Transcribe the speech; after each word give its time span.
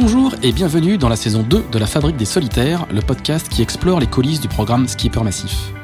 Bonjour 0.00 0.34
et 0.42 0.52
bienvenue 0.52 0.96
dans 0.96 1.10
la 1.10 1.14
saison 1.14 1.42
2 1.42 1.66
de 1.70 1.78
la 1.78 1.84
Fabrique 1.84 2.16
des 2.16 2.24
Solitaires, 2.24 2.86
le 2.90 3.02
podcast 3.02 3.50
qui 3.50 3.60
explore 3.60 4.00
les 4.00 4.06
coulisses 4.06 4.40
du 4.40 4.48
programme 4.48 4.88
Skipper 4.88 5.22
Massif. 5.22 5.74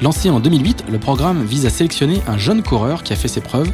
Lancé 0.00 0.30
en 0.30 0.40
2008, 0.40 0.86
le 0.90 0.98
programme 0.98 1.44
vise 1.44 1.66
à 1.66 1.70
sélectionner 1.70 2.22
un 2.26 2.38
jeune 2.38 2.62
coureur 2.62 3.02
qui 3.02 3.12
a 3.12 3.16
fait 3.16 3.28
ses 3.28 3.42
preuves 3.42 3.70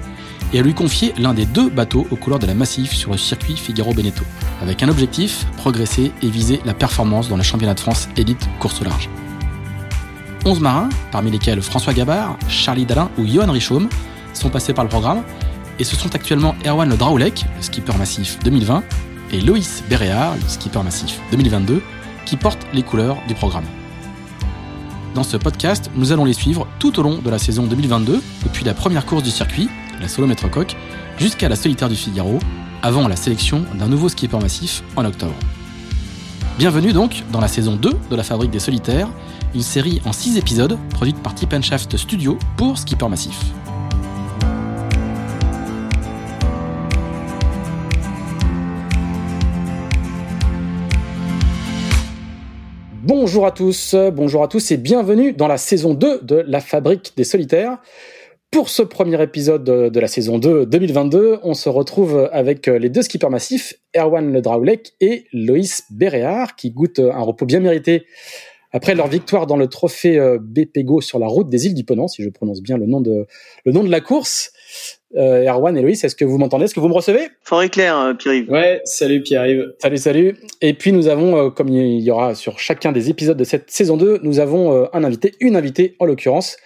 et 0.52 0.58
à 0.58 0.62
lui 0.62 0.74
confier 0.74 1.14
l'un 1.18 1.34
des 1.34 1.46
deux 1.46 1.70
bateaux 1.70 2.04
aux 2.10 2.16
couleurs 2.16 2.40
de 2.40 2.48
la 2.48 2.54
Massif 2.54 2.92
sur 2.92 3.12
le 3.12 3.16
circuit 3.16 3.56
Figaro-Beneteau, 3.56 4.24
avec 4.60 4.82
un 4.82 4.88
objectif, 4.88 5.46
progresser 5.56 6.10
et 6.20 6.28
viser 6.28 6.60
la 6.64 6.74
performance 6.74 7.28
dans 7.28 7.36
le 7.36 7.44
championnat 7.44 7.74
de 7.74 7.80
France 7.80 8.08
élite 8.16 8.48
course 8.58 8.80
au 8.80 8.84
large. 8.84 9.08
11 10.44 10.58
marins, 10.58 10.88
parmi 11.12 11.30
lesquels 11.30 11.62
François 11.62 11.94
Gabard, 11.94 12.36
Charlie 12.48 12.86
Dalin 12.86 13.08
ou 13.18 13.24
Johan 13.24 13.52
Richaume, 13.52 13.88
sont 14.34 14.50
passés 14.50 14.72
par 14.72 14.82
le 14.82 14.90
programme 14.90 15.22
et 15.80 15.84
ce 15.84 15.96
sont 15.96 16.14
actuellement 16.14 16.54
Erwan 16.64 16.88
Le 16.88 16.96
Draoulec, 16.96 17.46
le 17.56 17.62
skipper 17.62 17.96
massif 17.96 18.38
2020, 18.44 18.84
et 19.32 19.40
Loïs 19.40 19.82
Béréard, 19.88 20.34
le 20.36 20.46
skipper 20.46 20.82
massif 20.82 21.18
2022, 21.32 21.82
qui 22.26 22.36
portent 22.36 22.66
les 22.74 22.82
couleurs 22.82 23.16
du 23.26 23.34
programme. 23.34 23.64
Dans 25.14 25.24
ce 25.24 25.38
podcast, 25.38 25.90
nous 25.96 26.12
allons 26.12 26.26
les 26.26 26.34
suivre 26.34 26.68
tout 26.78 27.00
au 27.00 27.02
long 27.02 27.18
de 27.18 27.30
la 27.30 27.38
saison 27.38 27.64
2022, 27.64 28.22
depuis 28.44 28.64
la 28.64 28.74
première 28.74 29.06
course 29.06 29.22
du 29.22 29.30
circuit, 29.30 29.70
la 30.00 30.06
solo 30.06 30.28
coq, 30.52 30.76
jusqu'à 31.18 31.48
la 31.48 31.56
solitaire 31.56 31.88
du 31.88 31.96
Figaro, 31.96 32.38
avant 32.82 33.08
la 33.08 33.16
sélection 33.16 33.64
d'un 33.74 33.88
nouveau 33.88 34.10
skipper 34.10 34.38
massif 34.38 34.82
en 34.96 35.04
octobre. 35.06 35.34
Bienvenue 36.58 36.92
donc 36.92 37.24
dans 37.32 37.40
la 37.40 37.48
saison 37.48 37.76
2 37.76 37.90
de 38.10 38.16
la 38.16 38.22
Fabrique 38.22 38.50
des 38.50 38.60
Solitaires, 38.60 39.08
une 39.54 39.62
série 39.62 40.02
en 40.04 40.12
6 40.12 40.36
épisodes 40.36 40.78
produite 40.90 41.22
par 41.22 41.34
Tip 41.34 41.54
Shaft 41.62 41.96
Studio 41.96 42.38
pour 42.58 42.76
Skipper 42.76 43.08
Massif. 43.08 43.38
Bonjour 53.12 53.44
à 53.44 53.50
tous, 53.50 53.96
bonjour 54.12 54.44
à 54.44 54.46
tous 54.46 54.70
et 54.70 54.76
bienvenue 54.76 55.32
dans 55.32 55.48
la 55.48 55.56
saison 55.56 55.94
2 55.94 56.20
de 56.22 56.44
La 56.46 56.60
Fabrique 56.60 57.12
des 57.16 57.24
Solitaires. 57.24 57.78
Pour 58.52 58.68
ce 58.68 58.82
premier 58.82 59.20
épisode 59.20 59.64
de 59.64 60.00
la 60.00 60.06
saison 60.06 60.38
2 60.38 60.64
2022, 60.66 61.40
on 61.42 61.54
se 61.54 61.68
retrouve 61.68 62.30
avec 62.32 62.68
les 62.68 62.88
deux 62.88 63.02
skippers 63.02 63.28
massifs, 63.28 63.74
Erwan 63.96 64.32
Le 64.32 64.40
Draoulec 64.40 64.92
et 65.00 65.24
Loïs 65.32 65.82
Béréard, 65.90 66.54
qui 66.54 66.70
goûtent 66.70 67.00
un 67.00 67.22
repos 67.22 67.46
bien 67.46 67.58
mérité 67.58 68.06
après 68.70 68.94
leur 68.94 69.08
victoire 69.08 69.48
dans 69.48 69.56
le 69.56 69.66
trophée 69.66 70.16
euh, 70.16 70.38
BPGO 70.40 71.00
sur 71.00 71.18
la 71.18 71.26
route 71.26 71.48
des 71.48 71.66
îles 71.66 71.74
du 71.74 71.82
Ponant, 71.82 72.06
si 72.06 72.22
je 72.22 72.28
prononce 72.28 72.62
bien 72.62 72.78
le 72.78 72.86
nom 72.86 73.00
de, 73.00 73.26
le 73.64 73.72
nom 73.72 73.82
de 73.82 73.90
la 73.90 74.00
course. 74.00 74.52
Euh, 75.16 75.44
Erwan 75.44 75.76
et 75.76 75.82
Loïs, 75.82 76.04
est-ce 76.04 76.14
que 76.14 76.24
vous 76.24 76.38
m'entendez? 76.38 76.66
Est-ce 76.66 76.74
que 76.74 76.80
vous 76.80 76.88
me 76.88 76.94
recevez? 76.94 77.28
Fort 77.42 77.62
et 77.62 77.68
clair, 77.68 77.98
euh, 77.98 78.14
Pierre-Yves. 78.14 78.48
Ouais, 78.48 78.80
salut 78.84 79.22
Pierre-Yves. 79.22 79.74
Salut, 79.78 79.98
salut. 79.98 80.36
Et 80.60 80.72
puis 80.74 80.92
nous 80.92 81.08
avons, 81.08 81.36
euh, 81.36 81.50
comme 81.50 81.68
il 81.68 82.00
y 82.00 82.10
aura 82.10 82.36
sur 82.36 82.58
chacun 82.60 82.92
des 82.92 83.10
épisodes 83.10 83.36
de 83.36 83.44
cette 83.44 83.70
saison 83.70 83.96
2, 83.96 84.20
nous 84.22 84.38
avons 84.38 84.88
un 84.92 85.04
invité, 85.04 85.34
une 85.40 85.56
invitée 85.56 85.96
en 85.98 86.04
l'occurrence, 86.04 86.56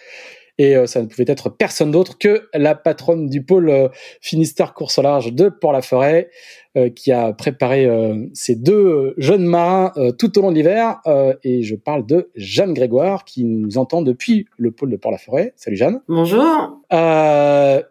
et 0.58 0.77
euh, 0.77 0.86
ça 0.86 1.02
ne 1.02 1.06
pouvait 1.06 1.24
être 1.27 1.48
personne 1.48 1.91
d'autre 1.91 2.19
que 2.19 2.48
la 2.55 2.74
patronne 2.74 3.28
du 3.28 3.42
pôle 3.42 3.70
euh, 3.70 3.88
Finistère 4.20 4.74
Course 4.74 4.98
au 4.98 5.02
Large 5.02 5.33
de 5.33 5.48
Port-la-Forêt, 5.48 6.30
euh, 6.77 6.91
qui 6.91 7.12
a 7.12 7.33
préparé 7.33 7.88
ces 8.33 8.55
deux 8.55 9.14
jeunes 9.16 9.44
marins 9.44 9.92
tout 10.19 10.38
au 10.38 10.42
long 10.42 10.50
de 10.50 10.56
l'hiver. 10.56 11.00
et 11.44 11.62
je 11.62 11.77
parle 11.77 12.05
de 12.06 12.30
Jeanne 12.34 12.75
Grégoire, 12.75 13.25
qui 13.25 13.44
nous 13.44 13.78
entend 13.78 14.02
depuis 14.02 14.47
le 14.56 14.70
pôle 14.70 14.91
de 14.91 14.97
Port-la-Forêt. 14.97 15.52
Salut 15.56 15.77
Jeanne. 15.77 16.00
Bonjour. 16.08 16.80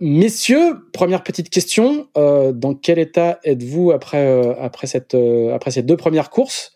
messieurs, 0.02 0.76
première 0.92 1.24
petite 1.24 1.50
question. 1.50 2.08
dans 2.16 2.74
quel 2.82 3.00
état 3.00 3.40
êtes-vous 3.44 3.92
après, 3.92 4.56
après, 4.60 4.88
cette, 4.88 5.16
après 5.54 5.72
ces 5.72 5.84
deux 5.84 5.98
premières 5.98 6.30
courses? 6.30 6.73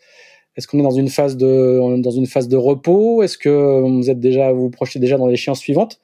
Est-ce 0.58 0.68
qu'on 0.68 0.80
est 0.80 0.84
dans 0.84 0.92
une 0.92 1.10
phase 1.10 1.38
de 1.38 2.02
dans 2.02 2.12
une 2.12 2.26
phase 2.26 2.48
de 2.48 2.58
repos? 2.58 3.22
Est-ce 3.22 3.38
que 3.38 3.82
vous 3.82 4.10
êtes 4.10 4.20
déjà 4.20 4.52
vous, 4.52 4.72
projetez 4.72 4.98
déjà 4.98 5.18
dans 5.18 5.28
l'échéance 5.28 5.60
suivante? 5.60 6.00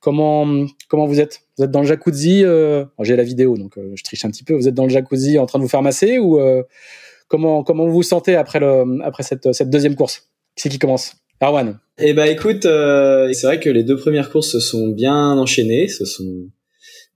Comment 0.00 0.66
comment 0.88 1.06
vous 1.06 1.20
êtes? 1.20 1.42
Vous 1.56 1.64
êtes 1.64 1.70
dans 1.70 1.80
le 1.80 1.86
jacuzzi 1.86 2.44
euh, 2.44 2.84
J'ai 3.00 3.14
la 3.14 3.22
vidéo 3.22 3.56
donc 3.56 3.78
euh, 3.78 3.92
je 3.94 4.02
triche 4.02 4.24
un 4.24 4.30
petit 4.30 4.42
peu. 4.42 4.54
Vous 4.54 4.66
êtes 4.66 4.74
dans 4.74 4.82
le 4.82 4.90
jacuzzi 4.90 5.38
en 5.38 5.46
train 5.46 5.60
de 5.60 5.62
vous 5.62 5.70
faire 5.70 5.82
masser 5.82 6.18
ou 6.18 6.40
euh, 6.40 6.64
comment 7.28 7.62
comment 7.62 7.86
vous 7.86 7.92
vous 7.92 8.02
sentez 8.02 8.34
après 8.34 8.58
le 8.58 9.00
après 9.04 9.22
cette 9.22 9.52
cette 9.52 9.70
deuxième 9.70 9.94
course? 9.94 10.28
C'est 10.56 10.68
qui 10.68 10.80
commence? 10.80 11.14
Arwan. 11.40 11.78
Eh 11.98 12.14
ben 12.14 12.24
écoute, 12.24 12.62
c'est 12.62 13.42
vrai 13.46 13.60
que 13.60 13.70
les 13.70 13.84
deux 13.84 13.96
premières 13.96 14.30
courses 14.30 14.50
se 14.50 14.60
sont 14.60 14.88
bien 14.88 15.38
enchaînées, 15.38 15.88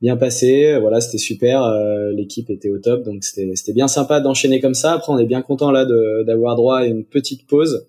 bien 0.00 0.16
passé. 0.16 0.78
Voilà, 0.80 1.00
c'était 1.00 1.18
super. 1.18 1.62
Euh, 1.64 2.12
l'équipe 2.12 2.50
était 2.50 2.70
au 2.70 2.78
top, 2.78 3.02
donc 3.04 3.24
c'était 3.24 3.72
bien 3.72 3.88
sympa 3.88 4.20
d'enchaîner 4.20 4.60
comme 4.60 4.74
ça. 4.74 4.92
Après, 4.92 5.12
on 5.12 5.18
est 5.18 5.26
bien 5.26 5.42
content 5.42 5.70
là 5.70 5.86
d'avoir 6.24 6.56
droit 6.56 6.78
à 6.78 6.84
une 6.84 7.04
petite 7.04 7.46
pause 7.46 7.86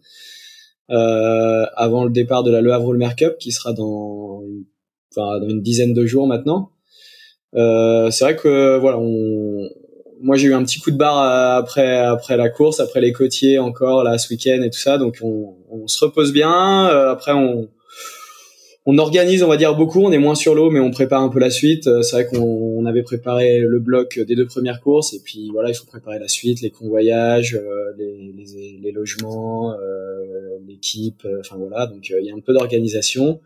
euh, 0.89 1.65
avant 1.75 2.03
le 2.03 2.09
départ 2.09 2.43
de 2.43 2.51
la 2.51 2.61
Le 2.61 2.73
Havre 2.73 2.93
Mer 2.95 3.15
Cup 3.15 3.37
qui 3.39 3.51
sera 3.51 3.73
dans 3.73 4.41
une, 4.43 4.65
enfin, 5.15 5.39
dans 5.39 5.49
une 5.49 5.61
dizaine 5.61 5.93
de 5.93 6.05
jours 6.05 6.27
maintenant. 6.27 6.71
Euh, 7.55 8.11
c'est 8.11 8.23
vrai 8.25 8.35
que 8.35 8.77
voilà, 8.77 8.99
on, 8.99 9.69
moi 10.21 10.35
j'ai 10.35 10.47
eu 10.47 10.53
un 10.53 10.63
petit 10.63 10.79
coup 10.79 10.91
de 10.91 10.97
barre 10.97 11.57
après 11.57 11.97
après 11.97 12.37
la 12.37 12.49
course, 12.49 12.79
après 12.79 13.01
les 13.01 13.11
côtiers 13.11 13.57
encore 13.57 14.03
là 14.03 14.17
ce 14.17 14.31
week-end 14.31 14.61
et 14.61 14.69
tout 14.69 14.79
ça, 14.79 14.97
donc 14.97 15.17
on, 15.21 15.55
on 15.71 15.87
se 15.87 16.05
repose 16.05 16.31
bien. 16.31 16.89
Euh, 16.89 17.11
après 17.11 17.33
on 17.33 17.69
on 18.91 18.97
organise, 18.97 19.43
on 19.43 19.47
va 19.47 19.57
dire 19.57 19.75
beaucoup. 19.75 20.01
On 20.01 20.11
est 20.11 20.17
moins 20.17 20.33
sur 20.33 20.55
l'eau, 20.55 20.71
mais 20.71 20.79
on 20.79 20.89
prépare 20.89 21.21
un 21.21 21.29
peu 21.29 21.39
la 21.39 21.51
suite. 21.51 21.85
Euh, 21.85 22.01
c'est 22.01 22.15
vrai 22.15 22.25
qu'on 22.25 22.83
avait 22.87 23.03
préparé 23.03 23.59
le 23.59 23.79
bloc 23.79 24.19
des 24.19 24.35
deux 24.35 24.47
premières 24.47 24.81
courses, 24.81 25.13
et 25.13 25.19
puis 25.23 25.51
voilà, 25.53 25.69
il 25.69 25.75
faut 25.75 25.85
préparer 25.85 26.17
la 26.17 26.27
suite, 26.27 26.61
les 26.61 26.71
convoyages, 26.71 27.53
euh, 27.53 27.93
les, 27.99 28.91
logements, 28.91 29.73
euh, 29.73 30.57
l'équipe. 30.67 31.23
Enfin 31.39 31.57
voilà, 31.57 31.85
donc 31.85 32.09
il 32.09 32.25
y 32.25 32.31
a 32.31 32.35
un 32.35 32.39
peu 32.39 32.51
d'organisation. 32.51 33.41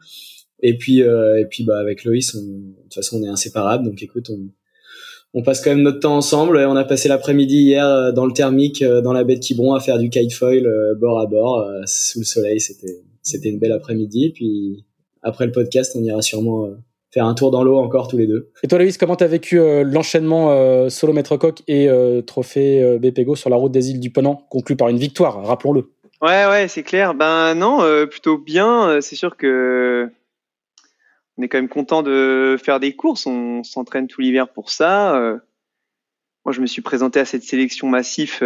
Et 0.61 0.77
puis 0.77 0.99
et 0.99 1.45
puis 1.49 1.65
bah 1.65 1.77
avec 1.77 2.05
Loïs, 2.05 2.35
de 2.35 2.41
toute 2.83 2.93
façon, 2.93 3.19
on 3.19 3.23
est 3.23 3.27
inséparables. 3.27 3.83
Donc 3.83 4.01
écoute, 4.01 4.29
on 4.29 4.39
on 5.35 5.41
passe 5.41 5.61
quand 5.61 5.71
même 5.71 5.81
notre 5.81 5.99
temps 5.99 6.15
ensemble. 6.15 6.57
On 6.57 6.75
a 6.77 6.85
passé 6.85 7.09
l'après-midi 7.09 7.57
hier 7.57 8.13
dans 8.13 8.25
le 8.25 8.33
thermique, 8.33 8.81
dans 8.81 9.11
la 9.11 9.25
baie 9.25 9.35
de 9.35 9.41
Quiberon, 9.41 9.73
à 9.73 9.81
faire 9.81 9.97
du 9.97 10.09
kitefoil 10.09 10.69
bord 10.97 11.19
à 11.19 11.25
bord 11.25 11.67
sous 11.85 12.19
le 12.19 12.25
soleil. 12.25 12.61
C'était 12.61 13.01
c'était 13.23 13.49
une 13.49 13.59
belle 13.59 13.71
après-midi. 13.73 14.31
Puis 14.33 14.85
après 15.23 15.45
le 15.45 15.51
podcast, 15.51 15.95
on 15.95 16.03
ira 16.03 16.21
sûrement 16.21 16.65
euh, 16.65 16.77
faire 17.11 17.25
un 17.25 17.33
tour 17.33 17.51
dans 17.51 17.63
l'eau 17.63 17.77
encore 17.77 18.07
tous 18.07 18.17
les 18.17 18.27
deux. 18.27 18.51
Et 18.61 18.67
toi, 18.67 18.77
Loïs, 18.77 18.97
comment 18.97 19.15
t'as 19.15 19.27
vécu 19.27 19.59
euh, 19.59 19.83
l'enchaînement 19.83 20.51
euh, 20.51 20.89
solo 20.89 21.13
maître 21.13 21.37
coq 21.37 21.61
et 21.67 21.87
trophée 22.27 22.99
BPGO 22.99 23.35
sur 23.35 23.49
la 23.49 23.55
route 23.55 23.71
des 23.71 23.91
îles 23.91 23.99
du 23.99 24.11
Ponant, 24.11 24.35
conclu 24.49 24.75
par 24.75 24.89
une 24.89 24.97
victoire, 24.97 25.43
rappelons-le 25.45 25.91
Ouais, 26.21 26.45
ouais, 26.45 26.67
c'est 26.69 26.83
clair. 26.83 27.15
Ben 27.15 27.53
non, 27.53 27.81
plutôt 28.09 28.37
bien. 28.37 29.01
C'est 29.01 29.17
sûr 29.17 29.35
que 29.35 30.09
on 31.37 31.43
est 31.43 31.49
quand 31.49 31.57
même 31.57 31.67
content 31.67 32.01
de 32.01 32.55
faire 32.63 32.79
des 32.79 32.95
courses. 32.95 33.25
On 33.25 33.63
s'entraîne 33.63 34.07
tout 34.07 34.21
l'hiver 34.21 34.47
pour 34.47 34.69
ça. 34.69 35.19
moi, 36.45 36.53
je 36.53 36.61
me 36.61 36.65
suis 36.65 36.81
présenté 36.81 37.19
à 37.19 37.25
cette 37.25 37.43
sélection 37.43 37.89
massif 37.89 38.41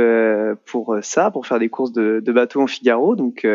pour 0.65 0.97
ça, 1.03 1.29
pour 1.29 1.45
faire 1.45 1.59
des 1.59 1.69
courses 1.69 1.91
de, 1.91 2.19
de 2.19 2.31
bateau 2.31 2.61
en 2.61 2.67
Figaro. 2.67 3.15
Donc 3.15 3.45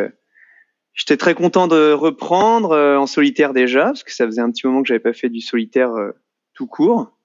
J'étais 0.95 1.17
très 1.17 1.35
content 1.35 1.69
de 1.69 1.93
reprendre 1.93 2.73
euh, 2.73 2.99
en 2.99 3.07
solitaire 3.07 3.55
déjà, 3.55 3.87
parce 3.87 4.03
que 4.03 4.13
ça 4.13 4.27
faisait 4.27 4.43
un 4.43 4.51
petit 4.51 4.67
moment 4.67 4.83
que 4.83 4.89
j'avais 4.89 5.01
pas 5.01 5.15
fait 5.15 5.31
du 5.31 5.41
solitaire 5.41 5.93
euh, 5.95 6.13
tout 6.55 6.67
court. 6.67 7.17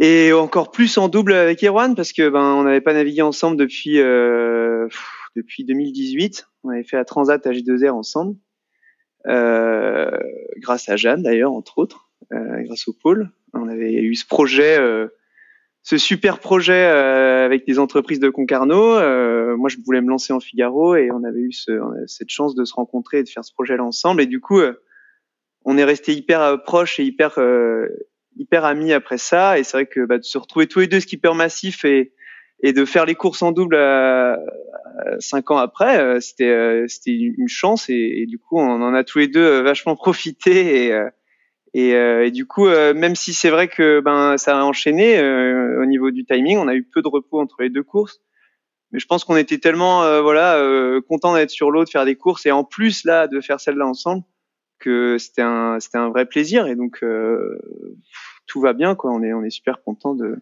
Et 0.00 0.32
encore 0.32 0.70
plus 0.70 0.96
en 0.96 1.08
double 1.08 1.32
avec 1.32 1.62
Erwan, 1.62 1.94
parce 1.94 2.12
que 2.12 2.28
ben 2.28 2.54
on 2.54 2.62
n'avait 2.62 2.80
pas 2.80 2.94
navigué 2.94 3.20
ensemble 3.20 3.56
depuis 3.56 3.98
euh, 3.98 4.88
depuis 5.34 5.64
2018. 5.64 6.46
On 6.62 6.70
avait 6.70 6.84
fait 6.84 6.96
la 6.96 7.04
Transat 7.04 7.44
à 7.44 7.50
J2R 7.50 7.90
ensemble, 7.90 8.36
grâce 10.58 10.88
à 10.88 10.96
Jeanne 10.96 11.24
d'ailleurs 11.24 11.52
entre 11.52 11.78
autres, 11.78 12.08
grâce 12.30 12.86
au 12.86 12.92
pôle. 12.92 13.30
On 13.54 13.68
avait 13.68 13.92
eu 13.94 14.14
ce 14.14 14.24
projet 14.24 14.78
ce 15.88 15.96
super 15.96 16.38
projet 16.38 16.84
euh, 16.84 17.46
avec 17.46 17.66
des 17.66 17.78
entreprises 17.78 18.20
de 18.20 18.28
Concarneau. 18.28 18.96
Euh, 18.96 19.56
moi, 19.56 19.70
je 19.70 19.78
voulais 19.82 20.02
me 20.02 20.10
lancer 20.10 20.34
en 20.34 20.40
Figaro 20.40 20.96
et 20.96 21.10
on 21.10 21.24
avait 21.24 21.40
eu 21.40 21.52
ce, 21.52 21.80
cette 22.06 22.28
chance 22.28 22.54
de 22.54 22.66
se 22.66 22.74
rencontrer 22.74 23.20
et 23.20 23.22
de 23.22 23.28
faire 23.30 23.42
ce 23.42 23.54
projet-là 23.54 23.82
ensemble. 23.82 24.20
Et 24.20 24.26
du 24.26 24.38
coup, 24.38 24.58
euh, 24.58 24.74
on 25.64 25.78
est 25.78 25.84
resté 25.84 26.12
hyper 26.12 26.62
proches 26.62 27.00
et 27.00 27.04
hyper 27.04 27.38
hyper 28.36 28.66
amis 28.66 28.92
après 28.92 29.16
ça. 29.16 29.58
Et 29.58 29.64
c'est 29.64 29.78
vrai 29.78 29.86
que 29.86 30.04
bah, 30.04 30.18
de 30.18 30.24
se 30.24 30.36
retrouver 30.36 30.66
tous 30.66 30.80
les 30.80 30.88
deux 30.88 31.00
skipper 31.00 31.32
massifs 31.34 31.86
et 31.86 32.12
et 32.62 32.74
de 32.74 32.84
faire 32.84 33.06
les 33.06 33.14
courses 33.14 33.40
en 33.40 33.52
double 33.52 33.78
cinq 35.20 35.50
ans 35.50 35.56
après, 35.56 36.20
c'était 36.20 36.84
c'était 36.86 37.12
une 37.12 37.48
chance 37.48 37.88
et, 37.88 37.94
et, 37.94 38.26
du 38.26 38.38
coup, 38.38 38.58
on 38.58 38.82
en 38.82 38.92
a 38.92 39.04
tous 39.04 39.20
les 39.20 39.28
deux 39.28 39.62
vachement 39.62 39.96
profité 39.96 40.88
et 40.88 41.02
et, 41.74 41.94
euh, 41.94 42.26
et, 42.26 42.30
du 42.30 42.46
coup, 42.46 42.66
euh, 42.66 42.94
même 42.94 43.14
si 43.14 43.34
c'est 43.34 43.50
vrai 43.50 43.68
que 43.68 44.00
ben 44.00 44.38
ça 44.38 44.58
a 44.58 44.64
enchaîné 44.64 45.18
euh, 45.18 45.82
au 45.82 45.86
niveau 45.86 46.10
du 46.10 46.24
timing, 46.24 46.58
on 46.58 46.68
a 46.68 46.74
eu 46.74 46.82
peu 46.82 47.02
de 47.02 47.08
repos 47.08 47.40
entre 47.40 47.56
les 47.60 47.70
deux 47.70 47.82
courses. 47.82 48.20
Mais 48.90 48.98
je 48.98 49.06
pense 49.06 49.24
qu'on 49.24 49.36
était 49.36 49.58
tellement 49.58 50.22
voilà 50.22 50.58
content 51.06 51.34
d'être 51.34 51.50
sur 51.50 51.70
l'eau, 51.70 51.84
de 51.84 51.90
faire 51.90 52.06
des 52.06 52.16
courses 52.16 52.46
et 52.46 52.52
en 52.52 52.64
plus 52.64 53.04
là 53.04 53.26
de 53.26 53.38
faire 53.42 53.60
celle-là 53.60 53.86
ensemble 53.86 54.22
que 54.78 55.18
c'était 55.18 55.42
un 55.42 55.78
c'était 55.78 55.98
un 55.98 56.08
vrai 56.08 56.24
plaisir 56.24 56.66
et 56.66 56.74
donc 56.74 57.04
tout 58.46 58.60
va 58.62 58.72
bien 58.72 58.94
quoi. 58.94 59.10
On 59.12 59.22
est 59.22 59.34
on 59.34 59.44
est 59.44 59.50
super 59.50 59.82
content 59.82 60.14
de 60.14 60.38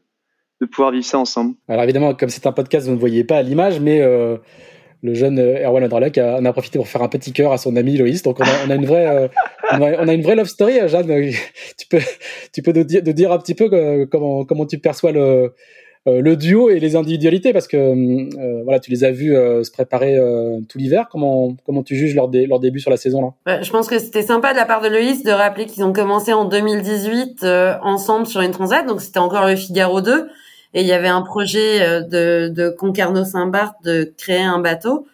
de 0.61 0.67
pouvoir 0.67 0.93
vivre 0.93 1.05
ça 1.05 1.19
ensemble. 1.19 1.57
Alors 1.67 1.83
évidemment, 1.83 2.15
comme 2.15 2.29
c'est 2.29 2.47
un 2.47 2.53
podcast, 2.53 2.87
vous 2.87 2.95
ne 2.95 3.01
voyez 3.01 3.25
pas 3.25 3.39
à 3.39 3.43
l'image, 3.43 3.81
mais 3.81 4.01
le 5.07 5.15
jeune 5.15 5.39
euh, 5.39 5.65
Erwan 5.65 5.85
Andralek 5.85 6.19
en 6.19 6.45
a 6.45 6.53
profité 6.53 6.79
pour 6.79 6.89
faire 6.89 7.03
un 7.03 7.09
petit 7.09 7.33
cœur 7.33 7.53
à 7.53 7.59
son 7.59 7.77
ami 7.77 7.97
Loïs. 7.97 8.23
Donc 8.23 8.39
on 8.41 8.71
a, 8.71 8.75
une 8.75 8.85
vraie, 8.85 9.07
euh, 9.07 9.29
on 9.73 10.09
a 10.09 10.13
une 10.13 10.23
vraie 10.23 10.37
love 10.37 10.49
story, 10.49 10.75
Jeanne. 10.89 11.07
Tu 11.79 11.87
peux, 11.89 12.01
tu 12.53 12.63
peux 12.63 12.73
nous 12.73 12.85
dire, 12.85 13.33
un 13.33 13.39
petit 13.39 13.55
peu 13.55 14.07
comment, 14.11 14.45
comment 14.45 14.67
tu 14.67 14.79
perçois 14.79 15.13
le, 15.13 15.53
duo 16.37 16.69
et 16.69 16.81
les 16.81 16.97
individualités? 16.97 17.53
Parce 17.53 17.69
que 17.69 18.65
voilà, 18.65 18.81
tu 18.81 18.91
les 18.91 19.05
as 19.05 19.13
vus 19.13 19.35
se 19.35 19.71
préparer 19.71 20.19
tout 20.69 20.79
l'hiver. 20.79 21.07
Comment, 21.11 21.55
comment 21.65 21.85
tu 21.85 21.95
juges 21.95 22.15
leur, 22.17 22.29
leur 22.33 22.59
début 22.59 22.81
sur 22.81 22.91
la 22.91 22.97
saison 22.97 23.35
là? 23.47 23.63
Je 23.63 23.71
pense 23.71 23.87
que 23.87 24.01
c'était 24.01 24.23
sympa 24.23 24.53
de 24.53 24.57
la 24.59 24.65
part 24.65 24.81
de 24.81 24.89
Loïs 24.89 25.23
de 25.23 25.31
rappeler 25.31 25.67
qu'ils 25.67 25.85
ont 25.85 25.93
commencé 25.93 26.33
en 26.33 26.47
2018 26.47 27.45
ensemble 27.83 28.27
sur 28.27 28.41
une 28.41 28.51
transat, 28.51 28.85
donc 28.85 29.01
c'était 29.01 29.21
encore 29.21 29.47
le 29.47 29.55
Figaro 29.55 30.01
2 30.01 30.27
et 30.77 30.83
il 30.83 30.87
y 30.87 30.93
avait 30.93 31.09
un 31.09 31.23
projet 31.23 31.81
euh, 31.81 32.03
de, 32.03 32.53
de 32.55 32.69
Concarneau-Saint-Barth 32.69 33.83
de 33.83 34.13
créer 34.19 34.43
un 34.43 34.59
bateau. 34.59 35.09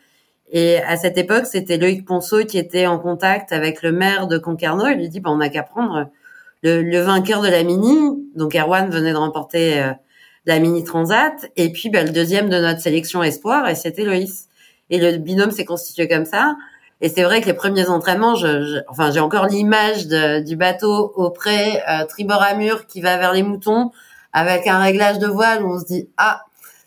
Et 0.50 0.78
à 0.78 0.96
cette 0.96 1.16
époque, 1.16 1.46
c'était 1.46 1.78
Loïc 1.78 2.04
Ponceau 2.04 2.44
qui 2.44 2.58
était 2.58 2.86
en 2.86 2.98
contact 2.98 3.52
avec 3.52 3.80
le 3.82 3.92
maire 3.92 4.26
de 4.26 4.38
Concarneau. 4.38 4.88
Il 4.88 4.98
lui 4.98 5.08
dit, 5.08 5.20
bah, 5.20 5.30
on 5.30 5.36
n'a 5.36 5.50
qu'à 5.50 5.62
prendre 5.62 6.10
le, 6.64 6.82
le, 6.82 6.98
vainqueur 6.98 7.42
de 7.42 7.48
la 7.48 7.62
Mini. 7.62 7.96
Donc 8.34 8.56
Erwan 8.56 8.90
venait 8.90 9.12
de 9.12 9.16
remporter 9.16 9.80
euh, 9.80 9.92
la 10.46 10.58
Mini 10.58 10.82
Transat. 10.82 11.48
Et 11.56 11.70
puis 11.70 11.90
bah, 11.90 12.02
le 12.02 12.10
deuxième 12.10 12.48
de 12.48 12.58
notre 12.58 12.80
sélection 12.80 13.22
Espoir, 13.22 13.68
et 13.68 13.76
c'était 13.76 14.04
Loïs. 14.04 14.48
Et 14.90 14.98
le 14.98 15.16
binôme 15.18 15.52
s'est 15.52 15.64
constitué 15.64 16.08
comme 16.08 16.24
ça. 16.24 16.56
Et 17.00 17.08
c'est 17.08 17.22
vrai 17.22 17.40
que 17.40 17.46
les 17.46 17.54
premiers 17.54 17.88
entraînements, 17.88 18.34
je, 18.34 18.80
enfin, 18.88 19.12
j'ai 19.12 19.20
encore 19.20 19.46
l'image 19.46 20.08
du 20.44 20.56
bateau 20.56 21.12
auprès 21.14 21.84
euh, 21.88 22.04
tribord 22.06 22.42
à 22.42 22.54
mur 22.54 22.88
qui 22.88 23.00
va 23.00 23.16
vers 23.16 23.32
les 23.32 23.44
moutons 23.44 23.92
avec 24.32 24.66
un 24.66 24.78
réglage 24.78 25.18
de 25.18 25.26
voile 25.26 25.62
où 25.64 25.74
on 25.74 25.80
se 25.80 25.86
dit 25.86 26.08
ah 26.16 26.42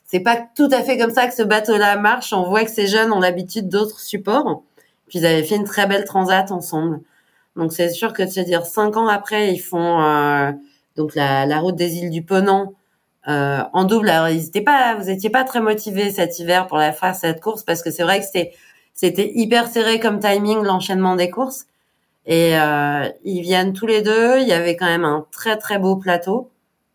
c'est 0.05 0.19
pas 0.19 0.37
tout 0.55 0.69
à 0.71 0.81
fait 0.83 0.97
comme 0.97 1.11
ça 1.11 1.27
que 1.27 1.33
ce 1.33 1.43
bateau-là 1.43 1.97
marche. 1.97 2.31
On 2.31 2.43
voit 2.43 2.63
que 2.63 2.71
ces 2.71 2.87
jeunes 2.87 3.11
ont 3.11 3.19
l'habitude 3.19 3.69
d'autres 3.69 3.99
supports. 3.99 4.63
Puis 5.07 5.19
ils 5.19 5.25
avaient 5.25 5.43
fait 5.43 5.55
une 5.55 5.65
très 5.65 5.87
belle 5.87 6.05
transat 6.05 6.51
ensemble. 6.51 7.01
Donc 7.55 7.73
c'est 7.73 7.89
sûr 7.89 8.13
que 8.13 8.23
de 8.23 8.29
se 8.29 8.39
dire 8.39 8.65
cinq 8.65 8.97
ans 8.97 9.07
après, 9.07 9.53
ils 9.53 9.59
font 9.59 10.01
euh, 10.01 10.51
donc 10.95 11.15
la, 11.15 11.45
la, 11.45 11.59
route 11.59 11.75
des 11.75 11.95
îles 11.95 12.11
du 12.11 12.21
Ponant 12.21 12.73
euh, 13.27 13.61
en 13.73 13.83
double. 13.85 14.09
Alors 14.09 14.29
ils 14.29 14.45
étaient 14.45 14.61
pas, 14.61 14.95
vous 14.95 15.09
étiez 15.09 15.29
pas 15.29 15.43
très 15.43 15.61
motivés 15.61 16.11
cet 16.11 16.39
hiver 16.39 16.67
pour 16.67 16.77
la 16.77 16.91
faire 16.91 17.15
cette 17.15 17.41
course 17.41 17.63
parce 17.63 17.81
que 17.81 17.91
c'est 17.91 18.03
vrai 18.03 18.19
que 18.19 18.25
c'était 18.25 18.53
c'était 18.93 19.31
hyper 19.35 19.67
serré 19.67 19.99
comme 19.99 20.19
timing 20.19 20.61
l'enchaînement 20.63 21.15
des 21.15 21.29
courses. 21.29 21.65
Et 22.25 22.57
euh, 22.57 23.09
ils 23.23 23.41
viennent 23.41 23.73
tous 23.73 23.87
les 23.87 24.01
deux. 24.01 24.39
Il 24.39 24.47
y 24.47 24.53
avait 24.53 24.75
quand 24.77 24.85
même 24.85 25.05
un 25.05 25.25
très 25.31 25.57
très 25.57 25.77
beau 25.79 25.97
plateau. 25.97 26.49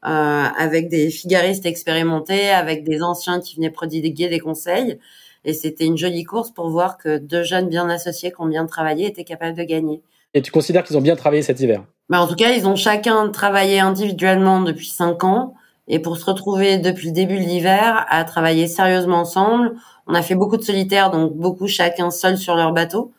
Euh, 0.06 0.44
avec 0.56 0.88
des 0.88 1.10
figaristes 1.10 1.66
expérimentés, 1.66 2.48
avec 2.48 2.84
des 2.84 3.02
anciens 3.02 3.38
qui 3.38 3.56
venaient 3.56 3.70
prodiguer 3.70 4.28
des 4.28 4.38
conseils. 4.38 4.98
Et 5.44 5.52
c'était 5.52 5.84
une 5.84 5.98
jolie 5.98 6.24
course 6.24 6.50
pour 6.50 6.70
voir 6.70 6.96
que 6.96 7.18
deux 7.18 7.42
jeunes 7.42 7.68
bien 7.68 7.86
associés 7.90 8.30
qui 8.30 8.40
ont 8.40 8.46
bien 8.46 8.64
travaillé 8.64 9.06
étaient 9.06 9.24
capables 9.24 9.58
de 9.58 9.62
gagner. 9.62 10.00
Et 10.32 10.40
tu 10.40 10.50
considères 10.50 10.84
qu'ils 10.84 10.96
ont 10.96 11.02
bien 11.02 11.16
travaillé 11.16 11.42
cet 11.42 11.60
hiver? 11.60 11.84
Bah 12.08 12.22
En 12.22 12.26
tout 12.26 12.34
cas, 12.34 12.52
ils 12.52 12.66
ont 12.66 12.76
chacun 12.76 13.28
travaillé 13.28 13.78
individuellement 13.78 14.62
depuis 14.62 14.88
cinq 14.88 15.22
ans. 15.22 15.52
Et 15.86 15.98
pour 15.98 16.16
se 16.16 16.24
retrouver 16.24 16.78
depuis 16.78 17.08
le 17.08 17.12
début 17.12 17.36
de 17.36 17.44
l'hiver 17.44 18.06
à 18.08 18.24
travailler 18.24 18.68
sérieusement 18.68 19.18
ensemble, 19.18 19.74
on 20.06 20.14
a 20.14 20.22
fait 20.22 20.34
beaucoup 20.34 20.56
de 20.56 20.62
solitaires, 20.62 21.10
donc 21.10 21.34
beaucoup 21.34 21.66
chacun 21.66 22.10
seul 22.10 22.38
sur 22.38 22.54
leur 22.54 22.72
bateau. 22.72 23.12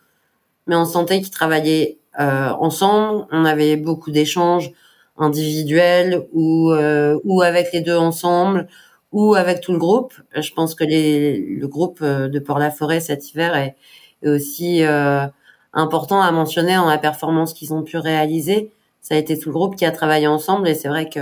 Mais 0.66 0.75
on 0.75 0.86
sentait 0.86 1.19
qu'ils 1.22 1.30
travaillaient 1.30 2.00
euh, 2.19 2.50
ensemble. 2.60 3.28
On 3.31 3.45
avait 3.45 3.75
beaucoup 3.75 4.10
d'échanges 4.10 4.72
individuel 5.17 6.25
ou 6.33 6.71
euh, 6.71 7.19
ou 7.23 7.41
avec 7.41 7.71
les 7.73 7.81
deux 7.81 7.97
ensemble 7.97 8.67
ou 9.11 9.35
avec 9.35 9.61
tout 9.61 9.73
le 9.73 9.77
groupe. 9.77 10.13
Je 10.35 10.51
pense 10.53 10.75
que 10.75 10.83
les, 10.83 11.37
le 11.37 11.67
groupe 11.67 11.99
euh, 12.01 12.29
de 12.29 12.39
Port-la-Forêt 12.39 12.99
cet 13.01 13.31
hiver 13.31 13.55
est, 13.55 13.75
est 14.23 14.29
aussi 14.29 14.83
euh, 14.83 15.27
important 15.73 16.21
à 16.21 16.31
mentionner 16.31 16.75
dans 16.75 16.87
la 16.89 16.97
performance 16.97 17.53
qu'ils 17.53 17.73
ont 17.73 17.83
pu 17.83 17.97
réaliser. 17.97 18.71
Ça 19.01 19.15
a 19.15 19.17
été 19.17 19.37
tout 19.37 19.49
le 19.49 19.53
groupe 19.53 19.75
qui 19.75 19.85
a 19.85 19.91
travaillé 19.91 20.27
ensemble 20.27 20.67
et 20.67 20.75
c'est 20.75 20.87
vrai 20.87 21.09
que 21.09 21.19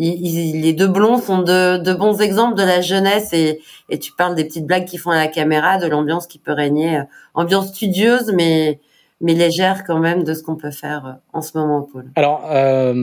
ils, 0.00 0.60
les 0.62 0.72
deux 0.72 0.86
blonds 0.86 1.20
sont 1.20 1.42
de, 1.42 1.76
de, 1.78 1.92
bons 1.92 2.20
exemples 2.20 2.56
de 2.56 2.62
la 2.62 2.80
jeunesse 2.80 3.32
et, 3.32 3.60
et 3.88 3.98
tu 3.98 4.12
parles 4.12 4.36
des 4.36 4.44
petites 4.44 4.64
blagues 4.64 4.84
qu'ils 4.84 5.00
font 5.00 5.10
à 5.10 5.16
la 5.16 5.26
caméra, 5.26 5.76
de 5.78 5.88
l'ambiance 5.88 6.28
qui 6.28 6.38
peut 6.38 6.52
régner, 6.52 7.02
ambiance 7.34 7.68
studieuse 7.68 8.32
mais 8.32 8.80
mais 9.20 9.34
légère 9.34 9.84
quand 9.84 9.98
même 9.98 10.24
de 10.24 10.34
ce 10.34 10.42
qu'on 10.42 10.56
peut 10.56 10.70
faire 10.70 11.06
euh, 11.06 11.12
en 11.32 11.42
ce 11.42 11.56
moment 11.56 11.78
au 11.78 11.82
pôle. 11.82 12.10
Alors, 12.14 12.48
euh, 12.50 12.94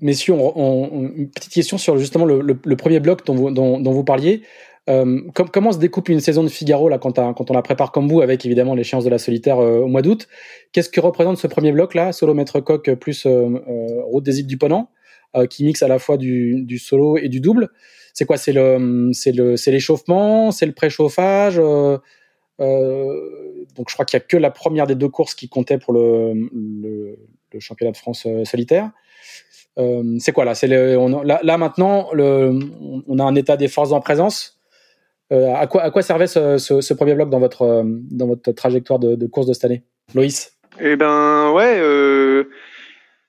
messieurs, 0.00 0.34
on, 0.34 1.12
une 1.16 1.30
petite 1.30 1.52
question 1.52 1.78
sur 1.78 1.96
justement 1.98 2.24
le, 2.24 2.40
le, 2.40 2.76
premier 2.76 3.00
bloc 3.00 3.24
dont 3.24 3.34
vous, 3.34 3.50
dont, 3.50 3.80
dont 3.80 3.92
vous 3.92 4.04
parliez. 4.04 4.42
Euh, 4.90 5.20
comment 5.52 5.70
se 5.70 5.78
découpe 5.78 6.08
une 6.08 6.18
saison 6.18 6.42
de 6.42 6.48
Figaro 6.48 6.88
là 6.88 6.98
quand, 6.98 7.12
quand 7.34 7.50
on 7.50 7.54
la 7.54 7.62
prépare 7.62 7.92
comme 7.92 8.08
vous 8.08 8.20
avec 8.20 8.44
évidemment 8.44 8.74
l'échéance 8.74 9.04
de 9.04 9.10
la 9.10 9.18
solitaire 9.18 9.60
euh, 9.60 9.78
au 9.78 9.86
mois 9.86 10.02
d'août? 10.02 10.26
Qu'est-ce 10.72 10.88
que 10.88 11.00
représente 11.00 11.38
ce 11.38 11.46
premier 11.46 11.70
bloc 11.70 11.94
là, 11.94 12.12
solo 12.12 12.34
maître 12.34 12.58
coq 12.58 12.92
plus 12.94 13.26
euh, 13.26 13.60
route 14.06 14.24
des 14.24 14.40
îles 14.40 14.46
du 14.46 14.58
Ponant, 14.58 14.90
qui 15.48 15.64
mixe 15.64 15.82
à 15.82 15.88
la 15.88 15.98
fois 15.98 16.16
du, 16.16 16.62
du 16.64 16.78
solo 16.78 17.16
et 17.16 17.28
du 17.28 17.40
double? 17.40 17.70
C'est 18.12 18.24
quoi? 18.24 18.36
C'est 18.36 18.52
le 18.52 19.10
c'est 19.12 19.32
le 19.32 19.54
l'échauffement, 19.66 20.50
c'est 20.50 20.66
le 20.66 20.72
préchauffage? 20.72 21.58
Euh, 21.58 21.98
donc 22.58 23.88
je 23.88 23.94
crois 23.94 24.04
qu'il 24.04 24.18
y 24.18 24.22
a 24.22 24.24
que 24.24 24.36
la 24.36 24.50
première 24.50 24.86
des 24.86 24.94
deux 24.94 25.08
courses 25.08 25.34
qui 25.34 25.48
comptait 25.48 25.78
pour 25.78 25.92
le, 25.92 27.16
championnat 27.58 27.92
de 27.92 27.96
France 27.96 28.24
euh, 28.26 28.44
solitaire. 28.44 28.90
Euh, 29.78 30.16
c'est 30.20 30.32
quoi 30.32 30.44
là? 30.44 30.54
C'est 30.54 30.68
là, 30.68 31.58
maintenant, 31.58 32.08
on 32.12 33.18
a 33.18 33.24
un 33.24 33.34
état 33.34 33.56
des 33.56 33.68
forces 33.68 33.92
en 33.92 34.00
présence. 34.00 34.58
Euh, 35.32 35.54
à, 35.54 35.66
quoi, 35.66 35.82
à 35.82 35.90
quoi 35.90 36.02
servait 36.02 36.26
ce, 36.26 36.92
premier 36.94 37.14
bloc 37.14 37.30
dans 37.30 37.40
votre, 37.40 37.84
dans 37.84 38.26
votre 38.26 38.52
trajectoire 38.52 38.98
de, 38.98 39.14
de 39.14 39.26
course 39.26 39.46
de 39.46 39.52
cette 39.52 39.64
année? 39.64 39.82
Loïs? 40.14 40.58
Eh 40.80 40.96
ben 40.96 41.52
ouais, 41.52 41.80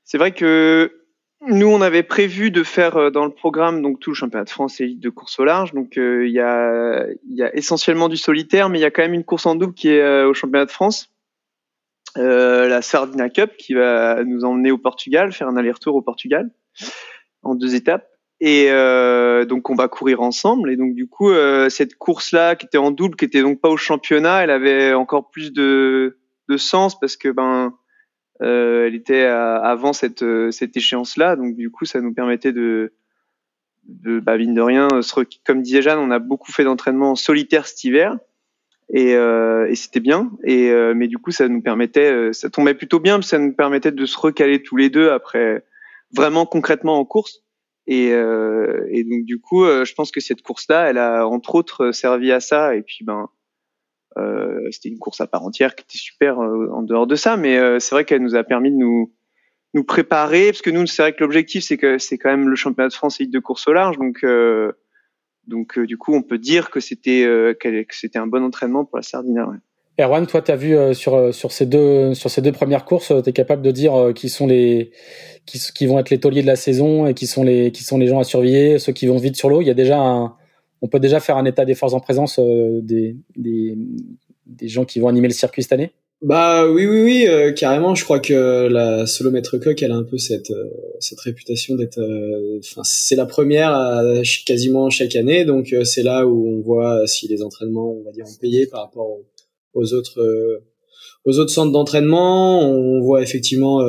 c'est 0.03 0.17
vrai 0.17 0.31
que 0.31 1.02
nous, 1.47 1.67
on 1.67 1.81
avait 1.81 2.03
prévu 2.03 2.51
de 2.51 2.63
faire 2.63 2.95
euh, 2.97 3.09
dans 3.09 3.25
le 3.25 3.31
programme 3.31 3.81
donc 3.81 3.99
tout 3.99 4.11
le 4.11 4.15
championnat 4.15 4.45
de 4.45 4.49
France 4.49 4.79
et 4.79 4.87
de 4.87 5.09
course 5.09 5.39
au 5.39 5.45
large. 5.45 5.73
Donc 5.73 5.97
euh, 5.97 6.25
il 6.25 6.33
y, 6.33 6.39
a, 6.39 7.05
y 7.29 7.43
a 7.43 7.53
essentiellement 7.55 8.09
du 8.09 8.17
solitaire, 8.17 8.69
mais 8.69 8.79
il 8.79 8.81
y 8.81 8.85
a 8.85 8.91
quand 8.91 9.01
même 9.01 9.13
une 9.13 9.23
course 9.23 9.45
en 9.45 9.55
double 9.55 9.73
qui 9.73 9.89
est 9.89 10.01
euh, 10.01 10.29
au 10.29 10.33
championnat 10.33 10.65
de 10.65 10.71
France, 10.71 11.09
la 12.15 12.81
Sardina 12.81 13.29
Cup, 13.29 13.57
qui 13.57 13.73
va 13.73 14.23
nous 14.23 14.45
emmener 14.45 14.71
au 14.71 14.77
Portugal, 14.77 15.31
faire 15.31 15.47
un 15.47 15.57
aller-retour 15.57 15.95
au 15.95 16.01
Portugal 16.01 16.51
en 17.41 17.55
deux 17.55 17.73
étapes. 17.75 18.07
Et 18.39 18.69
donc 19.47 19.71
on 19.71 19.75
va 19.75 19.87
courir 19.87 20.21
ensemble. 20.21 20.69
Et 20.69 20.75
donc 20.75 20.93
du 20.93 21.07
coup 21.07 21.31
cette 21.69 21.95
course-là, 21.95 22.55
qui 22.55 22.67
était 22.67 22.77
en 22.77 22.91
double, 22.91 23.15
qui 23.15 23.25
était 23.25 23.41
donc 23.41 23.61
pas 23.61 23.69
au 23.69 23.77
championnat, 23.77 24.43
elle 24.43 24.51
avait 24.51 24.93
encore 24.93 25.31
plus 25.31 25.51
de, 25.51 26.19
de 26.49 26.57
sens 26.57 26.99
parce 26.99 27.17
que 27.17 27.29
ben 27.29 27.73
euh, 28.41 28.87
elle 28.87 28.95
était 28.95 29.23
avant 29.23 29.93
cette, 29.93 30.23
euh, 30.23 30.51
cette 30.51 30.75
échéance-là, 30.75 31.35
donc 31.35 31.55
du 31.55 31.69
coup, 31.69 31.85
ça 31.85 32.01
nous 32.01 32.13
permettait 32.13 32.51
de, 32.53 32.93
de 33.85 34.19
bah, 34.19 34.37
mine 34.37 34.53
de 34.53 34.61
rien, 34.61 34.87
comme 35.45 35.61
disait 35.61 35.81
Jeanne, 35.81 35.99
on 35.99 36.11
a 36.11 36.19
beaucoup 36.19 36.51
fait 36.51 36.63
d'entraînement 36.63 37.11
en 37.11 37.15
solitaire 37.15 37.67
cet 37.67 37.83
hiver. 37.83 38.17
Et, 38.89 39.15
euh, 39.15 39.67
et 39.69 39.75
c'était 39.75 40.01
bien. 40.01 40.31
Et 40.43 40.69
euh, 40.69 40.93
mais 40.93 41.07
du 41.07 41.17
coup, 41.17 41.31
ça 41.31 41.47
nous 41.47 41.61
permettait, 41.61 42.11
euh, 42.11 42.33
ça 42.33 42.49
tombait 42.49 42.73
plutôt 42.73 42.99
bien, 42.99 43.21
ça 43.21 43.39
nous 43.39 43.53
permettait 43.53 43.91
de 43.91 44.05
se 44.05 44.19
recaler 44.19 44.61
tous 44.61 44.75
les 44.75 44.89
deux 44.89 45.09
après, 45.09 45.63
vraiment 46.13 46.45
concrètement 46.45 46.99
en 46.99 47.05
course. 47.05 47.43
Et, 47.87 48.09
et 48.09 49.03
donc 49.03 49.25
du 49.25 49.39
coup, 49.39 49.65
je 49.65 49.93
pense 49.93 50.11
que 50.11 50.21
cette 50.21 50.41
course-là, 50.41 50.89
elle 50.89 50.97
a 50.97 51.27
entre 51.27 51.55
autres 51.55 51.91
servi 51.91 52.31
à 52.31 52.39
ça. 52.39 52.75
Et 52.75 52.81
puis 52.81 53.03
ben, 53.03 53.23
euh, 53.23 53.42
c'était 54.71 54.89
une 54.89 54.99
course 54.99 55.21
à 55.21 55.27
part 55.27 55.43
entière 55.43 55.75
qui 55.75 55.83
était 55.83 55.97
super 55.97 56.39
euh, 56.39 56.69
en 56.71 56.81
dehors 56.81 57.07
de 57.07 57.15
ça, 57.15 57.37
mais 57.37 57.57
euh, 57.57 57.79
c'est 57.79 57.95
vrai 57.95 58.05
qu'elle 58.05 58.21
nous 58.21 58.35
a 58.35 58.43
permis 58.43 58.71
de 58.71 58.77
nous 58.77 59.83
préparer 59.87 60.47
parce 60.47 60.61
que 60.61 60.69
nous 60.69 60.85
c'est 60.85 61.01
vrai 61.01 61.13
que 61.13 61.21
l'objectif 61.21 61.63
c'est 61.63 61.77
que 61.77 61.97
c'est 61.97 62.19
quand 62.19 62.29
même 62.29 62.47
le 62.47 62.55
championnat 62.55 62.89
de 62.89 62.93
France 62.93 63.19
de 63.19 63.39
course 63.39 63.67
au 63.67 63.73
large 63.73 63.97
donc 63.97 64.23
donc 65.47 65.79
du 65.79 65.97
coup 65.97 66.13
on 66.13 66.21
peut 66.21 66.37
dire 66.37 66.69
que 66.69 66.79
c'était 66.79 67.25
que 67.59 67.83
c'était 67.89 68.19
un 68.19 68.27
bon 68.27 68.43
entraînement 68.43 68.85
pour 68.85 68.97
la 68.97 69.01
Sardina. 69.01 69.49
Ouais. 69.49 69.57
Erwan, 69.99 70.27
toi, 70.27 70.43
tu 70.43 70.51
as 70.51 70.55
vu 70.55 70.75
sur 70.93 71.33
sur 71.33 71.51
ces 71.51 71.65
deux 71.65 72.13
sur 72.13 72.29
ces 72.29 72.43
deux 72.43 72.51
premières 72.51 72.85
courses, 72.85 73.11
tu 73.23 73.29
es 73.29 73.33
capable 73.33 73.63
de 73.63 73.71
dire 73.71 74.11
qui 74.13 74.29
sont 74.29 74.45
les 74.45 74.91
qui 75.47 75.87
vont 75.87 75.97
être 75.97 76.11
les 76.11 76.19
tauliers 76.19 76.43
de 76.43 76.47
la 76.47 76.55
saison 76.55 77.07
et 77.07 77.15
qui 77.15 77.25
sont 77.25 77.43
les 77.43 77.71
qui 77.71 77.83
sont 77.83 77.97
les 77.97 78.05
gens 78.05 78.19
à 78.19 78.23
surveiller, 78.23 78.77
ceux 78.77 78.93
qui 78.93 79.07
vont 79.07 79.17
vite 79.17 79.35
sur 79.35 79.49
l'eau? 79.49 79.61
Il 79.61 79.67
y 79.67 79.71
a 79.71 79.75
déjà 79.75 79.97
un, 79.97 80.35
on 80.83 80.89
peut 80.89 80.99
déjà 80.99 81.21
faire 81.21 81.37
un 81.37 81.45
état 81.45 81.63
des 81.63 81.75
forces 81.75 81.93
en 81.93 82.01
présence 82.01 82.39
euh, 82.39 82.81
des, 82.81 83.15
des, 83.37 83.77
gens 84.67 84.83
qui 84.83 84.99
vont 84.99 85.07
animer 85.07 85.29
le 85.29 85.33
circuit 85.33 85.63
cette 85.63 85.71
année? 85.71 85.91
Bah 86.21 86.69
oui, 86.69 86.85
oui, 86.85 87.01
oui, 87.01 87.25
euh, 87.27 87.53
carrément. 87.53 87.95
Je 87.95 88.03
crois 88.03 88.19
que 88.19 88.67
la 88.67 89.07
Solomètre 89.07 89.57
Coq, 89.59 89.81
elle 89.81 89.93
a 89.93 89.95
un 89.95 90.03
peu 90.03 90.17
cette, 90.17 90.51
euh, 90.51 90.69
cette 90.99 91.21
réputation 91.21 91.75
d'être. 91.75 92.01
Enfin, 92.59 92.81
c'est 92.83 93.15
la 93.15 93.25
première 93.25 93.73
quasiment 94.45 94.89
chaque 94.89 95.15
année, 95.15 95.45
donc 95.45 95.73
c'est 95.85 96.03
là 96.03 96.27
où 96.27 96.49
on 96.49 96.61
voit 96.61 97.07
si 97.07 97.29
les 97.29 97.41
entraînements, 97.43 97.93
on 97.93 98.03
va 98.03 98.11
dire, 98.11 98.25
ont 98.25 98.39
payé 98.41 98.67
par 98.67 98.81
rapport 98.81 99.19
aux, 99.73 99.93
autres. 99.93 100.61
aux 101.23 101.39
autres 101.39 101.51
centres 101.51 101.71
d'entraînement, 101.71 102.59
on 102.69 102.99
voit 102.99 103.21
effectivement 103.21 103.79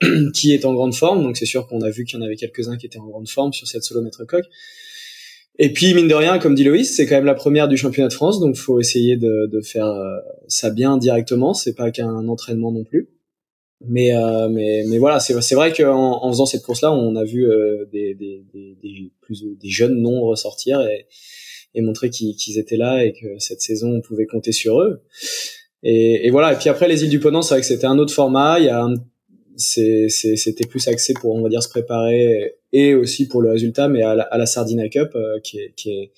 qui 0.32 0.54
est 0.54 0.64
en 0.64 0.74
grande 0.74 0.94
forme. 0.94 1.24
Donc 1.24 1.36
c'est 1.36 1.44
sûr 1.44 1.66
qu'on 1.66 1.80
a 1.80 1.90
vu 1.90 2.04
qu'il 2.04 2.20
y 2.20 2.22
en 2.22 2.24
avait 2.24 2.36
quelques-uns 2.36 2.76
qui 2.76 2.86
étaient 2.86 3.00
en 3.00 3.06
grande 3.08 3.28
forme 3.28 3.52
sur 3.52 3.66
cette 3.66 3.82
solomètre 3.82 4.24
coq. 4.26 4.44
Et 5.58 5.72
puis 5.72 5.94
mine 5.94 6.08
de 6.08 6.14
rien, 6.14 6.38
comme 6.38 6.54
dit 6.54 6.64
Loïs, 6.64 6.94
c'est 6.94 7.06
quand 7.06 7.14
même 7.14 7.24
la 7.24 7.34
première 7.34 7.68
du 7.68 7.76
championnat 7.76 8.08
de 8.08 8.12
France, 8.12 8.40
donc 8.40 8.56
faut 8.56 8.78
essayer 8.78 9.16
de, 9.16 9.46
de 9.46 9.60
faire 9.60 9.90
ça 10.48 10.70
bien 10.70 10.98
directement. 10.98 11.54
C'est 11.54 11.74
pas 11.74 11.90
qu'un 11.90 12.28
entraînement 12.28 12.72
non 12.72 12.84
plus. 12.84 13.08
Mais 13.86 14.16
euh, 14.16 14.48
mais 14.48 14.84
mais 14.88 14.98
voilà, 14.98 15.20
c'est 15.20 15.38
c'est 15.42 15.54
vrai 15.54 15.72
qu'en 15.72 16.24
en 16.24 16.30
faisant 16.30 16.46
cette 16.46 16.62
course-là, 16.62 16.92
on 16.92 17.14
a 17.14 17.24
vu 17.24 17.46
euh, 17.46 17.84
des, 17.92 18.14
des, 18.14 18.42
des, 18.52 18.76
des, 18.82 19.12
plus 19.20 19.44
des 19.44 19.68
jeunes 19.68 20.00
noms 20.00 20.22
ressortir 20.22 20.80
et, 20.80 21.06
et 21.74 21.82
montrer 21.82 22.08
qu'ils 22.08 22.58
étaient 22.58 22.78
là 22.78 23.04
et 23.04 23.12
que 23.12 23.38
cette 23.38 23.60
saison 23.60 23.90
on 23.96 24.00
pouvait 24.00 24.24
compter 24.26 24.52
sur 24.52 24.80
eux. 24.80 25.02
Et, 25.82 26.26
et 26.26 26.30
voilà. 26.30 26.54
Et 26.54 26.56
puis 26.56 26.70
après 26.70 26.88
les 26.88 27.04
îles 27.04 27.10
du 27.10 27.20
Ponant, 27.20 27.42
c'est 27.42 27.54
vrai 27.54 27.60
que 27.60 27.66
c'était 27.66 27.86
un 27.86 27.98
autre 27.98 28.14
format. 28.14 28.58
Il 28.60 28.64
y 28.64 28.70
a 28.70 28.86
c'était 29.56 30.66
plus 30.68 30.86
axé 30.88 31.14
pour 31.14 31.34
on 31.34 31.42
va 31.42 31.48
dire 31.48 31.62
se 31.62 31.68
préparer 31.68 32.56
et 32.72 32.94
aussi 32.94 33.28
pour 33.28 33.42
le 33.42 33.50
résultat, 33.50 33.88
mais 33.88 34.02
à 34.02 34.14
la, 34.14 34.28
à 34.30 34.46
Sardina 34.46 34.88
Cup 34.88 35.10
euh, 35.14 35.38
qui 35.42 35.58
est 35.58 35.72
qui 35.76 35.90
est 35.90 36.12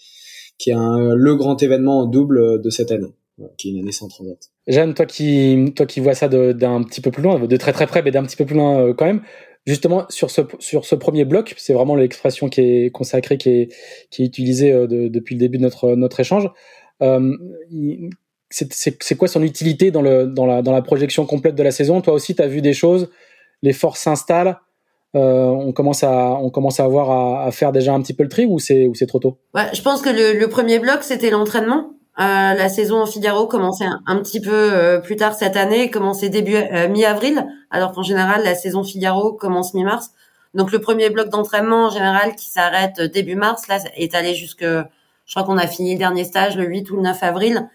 qui 0.59 0.71
est 0.71 0.75
le 0.75 1.37
grand 1.37 1.63
événement 1.63 2.01
en 2.01 2.07
double 2.07 2.61
de 2.61 2.71
cette 2.71 2.91
année 2.91 3.15
qui 3.57 3.69
est 3.69 3.73
une 3.73 3.81
année 3.81 3.93
sans 3.93 4.09
transat. 4.09 4.39
Jeanne, 4.67 4.95
toi 4.95 5.07
qui, 5.07 5.73
toi 5.75 5.87
qui 5.87 6.01
vois 6.01 6.15
ça 6.15 6.29
d'un 6.29 6.83
petit 6.83 7.01
peu 7.01 7.11
plus 7.11 7.23
loin, 7.23 7.39
de 7.39 7.57
très 7.57 7.73
très 7.73 7.87
près, 7.87 8.03
mais 8.03 8.11
d'un 8.11 8.25
petit 8.25 8.37
peu 8.37 8.45
plus 8.45 8.57
loin 8.57 8.81
euh, 8.81 8.95
quand 8.95 9.07
même, 9.07 9.23
justement 9.67 10.05
sur 10.09 10.31
ce, 10.31 10.43
sur 10.59 10.85
ce 10.85 10.95
premier 10.95 11.25
bloc, 11.25 11.55
c'est 11.57 11.73
vraiment 11.73 11.95
l'expression 11.95 12.49
qui 12.49 12.61
est 12.61 12.91
consacrée, 12.91 13.39
qui 13.39 13.49
est, 13.51 13.69
qui 14.11 14.23
est 14.23 14.27
utilisée 14.27 14.73
euh, 14.73 14.87
depuis 14.87 15.35
le 15.35 15.41
début 15.41 15.59
de 15.59 15.63
notre, 15.63 15.95
notre 15.95 16.21
échange. 16.21 16.49
Euh, 17.03 17.37
c'est 18.51 19.17
quoi 19.17 19.29
son 19.29 19.43
utilité 19.43 19.91
dans, 19.91 20.03
le, 20.03 20.27
dans, 20.27 20.47
la, 20.47 20.63
dans 20.63 20.73
la 20.73 20.83
projection 20.83 21.27
complète 21.27 21.55
de 21.55 21.63
la 21.63 21.71
saison? 21.71 22.01
Toi 22.01 22.15
aussi, 22.15 22.35
tu 22.35 22.43
as 22.43 22.49
vu 22.49 22.63
des 22.63 22.73
choses, 22.73 23.11
les 23.63 23.73
forces 23.73 24.01
s'installent, 24.01 24.59
euh, 25.15 25.47
on 25.47 25.73
commence 25.73 26.03
à 26.03 26.11
on 26.13 26.51
commence 26.51 26.81
à 26.81 26.85
avoir 26.85 27.11
à, 27.11 27.45
à, 27.45 27.51
faire 27.51 27.73
déjà 27.73 27.95
un 27.95 28.03
petit 28.03 28.15
peu 28.15 28.23
le 28.23 28.29
tri 28.29 28.45
ou 28.45 28.59
c'est 28.59 28.91
c'est 28.95 29.07
trop 29.07 29.19
tôt? 29.19 29.39
Ouais, 29.55 29.69
je 29.73 29.81
pense 29.83 30.03
que 30.03 30.11
le, 30.11 30.39
le 30.39 30.49
premier 30.49 30.79
bloc 30.79 31.03
c'était 31.03 31.31
l'entraînement 31.31 31.91
euh, 32.21 32.55
la 32.55 32.69
saison 32.69 33.01
en 33.01 33.07
Figaro 33.07 33.47
commençait 33.47 33.87
un, 34.07 34.17
petit 34.17 34.41
peu 34.41 34.51
euh, 34.53 34.99
plus 34.99 35.15
tard 35.15 35.35
cette 35.35 35.57
année, 35.57 35.89
commençait 35.89 36.29
début 36.29 36.57
euh, 36.57 36.89
mi-avril, 36.89 37.47
alors 37.71 37.93
qu'en 37.93 38.03
général 38.03 38.43
la 38.43 38.57
saison 38.57 38.83
Figaro 38.83 39.33
commence 39.35 39.73
mi-mars. 39.73 40.11
Donc 40.53 40.73
le 40.73 40.81
premier 40.81 41.11
bloc 41.11 41.29
d'entraînement 41.29 41.87
en 41.87 41.91
général 41.91 42.35
qui 42.35 42.51
s'arrête 42.51 43.01
début 43.01 43.37
mars, 43.37 43.69
là 43.69 43.79
est 43.97 44.17
allé 44.17 44.35
jusque, 44.35 44.65
je 44.65 45.31
crois 45.31 45.45
qu'on 45.45 45.59
a 45.59 45.69
fini 45.69 45.93
le 45.93 45.99
dernier 45.99 46.25
stage 46.25 46.57
le 46.57 46.65
8 46.65 46.91
ou 46.91 46.97
le 46.97 47.03
9 47.03 47.23
avril. 47.23 47.69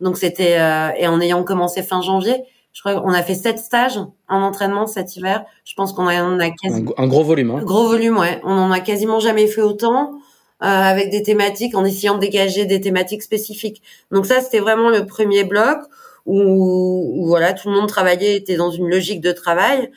Donc 0.00 0.18
c'était 0.18 0.58
et 0.98 1.06
en 1.06 1.20
ayant 1.20 1.44
commencé 1.44 1.82
fin 1.82 2.02
janvier, 2.02 2.42
je 2.74 2.80
crois 2.80 3.00
qu'on 3.00 3.14
a 3.14 3.22
fait 3.22 3.34
sept 3.34 3.58
stages 3.58 3.98
en 4.28 4.42
entraînement 4.42 4.86
cet 4.86 5.16
hiver. 5.16 5.44
Je 5.64 5.74
pense 5.74 5.92
qu'on 5.92 6.08
a, 6.08 6.22
on 6.22 6.38
a 6.40 6.50
quasi... 6.50 6.84
un, 6.98 7.06
gros 7.06 7.24
volume. 7.24 7.52
Hein. 7.52 7.60
Gros 7.62 7.86
volume, 7.86 8.18
ouais. 8.18 8.40
On 8.44 8.52
en 8.52 8.70
a 8.70 8.80
quasiment 8.80 9.20
jamais 9.20 9.46
fait 9.46 9.62
autant. 9.62 10.18
Euh, 10.62 10.66
avec 10.66 11.10
des 11.10 11.22
thématiques, 11.22 11.74
en 11.74 11.84
essayant 11.84 12.14
de 12.14 12.20
dégager 12.20 12.64
des 12.64 12.80
thématiques 12.80 13.22
spécifiques. 13.22 13.82
Donc 14.10 14.24
ça, 14.24 14.40
c'était 14.40 14.60
vraiment 14.60 14.88
le 14.88 15.04
premier 15.04 15.44
bloc 15.44 15.78
où, 16.26 17.26
voilà, 17.26 17.52
tout 17.52 17.68
le 17.68 17.74
monde 17.74 17.88
travaillait, 17.88 18.36
était 18.36 18.56
dans 18.56 18.70
une 18.70 18.88
logique 18.88 19.20
de 19.20 19.32
travail, 19.32 19.90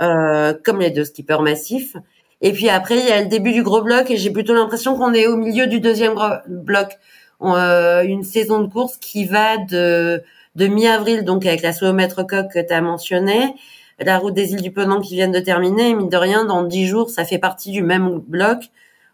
euh, 0.00 0.54
comme 0.64 0.80
les 0.80 0.90
deux 0.90 1.04
skippers 1.04 1.42
massifs. 1.42 1.96
Et 2.40 2.52
puis 2.52 2.70
après, 2.70 2.98
il 2.98 3.04
y 3.04 3.10
a 3.10 3.20
le 3.20 3.28
début 3.28 3.52
du 3.52 3.62
gros 3.62 3.82
bloc 3.82 4.10
et 4.10 4.16
j'ai 4.16 4.30
plutôt 4.30 4.54
l'impression 4.54 4.96
qu'on 4.96 5.12
est 5.12 5.26
au 5.26 5.36
milieu 5.36 5.66
du 5.66 5.80
deuxième 5.80 6.14
bloc. 6.48 6.96
Euh, 7.42 8.02
une 8.02 8.22
saison 8.22 8.62
de 8.62 8.72
course 8.72 8.96
qui 8.96 9.26
va 9.26 9.58
de, 9.58 10.22
de 10.56 10.66
mi-avril, 10.66 11.24
donc 11.24 11.46
avec 11.46 11.62
la 11.62 11.72
solomètre 11.72 12.26
coque 12.26 12.52
que 12.52 12.66
tu 12.66 12.72
as 12.72 12.80
mentionné, 12.80 13.54
la 13.98 14.18
route 14.18 14.34
des 14.34 14.52
îles 14.52 14.62
du 14.62 14.72
Penant 14.72 15.00
qui 15.00 15.14
viennent 15.14 15.32
de 15.32 15.40
terminer, 15.40 15.94
mine 15.94 16.08
de 16.08 16.16
rien, 16.16 16.44
dans 16.44 16.64
dix 16.64 16.86
jours, 16.86 17.10
ça 17.10 17.24
fait 17.24 17.38
partie 17.38 17.70
du 17.70 17.82
même 17.82 18.18
bloc 18.18 18.70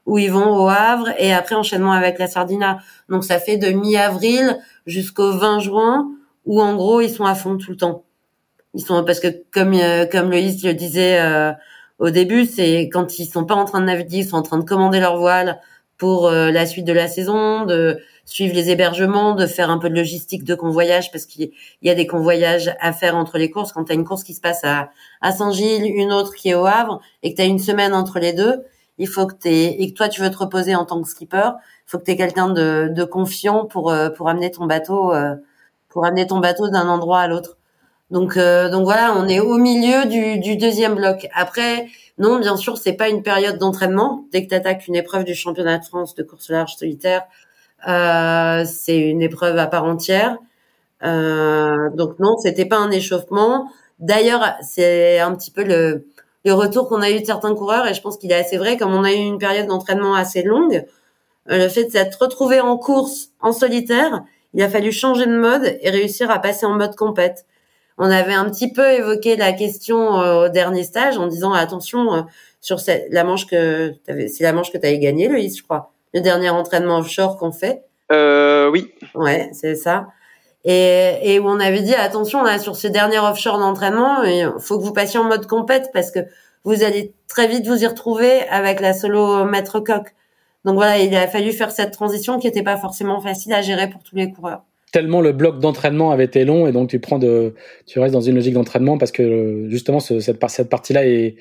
où 0.06 0.18
ils 0.18 0.30
vont 0.30 0.56
au 0.56 0.68
Havre 0.68 1.10
et 1.18 1.32
après 1.32 1.54
enchaînement 1.54 1.92
avec 1.92 2.18
la 2.18 2.26
Sardina. 2.26 2.78
Donc 3.08 3.24
ça 3.24 3.38
fait 3.38 3.56
de 3.56 3.68
mi-avril 3.68 4.58
jusqu'au 4.86 5.32
20 5.32 5.60
juin 5.60 6.10
où 6.44 6.60
en 6.60 6.74
gros 6.74 7.00
ils 7.00 7.10
sont 7.10 7.24
à 7.24 7.34
fond 7.34 7.56
tout 7.56 7.70
le 7.70 7.76
temps. 7.76 8.04
Ils 8.74 8.80
sont 8.80 9.04
parce 9.04 9.20
que 9.20 9.28
comme 9.52 9.74
euh, 9.74 10.06
comme 10.06 10.30
Loïs 10.30 10.64
le 10.64 10.74
disait 10.74 11.20
euh, 11.20 11.52
au 11.98 12.10
début, 12.10 12.46
c'est 12.46 12.88
quand 12.92 13.18
ils 13.18 13.26
sont 13.26 13.44
pas 13.44 13.54
en 13.54 13.64
train 13.64 13.80
de 13.80 13.86
naviguer, 13.86 14.18
ils 14.18 14.26
sont 14.26 14.36
en 14.36 14.42
train 14.42 14.58
de 14.58 14.64
commander 14.64 14.98
leur 14.98 15.18
voile 15.18 15.60
pour 15.98 16.26
euh, 16.26 16.50
la 16.50 16.66
suite 16.66 16.84
de 16.84 16.92
la 16.92 17.06
saison, 17.06 17.64
de 17.64 18.00
suivre 18.24 18.54
les 18.54 18.70
hébergements, 18.70 19.34
de 19.34 19.46
faire 19.46 19.70
un 19.70 19.78
peu 19.78 19.90
de 19.90 19.94
logistique 19.94 20.44
de 20.44 20.54
convoyage 20.54 21.10
parce 21.10 21.26
qu'il 21.26 21.50
y 21.82 21.90
a 21.90 21.94
des 21.94 22.06
convoyages 22.06 22.74
à 22.80 22.92
faire 22.92 23.16
entre 23.16 23.38
les 23.38 23.50
courses. 23.50 23.72
Quand 23.72 23.84
tu 23.84 23.92
as 23.92 23.94
une 23.94 24.04
course 24.04 24.24
qui 24.24 24.34
se 24.34 24.40
passe 24.40 24.64
à, 24.64 24.90
Saint-Gilles, 25.32 25.84
une 25.84 26.12
autre 26.12 26.34
qui 26.34 26.50
est 26.50 26.54
au 26.54 26.66
Havre 26.66 27.00
et 27.22 27.32
que 27.32 27.36
tu 27.36 27.42
as 27.42 27.46
une 27.46 27.58
semaine 27.58 27.94
entre 27.94 28.18
les 28.18 28.32
deux, 28.32 28.62
il 28.98 29.08
faut 29.08 29.26
que 29.26 29.34
t'aies, 29.34 29.82
et 29.82 29.90
que 29.90 29.96
toi 29.96 30.08
tu 30.08 30.20
veux 30.20 30.30
te 30.30 30.38
reposer 30.38 30.74
en 30.74 30.84
tant 30.84 31.02
que 31.02 31.08
skipper, 31.08 31.50
il 31.86 31.90
faut 31.90 31.98
que 31.98 32.04
tu 32.04 32.12
aies 32.12 32.16
quelqu'un 32.16 32.48
de, 32.48 32.88
de 32.90 33.04
confiant 33.04 33.64
pour 33.64 33.90
euh, 33.90 34.10
pour 34.10 34.28
amener 34.28 34.50
ton 34.50 34.66
bateau 34.66 35.12
euh, 35.12 35.34
pour 35.88 36.04
amener 36.04 36.26
ton 36.26 36.38
bateau 36.38 36.68
d'un 36.68 36.88
endroit 36.88 37.20
à 37.20 37.28
l'autre. 37.28 37.56
Donc 38.10 38.36
euh, 38.36 38.68
donc 38.70 38.84
voilà, 38.84 39.14
on 39.16 39.26
est 39.26 39.40
au 39.40 39.56
milieu 39.56 40.06
du, 40.06 40.56
deuxième 40.56 40.94
bloc. 40.94 41.28
Après 41.34 41.88
non, 42.18 42.38
bien 42.38 42.56
sûr, 42.56 42.76
c'est 42.76 42.92
pas 42.92 43.08
une 43.08 43.22
période 43.22 43.58
d'entraînement. 43.58 44.26
Dès 44.32 44.44
que 44.44 44.50
tu 44.50 44.54
attaques 44.54 44.86
une 44.86 44.94
épreuve 44.94 45.24
du 45.24 45.34
championnat 45.34 45.78
de 45.78 45.84
France 45.84 46.14
de 46.14 46.22
course 46.22 46.50
large 46.50 46.76
solitaire, 46.76 47.22
c'est 47.84 48.98
une 48.98 49.22
épreuve 49.22 49.58
à 49.58 49.66
part 49.66 49.84
entière. 49.84 50.38
Euh, 51.04 51.90
donc 51.94 52.18
non, 52.18 52.36
c'était 52.38 52.66
pas 52.66 52.78
un 52.78 52.90
échauffement. 52.90 53.70
D'ailleurs, 53.98 54.54
c'est 54.62 55.20
un 55.20 55.34
petit 55.34 55.50
peu 55.50 55.64
le 55.64 56.06
le 56.44 56.54
retour 56.54 56.88
qu'on 56.88 57.02
a 57.02 57.10
eu 57.10 57.20
de 57.20 57.26
certains 57.26 57.54
coureurs, 57.54 57.86
et 57.86 57.94
je 57.94 58.00
pense 58.00 58.16
qu'il 58.16 58.32
est 58.32 58.34
assez 58.34 58.56
vrai, 58.56 58.76
comme 58.76 58.92
on 58.92 59.04
a 59.04 59.12
eu 59.12 59.16
une 59.16 59.38
période 59.38 59.66
d'entraînement 59.66 60.14
assez 60.14 60.42
longue, 60.42 60.84
euh, 61.50 61.58
le 61.58 61.68
fait 61.68 61.84
de 61.84 61.90
s'être 61.90 62.20
retrouvé 62.20 62.60
en 62.60 62.76
course, 62.76 63.30
en 63.40 63.52
solitaire, 63.52 64.22
il 64.54 64.62
a 64.62 64.68
fallu 64.68 64.92
changer 64.92 65.26
de 65.26 65.36
mode 65.36 65.78
et 65.80 65.90
réussir 65.90 66.30
à 66.30 66.38
passer 66.38 66.66
en 66.66 66.74
mode 66.74 66.96
compète. 66.96 67.46
On 67.98 68.10
avait 68.10 68.34
un 68.34 68.48
petit 68.50 68.72
peu 68.72 68.90
évoqué 68.90 69.36
la 69.36 69.52
question 69.52 70.20
euh, 70.20 70.46
au 70.46 70.48
dernier 70.48 70.84
stage 70.84 71.18
en 71.18 71.26
disant 71.26 71.52
attention 71.52 72.14
euh, 72.14 72.22
sur 72.60 72.78
la 73.10 73.24
manche 73.24 73.46
que 73.46 73.94
c'est 74.06 74.40
la 74.40 74.52
manche 74.52 74.72
que 74.72 74.78
tu 74.78 74.86
avais 74.86 74.98
gagnée, 74.98 75.28
Loïs, 75.28 75.56
je 75.58 75.62
crois. 75.62 75.91
Le 76.14 76.20
dernier 76.20 76.50
entraînement 76.50 76.98
offshore 76.98 77.36
qu'on 77.38 77.52
fait. 77.52 77.82
Euh, 78.10 78.70
oui. 78.70 78.92
Ouais, 79.14 79.50
c'est 79.52 79.74
ça 79.74 80.08
et, 80.64 81.34
et 81.34 81.40
où 81.40 81.48
on 81.48 81.58
avait 81.58 81.80
dit 81.80 81.94
attention 81.94 82.42
là 82.42 82.58
sur 82.58 82.76
ce 82.76 82.86
dernier 82.86 83.18
offshore 83.18 83.58
d'entraînement, 83.58 84.22
il 84.22 84.52
faut 84.60 84.78
que 84.78 84.84
vous 84.84 84.92
passiez 84.92 85.18
en 85.18 85.24
mode 85.24 85.46
compète 85.46 85.90
parce 85.92 86.10
que 86.10 86.20
vous 86.64 86.84
allez 86.84 87.14
très 87.28 87.48
vite 87.48 87.66
vous 87.66 87.82
y 87.82 87.86
retrouver 87.86 88.46
avec 88.48 88.80
la 88.80 88.94
solo 88.94 89.44
maître 89.44 89.80
coq. 89.80 90.14
Donc 90.64 90.74
voilà, 90.74 90.98
il 90.98 91.14
a 91.16 91.26
fallu 91.26 91.52
faire 91.52 91.72
cette 91.72 91.92
transition 91.92 92.38
qui 92.38 92.46
n'était 92.46 92.62
pas 92.62 92.76
forcément 92.76 93.20
facile 93.20 93.52
à 93.52 93.62
gérer 93.62 93.90
pour 93.90 94.02
tous 94.04 94.14
les 94.14 94.30
coureurs. 94.30 94.62
Tellement 94.92 95.20
le 95.20 95.32
bloc 95.32 95.58
d'entraînement 95.58 96.10
avait 96.10 96.24
été 96.24 96.44
long 96.44 96.66
et 96.66 96.72
donc 96.72 96.90
tu 96.90 97.00
prends 97.00 97.18
de, 97.18 97.54
tu 97.86 97.98
restes 97.98 98.12
dans 98.12 98.20
une 98.20 98.34
logique 98.34 98.54
d'entraînement 98.54 98.98
parce 98.98 99.10
que 99.10 99.66
justement 99.68 100.00
cette, 100.00 100.48
cette 100.48 100.68
partie-là 100.68 101.06
est, 101.06 101.36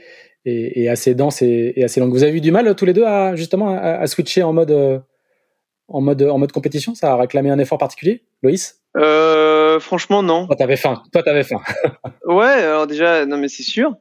est, 0.45 0.83
est, 0.83 0.87
assez 0.87 1.15
dense 1.15 1.41
et, 1.41 1.73
et, 1.75 1.83
assez 1.83 1.99
longue. 1.99 2.11
Vous 2.11 2.23
avez 2.23 2.37
eu 2.37 2.41
du 2.41 2.51
mal 2.51 2.73
tous 2.75 2.85
les 2.85 2.93
deux 2.93 3.03
à 3.03 3.35
justement 3.35 3.69
à, 3.69 3.77
à 3.77 4.07
switcher 4.07 4.43
en 4.43 4.53
mode 4.53 5.03
en 5.89 6.01
mode 6.01 6.23
en 6.23 6.37
mode 6.37 6.51
compétition? 6.51 6.95
Ça 6.95 7.11
a 7.11 7.17
réclamé 7.17 7.49
un 7.49 7.59
effort 7.59 7.77
particulier, 7.77 8.23
Loïs? 8.41 8.81
Euh, 8.97 9.79
franchement, 9.79 10.23
non. 10.23 10.47
Toi, 10.47 10.55
t'avais 10.55 10.75
faim. 10.75 11.01
Toi, 11.11 11.23
t'avais 11.23 11.43
faim. 11.43 11.59
ouais, 12.25 12.45
alors 12.45 12.87
déjà, 12.87 13.25
non, 13.25 13.37
mais 13.37 13.47
c'est 13.47 13.63
sûr. 13.63 13.95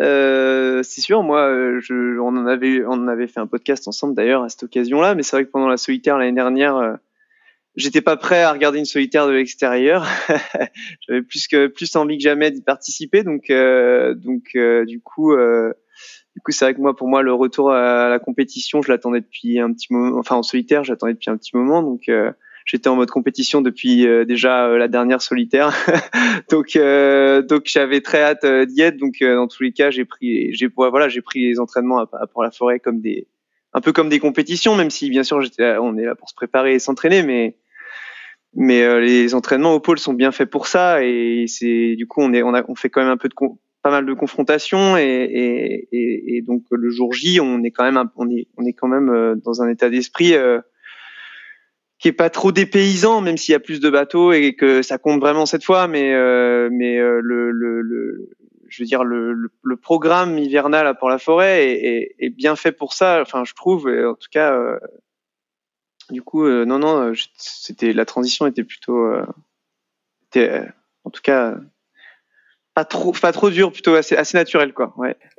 Euh, 0.00 0.82
c'est 0.82 1.02
sûr, 1.02 1.22
moi, 1.22 1.50
je, 1.80 2.18
on 2.18 2.28
en 2.28 2.46
avait, 2.46 2.82
on 2.86 2.92
en 2.92 3.08
avait 3.08 3.26
fait 3.26 3.40
un 3.40 3.46
podcast 3.46 3.86
ensemble 3.88 4.14
d'ailleurs 4.14 4.42
à 4.42 4.48
cette 4.48 4.62
occasion-là, 4.62 5.14
mais 5.14 5.22
c'est 5.22 5.36
vrai 5.36 5.44
que 5.44 5.50
pendant 5.50 5.68
la 5.68 5.76
solitaire 5.76 6.16
l'année 6.16 6.32
dernière, 6.32 6.76
euh, 6.76 6.94
j'étais 7.76 8.00
pas 8.00 8.16
prêt 8.16 8.42
à 8.42 8.52
regarder 8.52 8.78
une 8.78 8.84
solitaire 8.84 9.26
de 9.26 9.32
l'extérieur. 9.32 10.06
J'avais 11.08 11.22
plus 11.22 11.48
que 11.48 11.66
plus 11.66 11.94
envie 11.96 12.18
que 12.18 12.22
jamais 12.22 12.50
d'y 12.50 12.62
participer, 12.62 13.22
donc 13.22 13.50
euh, 13.50 14.14
donc 14.14 14.50
euh, 14.56 14.84
du 14.84 15.00
coup, 15.00 15.32
euh, 15.32 15.72
du 16.34 16.40
coup, 16.40 16.52
c'est 16.52 16.64
vrai 16.64 16.74
que 16.74 16.80
moi, 16.80 16.96
pour 16.96 17.08
moi, 17.08 17.22
le 17.22 17.32
retour 17.32 17.72
à 17.72 18.08
la 18.08 18.18
compétition, 18.18 18.82
je 18.82 18.90
l'attendais 18.90 19.20
depuis 19.20 19.58
un 19.58 19.72
petit 19.72 19.92
moment. 19.92 20.18
Enfin, 20.18 20.36
en 20.36 20.42
solitaire, 20.42 20.84
j'attendais 20.84 21.12
depuis 21.12 21.30
un 21.30 21.36
petit 21.36 21.56
moment, 21.56 21.82
donc 21.82 22.08
j'étais 22.64 22.88
en 22.88 22.96
mode 22.96 23.10
compétition 23.10 23.60
depuis 23.60 24.06
euh, 24.06 24.24
déjà 24.24 24.66
euh, 24.66 24.78
la 24.78 24.88
dernière 24.88 25.22
solitaire, 25.22 25.72
donc 26.50 26.76
euh, 26.76 27.42
donc 27.42 27.62
j'avais 27.66 28.00
très 28.00 28.22
hâte 28.22 28.46
d'y 28.68 28.80
être. 28.82 28.96
Donc 28.96 29.16
dans 29.20 29.48
tous 29.48 29.62
les 29.62 29.72
cas, 29.72 29.90
j'ai 29.90 30.04
pris 30.04 30.52
j'ai 30.54 30.68
voilà 30.74 31.08
j'ai 31.08 31.22
pris 31.22 31.48
les 31.48 31.60
entraînements 31.60 32.06
pour 32.32 32.42
la 32.42 32.50
forêt 32.50 32.80
comme 32.80 33.00
des 33.00 33.26
un 33.72 33.80
peu 33.80 33.92
comme 33.92 34.08
des 34.08 34.18
compétitions, 34.18 34.76
même 34.76 34.90
si 34.90 35.10
bien 35.10 35.22
sûr 35.22 35.40
j'étais 35.40 35.76
on 35.78 35.96
est 35.96 36.04
là 36.04 36.14
pour 36.14 36.28
se 36.28 36.34
préparer 36.34 36.74
et 36.74 36.78
s'entraîner, 36.78 37.22
mais 37.22 37.56
mais 38.54 39.00
les 39.00 39.34
entraînements 39.34 39.74
au 39.74 39.80
pôle 39.80 39.98
sont 39.98 40.12
bien 40.12 40.32
faits 40.32 40.50
pour 40.50 40.66
ça 40.66 41.04
et 41.04 41.46
c'est 41.48 41.96
du 41.96 42.06
coup 42.06 42.20
on 42.20 42.32
est 42.32 42.42
on 42.42 42.54
a 42.54 42.62
on 42.68 42.74
fait 42.74 42.90
quand 42.90 43.00
même 43.00 43.10
un 43.10 43.16
peu 43.16 43.28
de 43.28 43.34
pas 43.82 43.90
mal 43.90 44.06
de 44.06 44.12
confrontations 44.14 44.96
et, 44.96 45.02
et, 45.02 46.36
et, 46.36 46.42
donc 46.42 46.62
le 46.70 46.90
jour 46.90 47.12
J 47.12 47.40
on 47.40 47.62
est 47.62 47.70
quand 47.70 47.90
même 47.90 48.02
on 48.16 48.30
est 48.30 48.46
on 48.56 48.64
est 48.64 48.74
quand 48.74 48.88
même 48.88 49.40
dans 49.44 49.62
un 49.62 49.68
état 49.68 49.88
d'esprit 49.88 50.34
euh, 50.34 50.60
qui 52.02 52.08
est 52.08 52.12
pas 52.12 52.30
trop 52.30 52.50
dépaysant, 52.50 53.20
même 53.20 53.36
s'il 53.36 53.52
y 53.52 53.54
a 53.54 53.60
plus 53.60 53.78
de 53.78 53.88
bateaux 53.88 54.32
et 54.32 54.56
que 54.56 54.82
ça 54.82 54.98
compte 54.98 55.20
vraiment 55.20 55.46
cette 55.46 55.64
fois. 55.64 55.86
Mais 55.86 56.12
euh, 56.12 56.68
mais 56.72 56.98
euh, 56.98 57.20
le, 57.22 57.52
le, 57.52 57.80
le, 57.80 58.28
je 58.68 58.82
veux 58.82 58.86
dire 58.86 59.04
le, 59.04 59.32
le, 59.62 59.76
programme 59.76 60.36
hivernal 60.36 60.88
à 60.88 60.94
Port-la-Forêt 60.94 61.64
est, 61.64 61.84
est, 61.84 62.14
est, 62.18 62.30
bien 62.30 62.56
fait 62.56 62.72
pour 62.72 62.92
ça. 62.92 63.20
Enfin, 63.22 63.44
je 63.44 63.54
trouve. 63.54 63.86
en 63.86 64.14
tout 64.14 64.28
cas, 64.32 64.52
euh, 64.52 64.80
Du 66.12 66.22
coup, 66.22 66.46
non, 66.46 66.78
non, 66.78 67.12
c'était 67.36 67.92
la 67.92 68.04
transition 68.04 68.46
était 68.46 68.64
plutôt, 68.64 69.12
était, 70.28 70.62
en 71.04 71.10
tout 71.10 71.22
cas, 71.22 71.56
pas 72.74 72.84
trop 72.86 73.12
pas 73.12 73.32
trop 73.32 73.50
dur 73.50 73.70
plutôt 73.70 73.94
assez 73.94 74.16
assez 74.16 74.36
naturel 74.36 74.72
quoi 74.72 74.94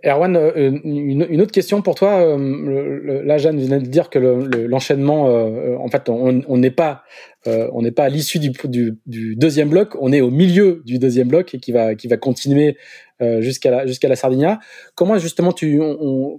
Erwan 0.06 0.36
euh, 0.36 0.80
une, 0.84 1.42
autre 1.42 1.52
question 1.52 1.82
pour 1.82 1.96
toi 1.96 2.22
euh, 2.22 3.24
là 3.24 3.40
Jeanne 3.40 3.60
venait 3.60 3.80
de 3.80 3.88
dire 3.88 4.12
que 4.12 4.20
l'enchaînement 4.20 5.30
euh, 5.30 5.76
en 5.78 5.88
fait 5.90 6.10
on 6.10 6.58
n'est 6.58 6.72
pas 6.72 7.04
on 7.46 7.82
n'est 7.82 7.92
pas 7.92 8.04
à 8.04 8.10
l'issue 8.10 8.40
du, 8.40 9.36
deuxième 9.36 9.70
bloc 9.70 9.98
on 10.00 10.14
est 10.14 10.22
au 10.22 10.30
milieu 10.30 10.84
du 10.86 11.00
deuxième 11.00 11.28
bloc 11.28 11.56
et 11.56 11.60
qui 11.60 11.72
va 11.72 11.96
qui 11.96 12.08
va 12.08 12.18
continuer 12.18 12.78
jusqu'à 13.40 13.72
la 13.72 13.86
jusqu'à 13.86 14.10
la 14.10 14.16
Sardinia. 14.16 14.60
Comment 14.96 15.18
justement 15.18 15.54
tu 15.54 15.82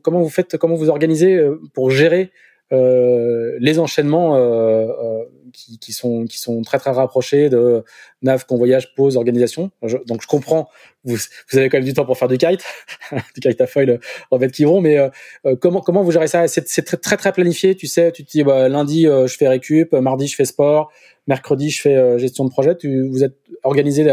comment 0.03 0.21
vous 0.21 0.29
faites 0.29 0.57
comment 0.59 0.77
vous 0.77 0.91
organisez 0.91 1.43
pour 1.75 1.91
gérer 1.91 2.31
les 2.71 3.79
enchaînements 3.79 4.35
qui, 5.55 5.79
qui, 5.79 5.93
sont 5.93 6.25
qui 6.25 6.39
sont 6.39 6.63
très 6.63 6.79
très 6.79 6.91
rapprochés 6.91 7.49
de 7.49 7.85
nav, 8.23 8.45
convoyage, 8.45 8.95
pause, 8.95 9.17
organisation. 9.17 9.71
donc 10.07 10.21
je 10.21 10.27
comprends, 10.27 10.69
vous, 11.05 11.17
vous 11.17 11.59
avez 11.59 11.69
quand 11.69 11.79
même 11.79 11.85
du 11.85 11.95
temps 11.95 12.05
pour 12.05 12.19
faire 12.19 12.29
du 12.29 12.37
kite, 12.37 12.65
du 13.35 13.41
kite 13.41 13.61
à 13.61 13.67
foil 13.67 14.01
en 14.31 14.39
fait 14.39 14.51
qui 14.51 14.65
vont, 14.65 14.81
mais 14.81 14.99
euh, 14.99 15.09
euh, 15.47 15.57
comment 15.57 15.81
comment 15.81 16.03
vous 16.03 16.11
gérez 16.11 16.27
ça? 16.27 16.49
C'est 16.49 16.83
très, 16.83 16.97
très 16.97 17.17
très 17.17 17.33
planifié, 17.33 17.75
tu 17.77 17.87
sais, 17.87 18.13
tu 18.13 18.25
te 18.25 18.31
dis 18.31 18.43
bah, 18.43 18.69
lundi 18.69 19.07
euh, 19.07 19.27
je 19.27 19.37
fais 19.37 19.49
récup, 19.49 19.93
mardi 19.93 20.27
je 20.27 20.37
fais 20.37 20.45
sport, 20.45 20.91
mercredi 21.27 21.71
je 21.71 21.81
fais 21.81 22.19
gestion 22.19 22.45
de 22.45 22.51
projet. 22.51 22.77
Tu 22.77 23.09
vous 23.09 23.23
êtes 23.23 23.37
organisé 23.63 24.05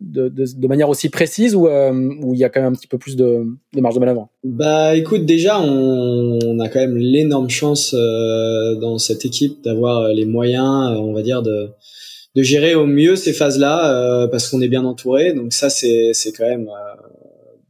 de, 0.00 0.28
de, 0.28 0.44
de, 0.56 0.68
manière 0.68 0.88
aussi 0.88 1.08
précise 1.08 1.54
ou 1.54 1.68
euh, 1.68 1.92
où 2.22 2.34
il 2.34 2.40
y 2.40 2.44
a 2.44 2.50
quand 2.50 2.60
même 2.60 2.72
un 2.72 2.76
petit 2.76 2.86
peu 2.86 2.98
plus 2.98 3.16
de, 3.16 3.44
de 3.72 3.80
marge 3.80 3.94
de 3.94 4.00
manœuvre? 4.00 4.28
Bah 4.44 4.94
écoute, 4.94 5.24
déjà 5.24 5.58
on, 5.60 6.38
on 6.44 6.60
a 6.60 6.68
quand 6.68 6.80
même 6.80 6.96
l'énorme 6.96 7.48
chance 7.48 7.94
euh, 7.94 8.74
dans 8.74 8.98
cette 8.98 9.24
équipe 9.24 9.62
d'avoir 9.64 10.08
les 10.08 10.26
moyens, 10.26 10.90
euh, 10.90 11.00
on 11.00 11.12
va 11.12 11.22
dire, 11.22 11.42
de, 11.42 11.70
de 12.34 12.42
gérer 12.42 12.74
au 12.74 12.86
mieux 12.86 13.16
ces 13.16 13.32
phases-là 13.32 14.24
euh, 14.24 14.28
parce 14.28 14.48
qu'on 14.50 14.60
est 14.60 14.68
bien 14.68 14.84
entouré. 14.84 15.32
Donc 15.32 15.52
ça 15.52 15.70
c'est 15.70 16.10
c'est 16.12 16.32
quand 16.32 16.46
même 16.46 16.68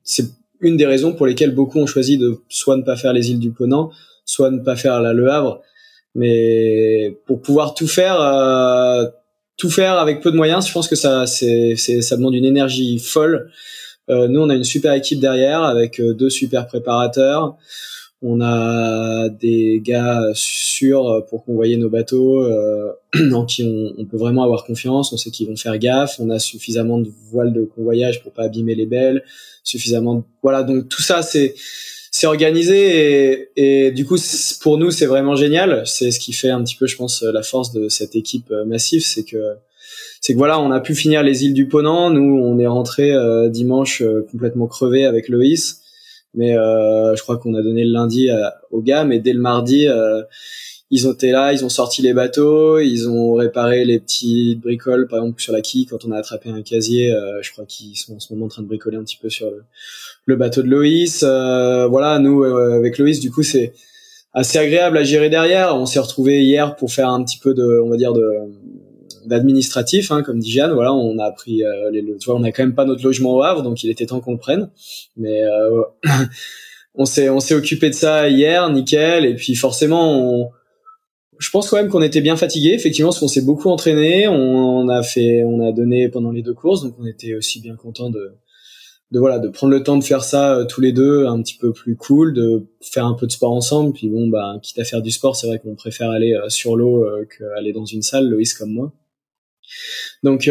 c'est 0.03 0.27
une 0.61 0.77
des 0.77 0.87
raisons 0.87 1.13
pour 1.13 1.27
lesquelles 1.27 1.55
beaucoup 1.55 1.79
ont 1.79 1.87
choisi 1.87 2.19
de 2.19 2.39
soit 2.49 2.77
ne 2.77 2.83
pas 2.83 2.97
faire 2.97 3.13
les 3.13 3.31
îles 3.31 3.39
du 3.39 3.51
Ponant, 3.53 3.91
soit 4.25 4.51
ne 4.51 4.59
pas 4.59 4.75
faire 4.75 5.01
la 5.01 5.13
Le 5.13 5.31
Havre. 5.31 5.63
Mais 6.17 7.19
pour 7.27 7.41
pouvoir 7.41 7.75
tout 7.75 7.87
faire 7.87 8.17
tout 9.57 9.71
faire 9.71 9.99
avec 9.99 10.21
peu 10.21 10.31
de 10.31 10.37
moyens, 10.37 10.67
je 10.67 10.73
pense 10.73 10.89
que 10.89 10.97
ça, 10.97 11.27
c'est, 11.27 11.77
ça 11.77 12.17
demande 12.17 12.35
une 12.35 12.45
énergie 12.45 12.99
folle. 12.99 13.51
Euh, 14.09 14.29
nous, 14.29 14.41
on 14.41 14.51
a 14.51 14.55
une 14.55 14.65
super 14.65 14.93
équipe 14.93 15.19
derrière 15.19 15.63
avec 15.63 16.01
euh, 16.01 16.15
deux 16.15 16.31
super 16.31 16.67
préparateurs. 16.67 17.57
On 18.23 18.41
a 18.41 19.29
des 19.29 19.81
gars 19.85 20.23
sûrs 20.33 21.27
pour 21.29 21.45
convoyer 21.45 21.77
nos 21.77 21.91
bateaux, 21.91 22.43
euh, 22.45 22.93
en 23.33 23.45
qui 23.45 23.65
on, 23.99 24.05
peut 24.05 24.17
vraiment 24.17 24.43
avoir 24.43 24.65
confiance. 24.65 25.13
On 25.13 25.17
sait 25.17 25.31
qu'ils 25.31 25.49
vont 25.49 25.57
faire 25.57 25.77
gaffe. 25.79 26.19
On 26.19 26.31
a 26.31 26.39
suffisamment 26.39 26.99
de 26.99 27.11
voiles 27.31 27.53
de 27.53 27.65
convoyage 27.65 28.23
pour 28.23 28.33
pas 28.33 28.45
abîmer 28.45 28.75
les 28.75 28.87
belles. 28.87 29.23
Suffisamment, 29.65 30.15
de... 30.17 30.23
voilà. 30.43 30.63
Donc 30.63 30.89
tout 30.89 31.03
ça, 31.03 31.23
c'est 31.23 31.55
c'est 32.19 32.27
organisé 32.27 33.51
et, 33.57 33.91
du 33.91 34.07
coup 34.07 34.17
pour 34.63 34.79
nous 34.79 34.91
c'est 34.91 35.05
vraiment 35.05 35.37
génial. 35.37 35.83
C'est 35.85 36.11
ce 36.11 36.19
qui 36.19 36.33
fait 36.33 36.49
un 36.49 36.65
petit 36.65 36.75
peu, 36.75 36.87
je 36.87 36.97
pense, 36.97 37.23
la 37.23 37.43
force 37.43 37.73
de 37.73 37.91
cette 37.91 38.17
équipe 38.17 38.51
euh, 38.51 38.65
massive, 38.65 39.05
c'est 39.05 39.25
que 39.25 39.37
c'est 40.23 40.33
que 40.33 40.39
voilà, 40.39 40.59
on 40.59 40.71
a 40.71 40.81
pu 40.81 40.95
finir 40.95 41.23
les 41.23 41.45
îles 41.45 41.53
du 41.53 41.69
Ponant. 41.69 42.09
Nous, 42.09 42.41
on 42.43 42.59
est 42.59 42.67
rentré 42.67 43.13
euh, 43.13 43.51
dimanche 43.51 44.01
euh, 44.01 44.27
complètement 44.31 44.67
crevé 44.67 45.05
avec 45.05 45.29
Loïs, 45.29 45.83
mais 46.33 46.55
je 46.55 47.21
crois 47.21 47.37
qu'on 47.37 47.55
a 47.55 47.63
donné 47.63 47.85
le 47.85 47.93
lundi 47.93 48.31
aux 48.71 48.81
gars, 48.81 49.05
mais 49.05 49.19
dès 49.19 49.35
le 49.35 49.41
mardi 49.41 49.87
ils 50.91 51.09
ont 51.09 51.13
été 51.13 51.31
là, 51.31 51.53
ils 51.53 51.65
ont 51.65 51.69
sorti 51.69 52.03
les 52.03 52.13
bateaux, 52.13 52.79
ils 52.79 53.09
ont 53.09 53.35
réparé 53.35 53.85
les 53.85 53.99
petites 53.99 54.61
bricoles, 54.61 55.09
par 55.09 55.19
exemple 55.19 55.41
sur 55.41 55.53
la 55.53 55.61
quille 55.61 55.87
quand 55.87 56.05
on 56.05 56.13
a 56.13 56.19
attrapé 56.19 56.51
un 56.51 56.63
casier. 56.63 57.13
je 57.43 57.53
crois 57.53 57.65
qu'ils 57.65 57.97
sont 57.97 58.17
en 58.17 58.21
ce 58.21 58.33
moment 58.33 58.47
en 58.47 58.49
train 58.49 58.63
de 58.63 58.69
bricoler 58.69 58.97
un 58.97 59.03
petit 59.03 59.19
peu 59.21 59.29
sur 59.29 59.51
le, 59.51 59.65
le 60.27 60.37
bateau 60.37 60.63
de 60.63 60.69
Loïs. 60.69 61.23
Euh, 61.23 61.87
voilà, 61.87 62.19
nous 62.19 62.43
euh, 62.43 62.77
avec 62.77 62.99
Loïs, 62.99 63.21
du 63.21 63.31
coup, 63.31 63.43
c'est 63.43 63.73
assez 64.35 64.59
agréable 64.59 64.99
à 64.99 65.05
gérer 65.05 65.31
derrière. 65.31 65.75
On 65.77 65.87
s'est 65.87 66.01
retrouvé 66.01 66.45
hier 66.45 66.77
pour 66.77 66.93
faire 66.93 67.09
un 67.09 67.25
petit 67.25 67.39
peu 67.39 67.55
de, 67.55 67.81
on 67.83 67.89
va 67.89 67.97
dire 67.97 68.13
de 68.13 68.31
d'administratif, 69.25 70.13
hein, 70.13 70.23
comme 70.23 70.39
dit 70.39 70.53
Jeanne. 70.53 70.73
Voilà, 70.73 70.93
on 70.93 71.19
a 71.19 71.33
pris 71.33 71.65
euh, 71.65 71.91
les, 71.91 72.03
tu 72.19 72.27
vois, 72.27 72.37
on 72.37 72.45
a 72.45 72.53
quand 72.53 72.63
même 72.63 72.75
pas 72.75 72.85
notre 72.85 73.03
logement 73.03 73.35
au 73.35 73.43
Havre, 73.43 73.63
donc 73.63 73.83
il 73.83 73.91
était 73.91 74.07
temps 74.07 74.21
qu'on 74.21 74.33
le 74.33 74.39
prenne. 74.39 74.71
Mais 75.17 75.43
euh, 75.43 75.83
on 76.95 77.07
s'est 77.07 77.29
on 77.29 77.41
s'est 77.41 77.55
occupé 77.55 77.89
de 77.89 77.95
ça 77.95 78.29
hier, 78.29 78.69
nickel. 78.71 79.25
Et 79.25 79.35
puis 79.35 79.55
forcément, 79.55 80.43
on, 80.43 80.51
je 81.39 81.51
pense 81.51 81.69
quand 81.69 81.77
même 81.77 81.89
qu'on 81.89 82.03
était 82.03 82.21
bien 82.21 82.37
fatigué, 82.37 82.73
effectivement, 82.73 83.11
parce 83.11 83.21
qu'on 83.21 83.29
s'est 83.29 83.45
beaucoup 83.45 83.69
entraîné. 83.69 84.29
On, 84.29 84.89
a 84.89 85.03
fait, 85.03 85.45
on 85.45 85.67
a 85.67 85.73
donné 85.73 86.09
pendant 86.09 86.33
les 86.33 86.43
deux 86.43 86.55
courses, 86.55 86.83
donc 86.83 86.95
on 86.99 87.07
était 87.07 87.35
aussi 87.35 87.61
bien 87.61 87.77
content 87.77 88.11
de 88.11 88.33
de 89.13 89.21
voilà 89.21 89.39
de 89.39 89.49
prendre 89.49 89.73
le 89.73 89.83
temps 89.83 89.97
de 89.97 90.05
faire 90.05 90.25
ça 90.25 90.57
euh, 90.57 90.65
tous 90.65 90.81
les 90.81 90.93
deux 90.93 91.27
un 91.27 91.41
petit 91.41 91.57
peu 91.57 91.73
plus 91.73 91.97
cool 91.97 92.35
de 92.35 92.67
faire 92.81 93.07
un 93.07 93.15
peu 93.15 93.27
de 93.27 93.33
sport 93.33 93.53
ensemble 93.53 93.93
puis 93.93 94.09
bon 94.09 94.27
bah 94.27 94.57
quitte 94.63 94.79
à 94.81 94.85
faire 94.85 95.01
du 95.01 95.13
sport 95.13 95.37
c'est 95.37 95.47
vrai 95.47 95.61
qu'on 95.61 95.77
préfère 95.77 96.11
aller 96.11 96.35
euh, 96.35 96.49
sur 96.49 96.77
l'eau 96.77 97.05
euh, 97.05 97.25
qu'aller 97.25 97.73
dans 97.73 97.85
une 97.85 98.03
salle 98.03 98.29
Loïs 98.29 98.53
comme 98.55 98.73
moi 98.73 98.93
donc 100.25 100.51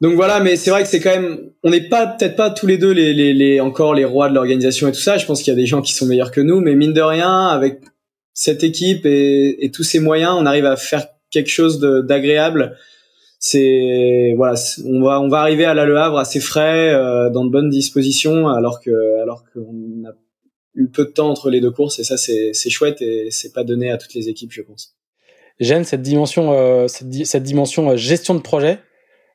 donc 0.00 0.14
voilà 0.14 0.40
mais 0.40 0.56
c'est 0.56 0.70
vrai 0.70 0.82
que 0.82 0.88
c'est 0.88 1.00
quand 1.00 1.10
même 1.10 1.50
on 1.62 1.70
n'est 1.70 1.88
pas 1.88 2.08
peut-être 2.08 2.34
pas 2.34 2.50
tous 2.50 2.66
les 2.66 2.78
deux 2.78 2.90
les, 2.90 3.12
les 3.12 3.60
encore 3.60 3.94
les 3.94 4.04
rois 4.04 4.28
de 4.28 4.34
l'organisation 4.34 4.88
et 4.88 4.92
tout 4.92 5.00
ça 5.00 5.16
je 5.16 5.26
pense 5.26 5.42
qu'il 5.42 5.52
y 5.52 5.56
a 5.56 5.58
des 5.58 5.66
gens 5.66 5.80
qui 5.80 5.94
sont 5.94 6.06
meilleurs 6.06 6.32
que 6.32 6.40
nous 6.40 6.60
mais 6.60 6.74
mine 6.74 6.92
de 6.92 7.00
rien 7.00 7.46
avec 7.46 7.80
cette 8.34 8.62
équipe 8.62 9.06
et, 9.06 9.64
et 9.64 9.70
tous 9.70 9.84
ces 9.84 10.00
moyens 10.00 10.36
on 10.38 10.44
arrive 10.44 10.66
à 10.66 10.76
faire 10.76 11.06
quelque 11.30 11.50
chose 11.50 11.80
d'agréable 11.80 12.76
c'est 13.46 14.32
voilà, 14.38 14.54
on 14.86 15.02
va 15.02 15.20
on 15.20 15.28
va 15.28 15.40
arriver 15.40 15.66
à 15.66 15.74
la 15.74 15.84
Le 15.84 15.98
Havre 15.98 16.18
assez 16.18 16.40
frais, 16.40 16.94
euh, 16.94 17.28
dans 17.28 17.44
de 17.44 17.50
bonnes 17.50 17.68
dispositions, 17.68 18.48
alors 18.48 18.80
que 18.80 19.20
alors 19.20 19.44
qu'on 19.52 20.08
a 20.08 20.12
eu 20.74 20.88
peu 20.88 21.04
de 21.04 21.10
temps 21.10 21.28
entre 21.28 21.50
les 21.50 21.60
deux 21.60 21.70
courses 21.70 21.98
et 21.98 22.04
ça 22.04 22.16
c'est 22.16 22.70
chouette 22.70 23.02
et 23.02 23.30
c'est 23.30 23.52
pas 23.52 23.62
donné 23.62 23.90
à 23.90 23.98
toutes 23.98 24.14
les 24.14 24.30
équipes, 24.30 24.50
je 24.50 24.62
pense. 24.62 24.96
J'aime 25.60 25.84
cette 25.84 26.00
dimension 26.00 26.54
euh, 26.54 26.88
cette, 26.88 27.12
cette, 27.26 27.42
dimension 27.42 27.90
euh, 27.90 27.96
gestion 27.96 28.34
de 28.34 28.40
projet. 28.40 28.78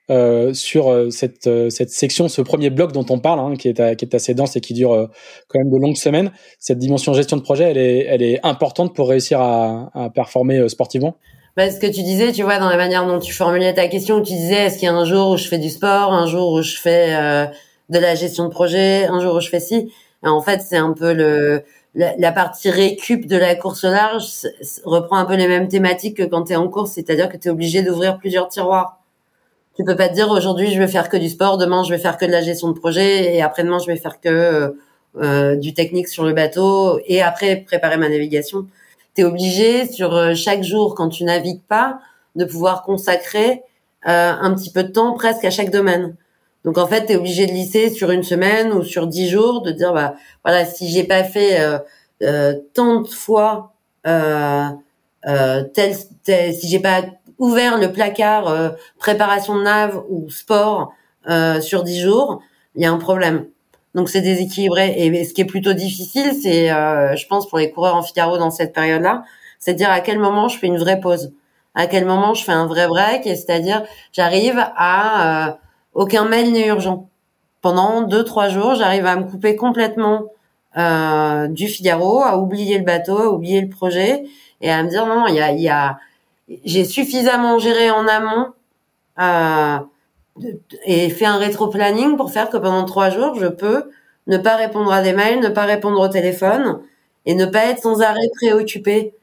Euh, 0.09 0.55
sur 0.55 0.89
euh, 0.89 1.11
cette, 1.11 1.47
cette 1.69 1.91
section, 1.91 2.27
ce 2.29 2.41
premier 2.41 2.71
bloc 2.71 2.93
dont 2.93 3.05
on 3.11 3.19
parle, 3.19 3.39
hein, 3.39 3.53
qui, 3.55 3.67
est, 3.67 3.95
qui 3.95 4.05
est 4.05 4.15
assez 4.15 4.33
dense 4.33 4.55
et 4.55 4.61
qui 4.61 4.73
dure 4.73 5.07
quand 5.47 5.59
même 5.59 5.69
de 5.69 5.77
longues 5.77 5.97
semaines, 5.97 6.31
cette 6.57 6.79
dimension 6.79 7.13
gestion 7.13 7.37
de 7.37 7.43
projet, 7.43 7.65
elle 7.65 7.77
est, 7.77 8.05
elle 8.09 8.23
est 8.23 8.39
importante 8.43 8.95
pour 8.95 9.09
réussir 9.09 9.39
à, 9.39 9.91
à 9.93 10.09
performer 10.09 10.67
sportivement 10.67 11.15
bah, 11.59 11.69
ce 11.69 11.77
que 11.77 11.87
tu 11.87 12.03
disais, 12.03 12.31
tu 12.31 12.43
vois, 12.43 12.57
dans 12.57 12.69
la 12.69 12.77
manière 12.77 13.05
dont 13.05 13.19
tu 13.19 13.33
formulais 13.33 13.73
ta 13.73 13.89
question, 13.89 14.21
tu 14.21 14.31
disais, 14.31 14.67
est-ce 14.67 14.77
qu'il 14.77 14.85
y 14.85 14.89
a 14.89 14.93
un 14.93 15.03
jour 15.03 15.31
où 15.31 15.35
je 15.35 15.45
fais 15.45 15.57
du 15.57 15.69
sport, 15.69 16.13
un 16.13 16.25
jour 16.25 16.53
où 16.53 16.61
je 16.61 16.77
fais 16.77 17.13
euh, 17.13 17.47
de 17.89 17.99
la 17.99 18.15
gestion 18.15 18.45
de 18.45 18.49
projet, 18.49 19.07
un 19.07 19.19
jour 19.19 19.35
où 19.35 19.41
je 19.41 19.49
fais 19.49 19.59
ci? 19.59 19.91
En 20.23 20.41
fait, 20.41 20.61
c'est 20.61 20.77
un 20.77 20.93
peu 20.93 21.11
le 21.11 21.63
la, 21.95 22.31
partie 22.31 22.69
récup 22.69 23.25
de 23.25 23.35
la 23.35 23.55
course 23.55 23.83
large 23.83 24.47
reprend 24.85 25.17
un 25.17 25.25
peu 25.25 25.35
les 25.35 25.47
mêmes 25.49 25.67
thématiques 25.67 26.17
que 26.17 26.23
quand 26.23 26.45
tu 26.45 26.53
es 26.53 26.55
en 26.55 26.69
course, 26.69 26.91
c'est-à-dire 26.91 27.29
que 27.29 27.35
tu 27.35 27.47
es 27.47 27.51
obligé 27.51 27.81
d'ouvrir 27.81 28.19
plusieurs 28.19 28.47
tiroirs. 28.47 28.98
Tu 29.75 29.86
peux 29.86 29.95
pas 29.95 30.10
te 30.10 30.13
dire 30.13 30.29
aujourd'hui 30.29 30.73
je 30.73 30.79
vais 30.79 30.88
faire 30.88 31.10
que 31.10 31.17
du 31.17 31.29
sport, 31.29 31.58
demain 31.58 31.84
je 31.84 31.91
vais 31.91 31.99
faire 31.99 32.17
que 32.17 32.25
de 32.25 32.32
la 32.32 32.41
gestion 32.41 32.69
de 32.69 32.77
projet 32.77 33.36
et 33.36 33.41
après-demain 33.41 33.79
je 33.79 33.88
vais 33.88 33.97
faire 33.97 34.19
que 34.19 34.29
euh, 34.29 34.69
euh 35.21 35.55
du 35.55 35.73
technique 35.73 36.08
sur 36.08 36.25
le 36.25 36.34
bateau 36.34 36.99
et 37.05 37.21
après 37.21 37.58
préparer 37.58 37.97
ma 37.97 38.10
navigation 38.10 38.67
tu 39.15 39.21
es 39.21 39.23
obligé 39.23 39.88
sur 39.88 40.15
euh, 40.15 40.36
chaque 40.36 40.63
jour 40.63 40.95
quand 40.95 41.10
tu 41.10 41.23
navigues 41.23 41.62
pas 41.67 41.99
de 42.36 42.45
pouvoir 42.45 42.84
consacrer 42.84 43.63
euh, 44.08 44.34
un 44.39 44.53
petit 44.53 44.71
peu 44.71 44.84
de 44.84 44.91
temps 44.91 45.13
presque 45.13 45.45
à 45.45 45.51
chaque 45.51 45.71
domaine. 45.71 46.15
Donc 46.65 46.77
en 46.77 46.88
fait, 46.88 47.05
tu 47.05 47.13
es 47.13 47.15
obligé 47.15 47.45
de 47.45 47.51
lisser 47.51 47.89
sur 47.89 48.12
une 48.12 48.23
semaine 48.23 48.71
ou 48.73 48.84
sur 48.84 49.08
dix 49.08 49.29
jours, 49.29 49.62
de 49.62 49.71
dire 49.71 49.93
bah 49.93 50.15
voilà 50.43 50.65
si 50.65 50.89
j'ai 50.89 51.03
pas 51.03 51.23
fait 51.23 51.60
euh, 51.62 51.79
euh, 52.21 52.53
tant 52.73 53.01
de 53.01 53.08
fois 53.08 53.73
euh, 54.08 54.67
euh, 55.27 55.63
tel, 55.73 55.95
tel, 56.23 56.53
si 56.53 56.67
j'ai 56.69 56.79
pas 56.79 57.03
ouvert 57.39 57.78
le 57.78 57.91
placard 57.91 58.73
préparation 58.99 59.56
de 59.56 59.63
nav 59.63 60.04
ou 60.10 60.30
sport 60.30 60.93
sur 61.62 61.84
dix 61.84 61.99
jours, 61.99 62.41
il 62.75 62.84
y 62.84 62.86
a 62.86 62.91
un 62.91 62.97
problème. 62.97 63.45
Donc 63.95 64.10
c'est 64.10 64.21
déséquilibré. 64.21 64.93
Et 64.97 65.25
ce 65.25 65.34
qui 65.34 65.41
est 65.41 65.45
plutôt 65.45 65.73
difficile, 65.73 66.34
c'est, 66.41 66.71
euh, 66.71 67.15
je 67.15 67.28
pense, 67.28 67.47
pour 67.47 67.58
les 67.58 67.71
coureurs 67.71 67.95
en 67.95 68.04
Figaro 68.04 68.38
dans 68.38 68.52
cette 68.52 68.73
période-là, 68.73 69.23
c'est 69.60 69.73
de 69.73 69.78
dire 69.78 69.89
à 69.89 69.99
quel 70.02 70.19
moment 70.19 70.47
je 70.47 70.58
fais 70.58 70.67
une 70.67 70.78
vraie 70.78 70.99
pause, 70.99 71.34
à 71.75 71.88
quel 71.88 72.06
moment 72.06 72.34
je 72.34 72.43
fais 72.43 72.52
un 72.52 72.67
vrai 72.67 72.88
break, 72.88 73.25
et 73.25 73.36
c'est-à-dire 73.36 73.84
j'arrive 74.13 74.58
à 74.75 75.49
euh, 75.49 75.54
aucun 75.93 76.25
mail 76.25 76.52
n'est 76.52 76.67
urgent. 76.67 77.10
Pendant 77.62 78.04
deux 78.04 78.23
trois 78.23 78.47
jours, 78.47 78.75
j'arrive 78.75 79.06
à 79.06 79.15
me 79.17 79.23
couper 79.23 79.56
complètement 79.56 80.25
euh, 80.78 81.47
du 81.47 81.67
Figaro, 81.67 82.21
à 82.21 82.38
oublier 82.38 82.78
le 82.78 82.86
bateau, 82.86 83.17
à 83.17 83.30
oublier 83.32 83.60
le 83.60 83.69
projet, 83.69 84.23
et 84.62 84.71
à 84.71 84.84
me 84.84 84.89
dire 84.89 85.08
non, 85.08 85.25
il 85.28 85.36
y 85.36 85.41
a, 85.41 85.52
y 85.52 85.67
a, 85.67 85.97
j'ai 86.65 86.85
suffisamment 86.85 87.59
géré 87.59 87.91
en 87.91 88.07
amont. 88.07 88.47
Euh, 89.19 89.79
et 90.85 91.09
fait 91.09 91.25
un 91.25 91.38
rétro-planning 91.38 92.15
pour 92.17 92.31
faire 92.31 92.49
que 92.49 92.57
pendant 92.57 92.85
trois 92.85 93.09
jours, 93.09 93.35
je 93.35 93.47
peux 93.47 93.89
ne 94.27 94.38
pas 94.38 94.55
répondre 94.55 94.91
à 94.91 95.01
des 95.01 95.13
mails, 95.13 95.39
ne 95.39 95.49
pas 95.49 95.65
répondre 95.65 95.99
au 95.99 96.07
téléphone 96.07 96.79
et 97.25 97.35
ne 97.35 97.45
pas 97.45 97.65
être 97.65 97.81
sans 97.81 98.01
arrêt 98.01 98.29
préoccupé 98.35 99.13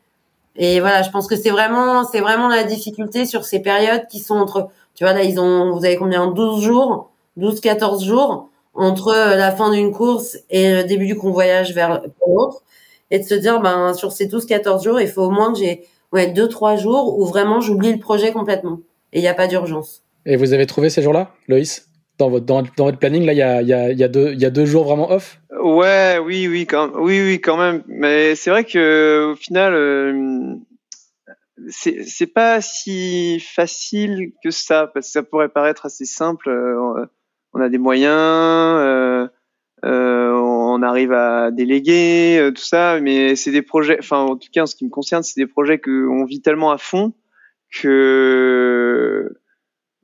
Et 0.57 0.81
voilà, 0.81 1.03
je 1.03 1.11
pense 1.11 1.27
que 1.29 1.37
c'est 1.37 1.51
vraiment, 1.51 2.05
c'est 2.05 2.21
vraiment 2.21 2.49
la 2.49 2.65
difficulté 2.65 3.27
sur 3.27 3.45
ces 3.45 3.61
périodes 3.61 4.07
qui 4.09 4.21
sont 4.21 4.37
entre, 4.37 4.69
tu 4.95 5.05
vois, 5.05 5.15
là, 5.15 5.23
ils 5.23 5.41
ont, 5.41 5.73
vous 5.73 5.85
avez 5.85 5.97
combien, 5.97 6.29
12 6.29 6.62
jours, 6.65 7.11
12, 7.37 7.61
14 7.61 8.05
jours 8.05 8.49
entre 8.75 9.15
la 9.15 9.53
fin 9.53 9.71
d'une 9.71 9.93
course 9.93 10.39
et 10.51 10.73
le 10.75 10.85
début 10.85 11.07
du 11.07 11.17
convoyage 11.17 11.73
vers 11.75 12.03
l'autre. 12.27 12.62
Et 13.11 13.21
de 13.21 13.25
se 13.25 13.35
dire, 13.35 13.61
ben, 13.61 13.95
sur 13.95 14.12
ces 14.12 14.27
12, 14.27 14.47
14 14.47 14.83
jours, 14.85 15.01
il 15.01 15.09
faut 15.09 15.23
au 15.23 15.31
moins 15.31 15.53
que 15.53 15.59
j'ai, 15.61 15.87
ouais, 16.12 16.33
deux, 16.33 16.49
trois 16.49 16.77
jours 16.77 17.19
où 17.19 17.27
vraiment 17.27 17.61
j'oublie 17.61 17.92
le 17.92 17.99
projet 17.99 18.33
complètement. 18.33 18.81
Et 19.12 19.19
il 19.19 19.23
n'y 19.23 19.29
a 19.29 19.35
pas 19.35 19.47
d'urgence. 19.47 20.03
Et 20.25 20.37
vous 20.37 20.53
avez 20.53 20.66
trouvé 20.66 20.90
ces 20.90 21.03
jours-là, 21.03 21.31
Loïs? 21.49 21.88
Dans 22.19 22.31
votre, 22.31 22.47
dans, 22.47 22.62
dans, 22.62 22.85
votre 22.87 22.99
planning, 22.99 23.27
là, 23.27 23.33
il 23.35 23.38
y 23.38 23.42
a, 23.42 23.61
y, 23.61 23.73
a, 23.75 23.92
y, 23.92 24.03
a 24.03 24.09
deux, 24.09 24.33
y 24.33 24.45
a 24.47 24.51
deux 24.51 24.64
jours 24.64 24.85
vraiment 24.85 25.11
off? 25.11 25.38
Ouais, 25.62 26.19
oui, 26.25 26.49
oui, 26.49 26.66
quand, 26.66 26.92
oui, 26.95 27.21
oui, 27.21 27.40
quand 27.40 27.59
même. 27.59 27.83
Mais 27.88 28.35
c'est 28.35 28.51
vrai 28.51 28.64
que 28.64 29.33
au 29.33 29.37
final, 29.37 29.75
euh, 29.75 30.55
c'est 31.69 32.33
pas 32.33 32.61
si 32.61 33.40
facile 33.40 34.33
que 34.42 34.51
ça, 34.51 34.90
parce 34.92 35.07
que 35.07 35.12
ça 35.12 35.23
pourrait 35.23 35.49
paraître 35.49 35.87
assez 35.87 36.05
simple. 36.05 36.49
Euh, 36.49 37.07
on 37.53 37.61
a 37.61 37.69
des 37.69 37.79
moyens, 37.79 38.12
euh, 38.12 39.29
euh, 39.85 40.16
arrive 40.87 41.12
à 41.12 41.51
déléguer, 41.51 42.38
euh, 42.38 42.51
tout 42.51 42.62
ça, 42.62 43.01
mais 43.01 43.37
c'est 43.37 43.51
des 43.51 43.62
projets. 43.62 43.99
Enfin, 43.99 44.20
en 44.20 44.37
tout 44.37 44.49
cas, 44.53 44.62
en 44.62 44.66
ce 44.66 44.77
qui 44.77 44.85
me 44.85 44.90
concerne, 44.90 45.22
c'est 45.22 45.40
des 45.40 45.46
projets 45.46 45.79
que 45.79 46.09
on 46.09 46.25
vit 46.25 46.40
tellement 46.40 46.70
à 46.70 46.79
fond 46.79 47.12
que 47.70 49.31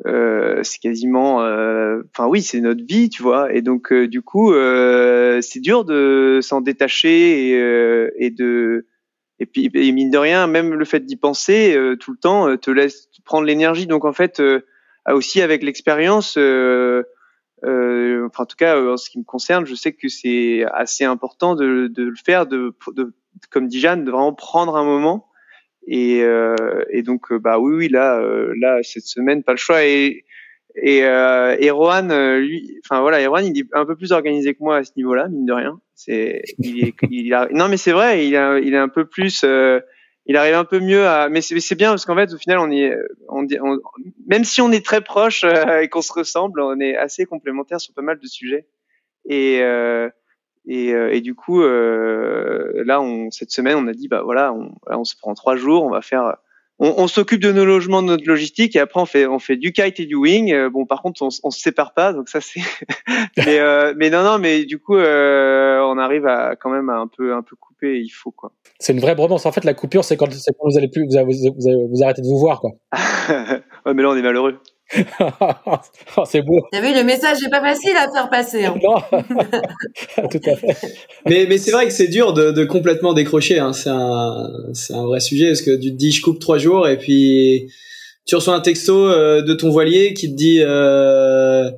euh, 0.06 0.60
c'est 0.62 0.80
quasiment, 0.80 1.42
euh, 1.42 2.02
enfin 2.10 2.28
oui, 2.28 2.42
c'est 2.42 2.60
notre 2.60 2.84
vie, 2.84 3.08
tu 3.08 3.22
vois. 3.22 3.52
Et 3.54 3.62
donc 3.62 3.92
du 3.92 4.22
coup, 4.22 4.52
c'est 4.52 5.60
dur 5.60 5.84
de 5.84 6.40
s'en 6.42 6.60
détacher 6.60 7.52
et, 8.18 8.30
de 8.30 8.86
et 9.38 9.46
puis 9.46 9.70
mine 9.92 10.10
de 10.10 10.18
rien, 10.18 10.46
même 10.46 10.74
le 10.74 10.84
fait 10.84 11.00
d'y 11.00 11.16
penser 11.16 11.78
tout 12.00 12.12
le 12.12 12.18
temps 12.18 12.56
te 12.56 12.70
laisse 12.70 13.08
prendre 13.24 13.46
l'énergie. 13.46 13.86
Donc 13.86 14.04
en 14.04 14.12
fait, 14.12 14.42
aussi 15.08 15.40
avec 15.40 15.62
l'expérience, 15.62 16.36
enfin 17.64 18.42
en 18.42 18.46
tout 18.46 18.56
cas 18.56 18.80
en 18.80 18.96
ce 18.96 19.10
qui 19.10 19.18
me 19.18 19.24
concerne, 19.24 19.66
je 19.66 19.74
sais 19.74 19.92
que 19.92 20.08
c'est 20.08 20.64
assez 20.72 21.04
important 21.04 21.54
de, 21.54 21.86
de 21.86 22.04
le 22.04 22.16
faire, 22.16 22.46
de, 22.46 22.74
de 22.94 23.12
comme 23.50 23.68
dit 23.68 23.80
Jeanne, 23.80 24.04
de 24.04 24.10
vraiment 24.10 24.34
prendre 24.34 24.76
un 24.76 24.84
moment 24.84 25.28
et, 25.86 26.22
euh, 26.22 26.84
et 26.90 27.02
donc, 27.02 27.32
euh, 27.32 27.38
bah 27.38 27.58
oui, 27.58 27.74
oui, 27.74 27.88
là, 27.88 28.18
euh, 28.20 28.54
là, 28.60 28.78
cette 28.82 29.04
semaine, 29.04 29.42
pas 29.42 29.52
le 29.52 29.58
choix. 29.58 29.84
Et, 29.84 30.24
et, 30.76 31.04
euh, 31.04 31.56
et 31.58 31.70
Rohan, 31.70 32.08
lui, 32.38 32.78
enfin 32.84 33.00
voilà, 33.00 33.26
Rohan, 33.28 33.42
il 33.42 33.58
est 33.58 33.66
un 33.72 33.84
peu 33.84 33.96
plus 33.96 34.12
organisé 34.12 34.54
que 34.54 34.60
moi 34.60 34.78
à 34.78 34.84
ce 34.84 34.92
niveau-là, 34.96 35.28
mine 35.28 35.44
de 35.44 35.52
rien. 35.52 35.80
C'est, 35.94 36.42
il, 36.58 36.84
est, 36.84 36.94
il 37.10 37.34
a, 37.34 37.48
non, 37.50 37.68
mais 37.68 37.76
c'est 37.76 37.92
vrai, 37.92 38.26
il, 38.26 38.36
a, 38.36 38.58
il 38.58 38.74
est 38.74 38.78
un 38.78 38.88
peu 38.88 39.04
plus, 39.04 39.42
euh, 39.44 39.80
il 40.26 40.36
arrive 40.36 40.54
un 40.54 40.64
peu 40.64 40.80
mieux 40.80 41.06
à. 41.06 41.28
Mais 41.28 41.40
c'est 41.40 41.74
bien 41.74 41.90
parce 41.90 42.04
qu'en 42.04 42.16
fait, 42.16 42.32
au 42.32 42.38
final, 42.38 42.58
on 42.58 42.70
est, 42.70 42.94
on, 43.28 43.46
on, 43.60 43.78
même 44.26 44.44
si 44.44 44.60
on 44.60 44.70
est 44.70 44.84
très 44.84 45.00
proche 45.00 45.44
euh, 45.44 45.80
et 45.80 45.88
qu'on 45.88 46.02
se 46.02 46.12
ressemble, 46.12 46.60
on 46.60 46.78
est 46.80 46.96
assez 46.96 47.26
complémentaires 47.26 47.80
sur 47.80 47.94
pas 47.94 48.02
mal 48.02 48.18
de 48.18 48.26
sujets. 48.26 48.66
Et 49.28 49.60
euh, 49.62 50.08
et, 50.66 50.92
euh, 50.92 51.12
et, 51.12 51.20
du 51.20 51.34
coup, 51.34 51.62
euh, 51.62 52.84
là, 52.86 53.00
on, 53.00 53.30
cette 53.30 53.50
semaine, 53.50 53.76
on 53.76 53.88
a 53.88 53.92
dit, 53.92 54.08
bah 54.08 54.22
voilà, 54.22 54.52
on, 54.52 54.74
on 54.86 55.04
se 55.04 55.16
prend 55.16 55.34
trois 55.34 55.56
jours, 55.56 55.84
on 55.84 55.90
va 55.90 56.02
faire, 56.02 56.36
on, 56.78 56.94
on 56.98 57.08
s'occupe 57.08 57.40
de 57.40 57.50
nos 57.50 57.64
logements, 57.64 58.00
de 58.00 58.06
notre 58.06 58.26
logistique, 58.28 58.76
et 58.76 58.78
après 58.78 59.00
on 59.00 59.06
fait, 59.06 59.26
on 59.26 59.40
fait 59.40 59.56
du 59.56 59.72
kite 59.72 59.98
et 59.98 60.06
du 60.06 60.14
wing. 60.14 60.52
Euh, 60.52 60.70
bon, 60.70 60.86
par 60.86 61.02
contre, 61.02 61.22
on, 61.22 61.30
on 61.42 61.50
se 61.50 61.60
sépare 61.60 61.94
pas, 61.94 62.12
donc 62.12 62.28
ça 62.28 62.40
c'est. 62.40 62.60
mais, 63.36 63.58
euh, 63.58 63.92
mais 63.96 64.08
non, 64.08 64.22
non, 64.22 64.38
mais 64.38 64.64
du 64.64 64.78
coup, 64.78 64.96
on 64.96 65.98
arrive 65.98 66.26
à 66.26 66.54
quand 66.54 66.70
même 66.70 66.90
à 66.90 66.98
un 66.98 67.08
peu, 67.08 67.34
un 67.34 67.42
peu 67.42 67.56
couper. 67.82 68.00
Il 68.00 68.10
faut 68.10 68.30
quoi. 68.30 68.52
C'est 68.78 68.92
une 68.92 69.00
vraie 69.00 69.14
bromance. 69.14 69.46
En 69.46 69.52
fait, 69.52 69.64
la 69.64 69.74
coupure, 69.74 70.04
c'est 70.04 70.16
quand, 70.16 70.26
quand, 70.26 70.68
vous 70.68 70.78
allez 70.78 70.88
plus, 70.88 71.06
vous, 71.06 71.18
vous, 71.24 71.88
vous, 71.90 72.02
arrêtez 72.02 72.22
de 72.22 72.26
vous 72.26 72.38
voir, 72.38 72.60
quoi. 72.60 72.70
ouais, 73.86 73.94
mais 73.94 74.02
là, 74.02 74.10
on 74.10 74.16
est 74.16 74.22
malheureux. 74.22 74.58
oh, 75.20 76.24
c'est 76.26 76.42
beau. 76.42 76.60
T'as 76.70 76.80
vu, 76.80 76.94
le 76.94 77.04
message 77.04 77.38
n'est 77.42 77.48
pas 77.48 77.62
facile 77.62 77.96
à 77.96 78.10
faire 78.12 78.28
passer. 78.28 78.64
Hein. 78.66 78.74
Non, 78.82 78.96
tout 80.28 80.40
à 80.44 80.56
fait. 80.56 80.76
Mais, 81.26 81.46
mais 81.48 81.56
c'est 81.56 81.70
vrai 81.70 81.86
que 81.86 81.92
c'est 81.92 82.08
dur 82.08 82.34
de, 82.34 82.50
de, 82.50 82.64
complètement 82.64 83.14
décrocher. 83.14 83.58
Hein. 83.58 83.72
C'est 83.72 83.90
un, 83.90 84.48
c'est 84.74 84.92
un 84.92 85.04
vrai 85.04 85.20
sujet 85.20 85.48
parce 85.48 85.62
que 85.62 85.76
tu 85.76 85.92
te 85.92 85.96
dis 85.96 86.12
je 86.12 86.20
coupe 86.20 86.40
trois 86.40 86.58
jours 86.58 86.88
et 86.88 86.98
puis 86.98 87.72
tu 88.26 88.34
reçois 88.34 88.54
un 88.54 88.60
texto 88.60 89.06
euh, 89.06 89.40
de 89.40 89.54
ton 89.54 89.70
voilier 89.70 90.12
qui 90.12 90.30
te 90.30 90.36
dit 90.36 90.60
euh, 90.60 91.70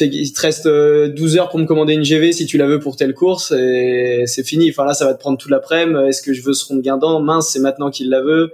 il 0.00 0.32
te 0.32 0.40
reste 0.40 0.66
12 0.66 0.68
euh, 0.68 1.38
heures 1.38 1.48
pour 1.48 1.58
me 1.58 1.64
commander 1.64 1.94
une 1.94 2.04
GV 2.04 2.32
si 2.32 2.46
tu 2.46 2.58
la 2.58 2.66
veux 2.66 2.78
pour 2.78 2.96
telle 2.96 3.14
course 3.14 3.52
et 3.52 4.24
c'est 4.26 4.44
fini. 4.44 4.70
Enfin 4.70 4.84
là, 4.84 4.94
ça 4.94 5.06
va 5.06 5.14
te 5.14 5.20
prendre 5.20 5.38
toute 5.38 5.50
l'après-midi. 5.50 6.08
Est-ce 6.08 6.22
que 6.22 6.32
je 6.32 6.42
veux 6.42 6.52
ce 6.52 6.66
rond 6.66 6.76
de 6.76 6.82
guindant 6.82 7.20
Mince, 7.20 7.50
c'est 7.50 7.60
maintenant 7.60 7.90
qu'il 7.90 8.10
la 8.10 8.20
veut. 8.20 8.52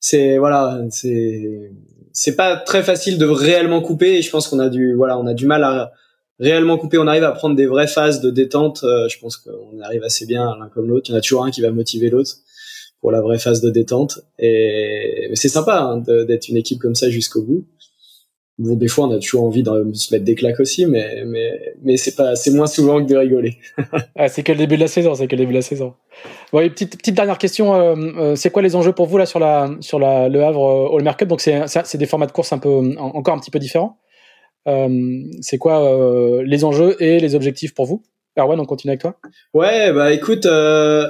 C'est 0.00 0.38
voilà, 0.38 0.80
c'est 0.90 1.72
c'est 2.12 2.34
pas 2.34 2.56
très 2.56 2.82
facile 2.82 3.18
de 3.18 3.26
réellement 3.26 3.82
couper 3.82 4.16
et 4.16 4.22
je 4.22 4.30
pense 4.30 4.48
qu'on 4.48 4.58
a 4.58 4.70
du 4.70 4.94
voilà 4.94 5.18
on 5.18 5.26
a 5.26 5.34
du 5.34 5.46
mal 5.46 5.62
à 5.64 5.92
réellement 6.40 6.78
couper 6.78 6.96
on 6.96 7.06
arrive 7.06 7.24
à 7.24 7.32
prendre 7.32 7.54
des 7.54 7.66
vraies 7.66 7.86
phases 7.86 8.22
de 8.22 8.30
détente 8.30 8.84
euh, 8.84 9.06
je 9.08 9.18
pense 9.18 9.36
qu'on 9.36 9.78
arrive 9.82 10.02
assez 10.02 10.24
bien 10.24 10.56
l'un 10.58 10.68
comme 10.68 10.88
l'autre 10.88 11.10
il 11.10 11.12
y 11.12 11.14
en 11.14 11.18
a 11.18 11.20
toujours 11.20 11.44
un 11.44 11.50
qui 11.50 11.60
va 11.60 11.70
motiver 11.70 12.08
l'autre 12.08 12.36
pour 13.02 13.12
la 13.12 13.20
vraie 13.20 13.38
phase 13.38 13.60
de 13.60 13.68
détente 13.68 14.20
et 14.38 15.30
c'est 15.34 15.50
sympa 15.50 15.78
hein, 15.78 15.98
d'être 15.98 16.48
une 16.48 16.56
équipe 16.56 16.78
comme 16.78 16.94
ça 16.94 17.10
jusqu'au 17.10 17.42
bout 17.42 17.66
Bon, 18.58 18.74
des 18.74 18.88
fois, 18.88 19.06
on 19.06 19.10
a 19.10 19.18
toujours 19.18 19.44
envie 19.44 19.62
de 19.62 19.92
se 19.92 20.14
mettre 20.14 20.24
des 20.24 20.34
claques 20.34 20.60
aussi, 20.60 20.86
mais 20.86 21.24
mais 21.26 21.74
mais 21.82 21.98
c'est 21.98 22.14
pas, 22.14 22.36
c'est 22.36 22.50
moins 22.50 22.66
souvent 22.66 23.04
que 23.04 23.08
de 23.12 23.16
rigoler. 23.16 23.58
ah, 24.16 24.28
c'est 24.28 24.42
que 24.42 24.52
le 24.52 24.58
début 24.58 24.76
de 24.76 24.80
la 24.80 24.88
saison, 24.88 25.14
c'est 25.14 25.26
que 25.26 25.36
le 25.36 25.40
début 25.40 25.52
de 25.52 25.58
la 25.58 25.62
saison. 25.62 25.92
Bon, 26.52 26.60
et 26.60 26.70
petite 26.70 26.96
petite 26.96 27.14
dernière 27.14 27.36
question, 27.36 27.74
euh, 27.74 27.94
euh, 28.16 28.36
c'est 28.36 28.48
quoi 28.48 28.62
les 28.62 28.74
enjeux 28.74 28.92
pour 28.92 29.06
vous 29.06 29.18
là 29.18 29.26
sur 29.26 29.38
la 29.38 29.70
sur 29.80 29.98
la 29.98 30.30
le 30.30 30.42
Havre 30.42 30.64
euh, 30.64 30.96
All 30.96 31.02
Mercury 31.02 31.28
Donc 31.28 31.42
c'est 31.42 31.64
c'est 31.66 31.98
des 31.98 32.06
formats 32.06 32.26
de 32.26 32.32
course 32.32 32.52
un 32.54 32.58
peu 32.58 32.94
encore 32.98 33.34
un 33.34 33.40
petit 33.40 33.50
peu 33.50 33.58
différents. 33.58 33.98
Euh, 34.66 35.22
c'est 35.42 35.58
quoi 35.58 35.84
euh, 35.84 36.42
les 36.42 36.64
enjeux 36.64 36.96
et 36.98 37.20
les 37.20 37.34
objectifs 37.34 37.74
pour 37.74 37.84
vous? 37.84 38.04
Erwan, 38.38 38.58
on 38.58 38.64
continue 38.64 38.90
avec 38.90 39.02
toi. 39.02 39.18
Ouais, 39.52 39.92
bah 39.92 40.12
écoute, 40.12 40.46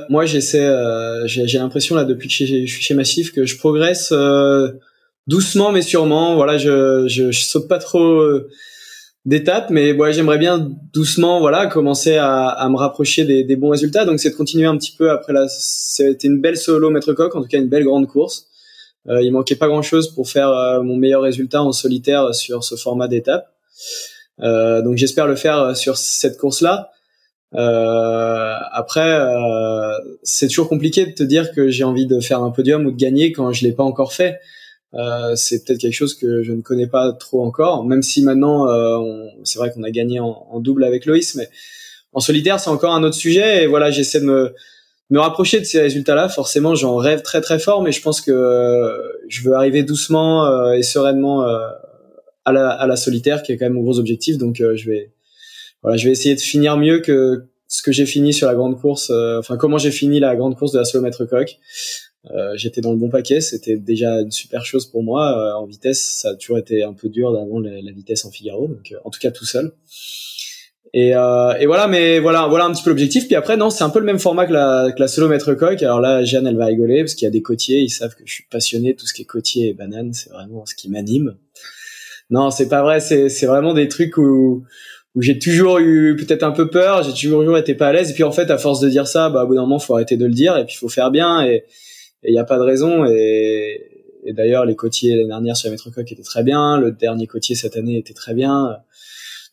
moi 0.09 0.27
j'essaie, 0.27 0.69
j'ai 1.27 1.59
l'impression 1.59 1.95
là 1.95 2.05
depuis 2.05 2.29
que 2.29 2.35
je 2.35 2.45
suis 2.45 2.67
chez 2.67 2.95
Massif 2.95 3.33
que 3.33 3.47
je 3.47 3.57
progresse 3.57 4.13
doucement 5.27 5.73
mais 5.73 5.83
sûrement. 5.83 6.35
Voilà, 6.37 6.59
je, 6.59 7.07
je, 7.09 7.31
je 7.31 7.45
saute 7.45 7.69
pas 7.69 7.79
trop 7.79 8.21
euh, 8.21 8.49
d'étapes, 9.27 9.71
mais 9.71 9.93
ouais, 9.93 10.13
j'aimerais 10.13 10.39
bien 10.39 10.71
doucement, 10.95 11.41
voilà, 11.41 11.67
commencer 11.67 12.17
à, 12.17 12.47
à 12.47 12.69
me 12.69 12.77
rapprocher 12.77 13.25
des, 13.25 13.45
des, 13.45 13.57
bons 13.57 13.71
résultats. 13.71 14.05
Donc, 14.05 14.21
c'est 14.21 14.31
de 14.31 14.37
continuer 14.37 14.67
un 14.67 14.77
petit 14.79 14.93
peu 14.97 15.11
après 15.11 15.33
la. 15.33 15.47
C'était 15.49 16.29
une 16.29 16.41
belle 16.41 16.57
solo 16.57 16.91
maître 16.91 17.13
coq, 17.13 17.35
en 17.35 17.43
tout 17.43 17.49
cas 17.49 17.59
une 17.59 17.69
belle 17.69 17.85
grande 17.85 18.07
course. 18.07 18.47
Euh, 19.09 19.23
il 19.23 19.33
manquait 19.33 19.57
pas 19.57 19.69
grand 19.69 19.83
chose 19.83 20.13
pour 20.15 20.29
faire 20.29 20.49
euh, 20.49 20.83
mon 20.83 20.97
meilleur 20.97 21.23
résultat 21.23 21.63
en 21.63 21.73
solitaire 21.73 22.35
sur 22.35 22.65
ce 22.65 22.77
format 22.77 23.09
d'étape. 23.09 23.53
Euh, 24.41 24.81
donc, 24.83 24.97
j'espère 24.97 25.27
le 25.27 25.37
faire 25.37 25.77
sur 25.77 25.97
cette 25.97 26.39
course-là. 26.39 26.91
Euh, 27.55 28.55
après, 28.73 29.19
c'est 30.23 30.49
toujours 30.49 30.69
compliqué 30.69 31.07
de 31.07 31.13
te 31.13 31.23
dire 31.23 31.53
que 31.53 31.69
j'ai 31.69 31.85
envie 31.85 32.07
de 32.07 32.21
faire 32.21 32.43
un 32.43 32.51
podium 32.51 32.87
ou 32.87 32.91
de 32.93 32.97
gagner 32.97 33.33
quand 33.33 33.53
je 33.53 33.65
l'ai 33.65 33.73
pas 33.73 33.85
encore 33.85 34.13
fait. 34.13 34.41
Euh, 34.97 35.35
c'est 35.37 35.65
peut-être 35.65 35.79
quelque 35.79 35.95
chose 35.95 36.15
que 36.15 36.43
je 36.43 36.53
ne 36.53 36.63
connais 36.63 36.87
pas 36.87 37.13
trop 37.13 37.45
encore, 37.45 37.85
même 37.85 38.03
si 38.03 38.23
maintenant, 38.23 38.69
euh, 38.71 39.27
c'est 39.45 39.59
vrai 39.59 39.71
qu'on 39.71 39.83
a 39.83 39.91
gagné 39.91 40.21
en, 40.21 40.47
en, 40.51 40.61
double 40.61 40.85
avec 40.85 41.05
Loïs, 41.05 41.35
mais 41.35 41.49
en 42.13 42.21
solitaire, 42.21 42.61
c'est 42.61 42.71
encore 42.71 42.95
un 42.95 43.03
autre 43.03 43.17
sujet. 43.17 43.65
Et 43.65 43.67
voilà, 43.67 43.91
j'essaie 43.91 44.21
de 44.21 44.25
me, 44.25 44.55
me 45.11 45.21
rapprocher 45.21 45.61
de 45.61 45.65
ces 45.65 45.81
résultats-là. 45.81 46.29
Forcément, 46.29 46.75
j'en 46.75 46.97
rêve 46.97 47.23
très 47.23 47.43
très 47.43 47.59
fort, 47.59 47.83
mais 47.83 47.93
je 47.93 48.01
pense 48.01 48.23
que 48.23 48.31
euh, 48.31 48.97
je 49.29 49.43
veux 49.43 49.55
arriver 49.55 49.83
doucement 49.83 50.47
euh, 50.47 50.73
et 50.73 50.83
sereinement 50.83 51.43
à 51.43 52.53
la, 52.53 52.71
à, 52.71 52.87
la, 52.87 52.97
solitaire, 52.97 53.43
qui 53.43 53.53
est 53.53 53.59
quand 53.59 53.67
même 53.67 53.75
mon 53.75 53.83
gros 53.83 53.99
objectif. 53.99 54.39
Donc, 54.39 54.57
je 54.57 54.89
vais, 54.89 55.11
voilà, 55.83 55.99
je 55.99 56.07
vais 56.07 56.13
essayer 56.13 56.35
de 56.35 56.41
finir 56.41 56.79
mieux 56.79 57.01
que 57.01 57.45
ce 57.69 57.83
que 57.83 57.93
j'ai 57.93 58.07
fini 58.07 58.33
sur 58.33 58.47
la 58.47 58.55
grande 58.55 58.81
course. 58.81 59.11
enfin, 59.39 59.59
comment 59.59 59.77
j'ai 59.77 59.91
fini 59.91 60.21
la 60.21 60.37
grande 60.37 60.57
course 60.57 60.73
de 60.73 60.79
la 60.79 60.85
solo 60.85 61.03
mètre 61.03 61.27
coq. 61.27 61.59
Euh, 62.33 62.53
j'étais 62.57 62.81
dans 62.81 62.91
le 62.91 62.99
bon 62.99 63.09
paquet, 63.09 63.41
c'était 63.41 63.77
déjà 63.77 64.21
une 64.21 64.33
super 64.33 64.65
chose 64.65 64.87
pour 64.87 65.03
moi. 65.03 65.39
Euh, 65.39 65.55
en 65.55 65.67
vitesse, 65.67 66.01
ça 66.01 66.31
a 66.31 66.35
toujours 66.35 66.59
été 66.59 66.83
un 66.83 66.93
peu 66.93 67.09
dur 67.09 67.33
d'avant 67.33 67.61
la, 67.61 67.93
vitesse 67.93 68.25
en 68.25 68.31
Figaro, 68.31 68.67
donc 68.67 68.93
euh, 68.93 68.97
en 69.05 69.11
tout 69.11 69.21
cas 69.21 69.31
tout 69.31 69.45
seul. 69.45 69.73
Et, 70.93 71.09
et, 71.09 71.67
voilà, 71.67 71.89
mais 71.89 72.21
voilà, 72.21 72.47
voilà 72.47 72.65
un 72.65 72.73
petit 72.73 72.83
peu 72.83 72.89
l'objectif. 72.89 73.27
Puis 73.27 73.35
après, 73.35 73.59
non, 73.59 73.69
c'est 73.69 73.85
un 73.85 73.91
peu 73.91 73.99
le 73.99 74.07
même 74.07 74.19
format 74.19 74.47
que 74.47 74.53
la, 74.55 74.91
que 74.97 74.99
la 74.99 75.09
solo 75.09 75.29
maître 75.29 75.53
coq. 75.53 75.83
Alors 75.83 76.01
là, 76.01 76.25
Jeanne, 76.25 76.47
elle 76.47 76.57
va 76.57 76.65
rigoler 76.65 77.03
parce 77.03 77.15
qu'il 77.15 77.27
y 77.27 77.29
a 77.29 77.33
des 77.33 77.43
côtiers. 77.43 77.81
Ils 77.81 77.91
savent 77.91 78.15
que 78.15 78.23
je 78.25 78.33
suis 78.33 78.45
passionné 78.51 78.95
tout 78.95 79.07
ce 79.07 79.13
qui 79.13 79.21
est 79.21 79.27
côtier 79.27 79.69
et 79.69 79.75
banane. 79.75 80.15
C'est 80.15 80.31
vraiment 80.31 80.65
ce 80.65 80.75
qui 80.75 80.89
m'anime. 80.89 81.37
Non, 82.31 82.51
c'est 82.51 82.69
pas 82.69 82.83
vrai. 82.83 83.01
C'est, 83.01 83.29
c'est 83.29 83.45
vraiment 83.45 83.75
des 83.75 83.89
trucs 83.89 84.17
où, 84.17 84.65
où 85.15 85.21
j'ai 85.21 85.39
toujours 85.39 85.81
eu 85.81 86.17
peut-être 86.17 86.45
un 86.45 86.53
peu 86.53 86.71
peur. 86.71 87.03
J'ai 87.03 87.13
toujours 87.13 87.59
été 87.59 87.75
pas 87.75 87.89
à 87.89 87.93
l'aise. 87.93 88.13
Et 88.13 88.15
puis 88.15 88.25
en 88.25 88.33
fait, 88.33 88.51
à 88.51 88.57
force 88.57 88.81
de 88.81 88.89
dire 88.89 89.07
ça, 89.07 89.29
bah, 89.29 89.45
au 89.45 89.49
bout 89.49 89.55
d'un 89.55 89.63
moment, 89.63 89.79
faut 89.79 89.93
arrêter 89.93 90.17
de 90.17 90.25
le 90.25 90.33
dire 90.33 90.57
et 90.57 90.65
puis 90.65 90.77
faut 90.77 90.89
faire 90.89 91.11
bien. 91.11 91.45
Et, 91.45 91.65
et 92.23 92.31
il 92.31 92.33
n'y 92.33 92.39
a 92.39 92.45
pas 92.45 92.59
de 92.59 92.63
raison. 92.63 93.05
Et, 93.05 94.05
et 94.25 94.33
d'ailleurs, 94.33 94.65
les 94.65 94.77
côtiers 94.77 95.15
l'année 95.15 95.29
dernière 95.29 95.57
sur 95.57 95.69
la 95.69 95.73
Métrocoque 95.73 96.11
étaient 96.11 96.23
très 96.23 96.43
bien. 96.43 96.79
Le 96.79 96.93
dernier 96.93 97.27
côtier 97.27 97.55
cette 97.55 97.77
année 97.77 97.99
était 97.99 98.15
très 98.15 98.35
bien. 98.35 98.77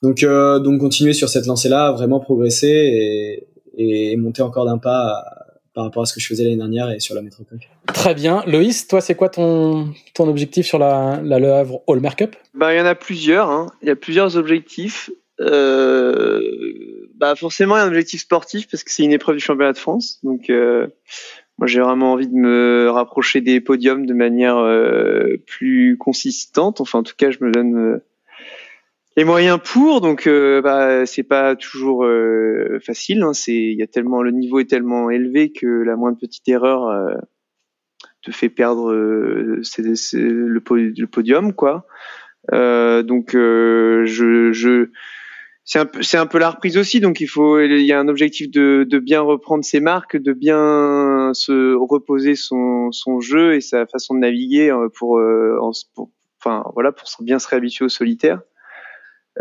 Donc, 0.01 0.23
euh, 0.23 0.59
donc 0.59 0.81
continuer 0.81 1.13
sur 1.13 1.29
cette 1.29 1.45
lancée-là, 1.45 1.91
vraiment 1.91 2.19
progresser 2.19 3.47
et, 3.77 4.11
et 4.11 4.17
monter 4.17 4.41
encore 4.41 4.65
d'un 4.65 4.77
pas 4.77 5.23
par 5.73 5.85
rapport 5.85 6.03
à 6.03 6.05
ce 6.05 6.13
que 6.13 6.19
je 6.19 6.27
faisais 6.27 6.43
l'année 6.43 6.57
dernière 6.57 6.91
et 6.91 6.99
sur 6.99 7.15
la 7.15 7.21
métrocoque. 7.23 7.67
Très 7.93 8.13
bien. 8.13 8.43
Loïs, 8.45 8.87
toi, 8.87 9.01
c'est 9.01 9.15
quoi 9.15 9.29
ton, 9.29 9.87
ton 10.13 10.27
objectif 10.27 10.67
sur 10.67 10.77
la, 10.77 11.19
la 11.23 11.39
Le 11.39 11.51
Havre 11.51 11.81
Hallmark 11.87 12.19
Cup? 12.19 12.35
Bah, 12.53 12.73
Il 12.73 12.77
y 12.77 12.81
en 12.81 12.85
a 12.85 12.93
plusieurs. 12.93 13.49
Hein. 13.49 13.67
Il 13.81 13.87
y 13.87 13.91
a 13.91 13.95
plusieurs 13.95 14.37
objectifs. 14.37 15.09
Euh, 15.39 16.41
bah, 17.15 17.33
forcément, 17.35 17.75
il 17.75 17.79
y 17.79 17.81
a 17.81 17.85
un 17.85 17.87
objectif 17.87 18.21
sportif 18.21 18.67
parce 18.69 18.83
que 18.83 18.91
c'est 18.91 19.03
une 19.03 19.13
épreuve 19.13 19.37
du 19.37 19.41
championnat 19.41 19.73
de 19.73 19.77
France. 19.79 20.19
Donc, 20.21 20.51
euh, 20.51 20.87
moi, 21.59 21.67
j'ai 21.67 21.81
vraiment 21.81 22.13
envie 22.13 22.27
de 22.27 22.35
me 22.35 22.89
rapprocher 22.89 23.39
des 23.41 23.61
podiums 23.61 24.05
de 24.05 24.13
manière 24.13 24.57
euh, 24.57 25.37
plus 25.45 25.97
consistante. 25.97 26.81
Enfin, 26.81 26.99
en 26.99 27.03
tout 27.03 27.13
cas, 27.15 27.29
je 27.29 27.43
me 27.43 27.51
donne 27.51 27.75
euh, 27.77 28.03
les 29.15 29.23
moyens 29.23 29.59
pour. 29.63 30.01
Donc, 30.01 30.25
euh, 30.25 30.61
bah, 30.61 31.05
c'est 31.05 31.23
pas 31.23 31.55
toujours 31.55 32.05
euh, 32.05 32.79
facile. 32.83 33.21
Hein. 33.21 33.33
C'est, 33.33 33.53
il 33.53 33.77
y 33.77 33.83
a 33.83 33.87
tellement, 33.87 34.23
le 34.23 34.31
niveau 34.31 34.59
est 34.59 34.69
tellement 34.69 35.11
élevé 35.11 35.51
que 35.51 35.67
la 35.67 35.95
moindre 35.95 36.17
petite 36.17 36.47
erreur 36.49 36.91
te 38.23 38.31
fait 38.31 38.49
perdre 38.49 38.91
le, 38.91 40.59
podium, 41.05 41.53
quoi. 41.53 41.85
donc, 42.51 43.31
je, 43.33 44.49
je 44.51 44.89
c'est 45.65 45.79
un 45.79 45.85
peu 45.85 46.03
c'est 46.03 46.17
un 46.17 46.25
peu 46.25 46.39
la 46.39 46.49
reprise 46.49 46.77
aussi 46.77 46.99
donc 46.99 47.21
il 47.21 47.27
faut 47.27 47.59
il 47.59 47.85
y 47.85 47.93
a 47.93 47.99
un 47.99 48.07
objectif 48.07 48.51
de, 48.51 48.85
de 48.89 48.99
bien 48.99 49.21
reprendre 49.21 49.63
ses 49.63 49.79
marques 49.79 50.17
de 50.17 50.33
bien 50.33 51.13
se 51.33 51.75
reposer 51.75 52.35
son, 52.35 52.91
son 52.91 53.19
jeu 53.19 53.55
et 53.55 53.61
sa 53.61 53.85
façon 53.85 54.15
de 54.15 54.19
naviguer 54.19 54.69
euh, 54.69 54.89
pour, 54.89 55.17
euh, 55.17 55.57
pour 55.95 56.11
enfin 56.39 56.63
voilà 56.73 56.91
pour 56.91 57.07
bien 57.21 57.39
se 57.39 57.47
réhabituer 57.47 57.85
au 57.85 57.89
solitaire. 57.89 58.41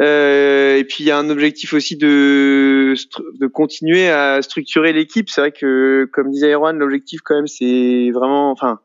Euh, 0.00 0.76
et 0.78 0.84
puis 0.84 1.04
il 1.04 1.06
y 1.06 1.10
a 1.10 1.18
un 1.18 1.28
objectif 1.28 1.74
aussi 1.74 1.96
de 1.96 2.94
de 3.38 3.46
continuer 3.46 4.08
à 4.08 4.40
structurer 4.40 4.92
l'équipe. 4.92 5.28
C'est 5.28 5.40
vrai 5.42 5.52
que 5.52 6.08
comme 6.12 6.30
disait 6.30 6.52
Erwan 6.52 6.78
l'objectif 6.78 7.20
quand 7.22 7.34
même 7.34 7.46
c'est 7.46 8.10
vraiment 8.10 8.50
enfin 8.50 8.80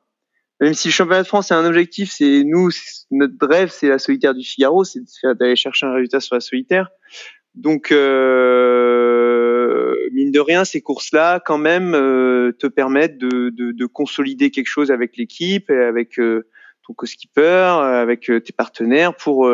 même 0.59 0.73
si 0.73 0.87
le 0.87 0.93
championnat 0.93 1.23
de 1.23 1.27
France 1.27 1.51
est 1.51 1.55
un 1.55 1.65
objectif, 1.65 2.11
c'est 2.11 2.43
nous, 2.43 2.69
notre 3.11 3.47
rêve, 3.47 3.69
c'est 3.71 3.89
la 3.89 3.99
solitaire 3.99 4.33
du 4.33 4.43
Figaro, 4.43 4.83
c'est 4.83 5.01
d'aller 5.39 5.55
chercher 5.55 5.85
un 5.85 5.93
résultat 5.93 6.19
sur 6.19 6.35
la 6.35 6.41
solitaire. 6.41 6.89
Donc, 7.57 7.91
euh, 7.91 8.05
mine 10.13 10.31
de 10.31 10.39
rien, 10.39 10.63
ces 10.63 10.81
courses-là, 10.81 11.41
quand 11.43 11.57
même, 11.57 11.95
euh, 11.95 12.51
te 12.57 12.67
permettent 12.67 13.17
de, 13.17 13.49
de, 13.49 13.71
de, 13.71 13.85
consolider 13.87 14.51
quelque 14.51 14.67
chose 14.67 14.91
avec 14.91 15.17
l'équipe, 15.17 15.71
avec 15.71 16.19
euh, 16.19 16.47
ton 16.85 16.93
co-skipper, 16.93 17.79
avec 17.81 18.25
tes 18.25 18.53
partenaires, 18.55 19.15
pour 19.15 19.49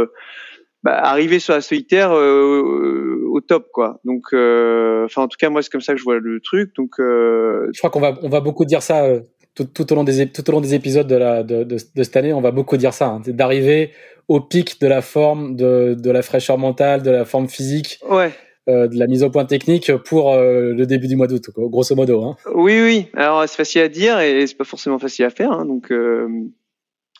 bah, 0.83 0.97
arriver 0.97 1.39
sur 1.39 1.53
la 1.53 1.61
solitaire 1.61 2.11
au 2.11 3.41
top, 3.41 3.69
quoi. 3.73 4.01
Donc, 4.03 4.25
enfin, 4.27 5.23
en 5.23 5.27
tout 5.27 5.37
cas, 5.39 5.49
moi, 5.49 5.61
c'est 5.61 5.71
comme 5.71 5.81
ça 5.81 5.93
que 5.93 5.99
je 5.99 6.03
vois 6.03 6.19
le 6.19 6.41
truc. 6.41 6.75
Donc, 6.75 6.95
je 6.99 7.77
crois 7.77 7.89
qu'on 7.89 8.01
va, 8.01 8.19
on 8.21 8.29
va 8.29 8.41
beaucoup 8.41 8.65
dire 8.65 8.83
ça 8.83 9.07
tout, 9.55 9.65
tout, 9.65 9.91
au 9.91 9.95
long 9.95 10.03
des 10.03 10.31
tout 10.31 10.47
au 10.49 10.51
long 10.51 10.61
des 10.61 10.73
épisodes 10.73 11.07
de 11.07 11.15
la 11.15 11.43
de, 11.43 11.63
de, 11.63 11.77
de 11.95 12.03
cette 12.03 12.15
année, 12.17 12.33
on 12.33 12.41
va 12.41 12.51
beaucoup 12.51 12.77
dire 12.77 12.93
ça, 12.93 13.07
hein, 13.07 13.21
d'arriver 13.27 13.91
au 14.27 14.39
pic 14.41 14.79
de 14.81 14.87
la 14.87 15.01
forme, 15.01 15.55
de, 15.55 15.95
de 15.97 16.11
la 16.11 16.21
fraîcheur 16.21 16.57
mentale, 16.57 17.03
de 17.03 17.11
la 17.11 17.25
forme 17.25 17.49
physique, 17.49 17.99
ouais. 18.09 18.31
euh, 18.69 18.87
de 18.87 18.97
la 18.97 19.07
mise 19.07 19.23
au 19.23 19.29
point 19.29 19.45
technique 19.45 19.91
pour 19.97 20.33
euh, 20.33 20.73
le 20.73 20.85
début 20.85 21.07
du 21.07 21.15
mois 21.15 21.27
d'août, 21.27 21.49
grosso 21.55 21.95
modo. 21.95 22.23
Hein. 22.23 22.37
Oui, 22.55 22.81
oui. 22.81 23.07
Alors 23.15 23.41
c'est 23.47 23.57
facile 23.57 23.81
à 23.81 23.89
dire 23.89 24.19
et 24.19 24.45
c'est 24.47 24.55
pas 24.55 24.63
forcément 24.63 24.99
facile 24.99 25.25
à 25.25 25.29
faire. 25.29 25.51
Hein, 25.51 25.65
donc 25.65 25.91
euh, 25.91 26.27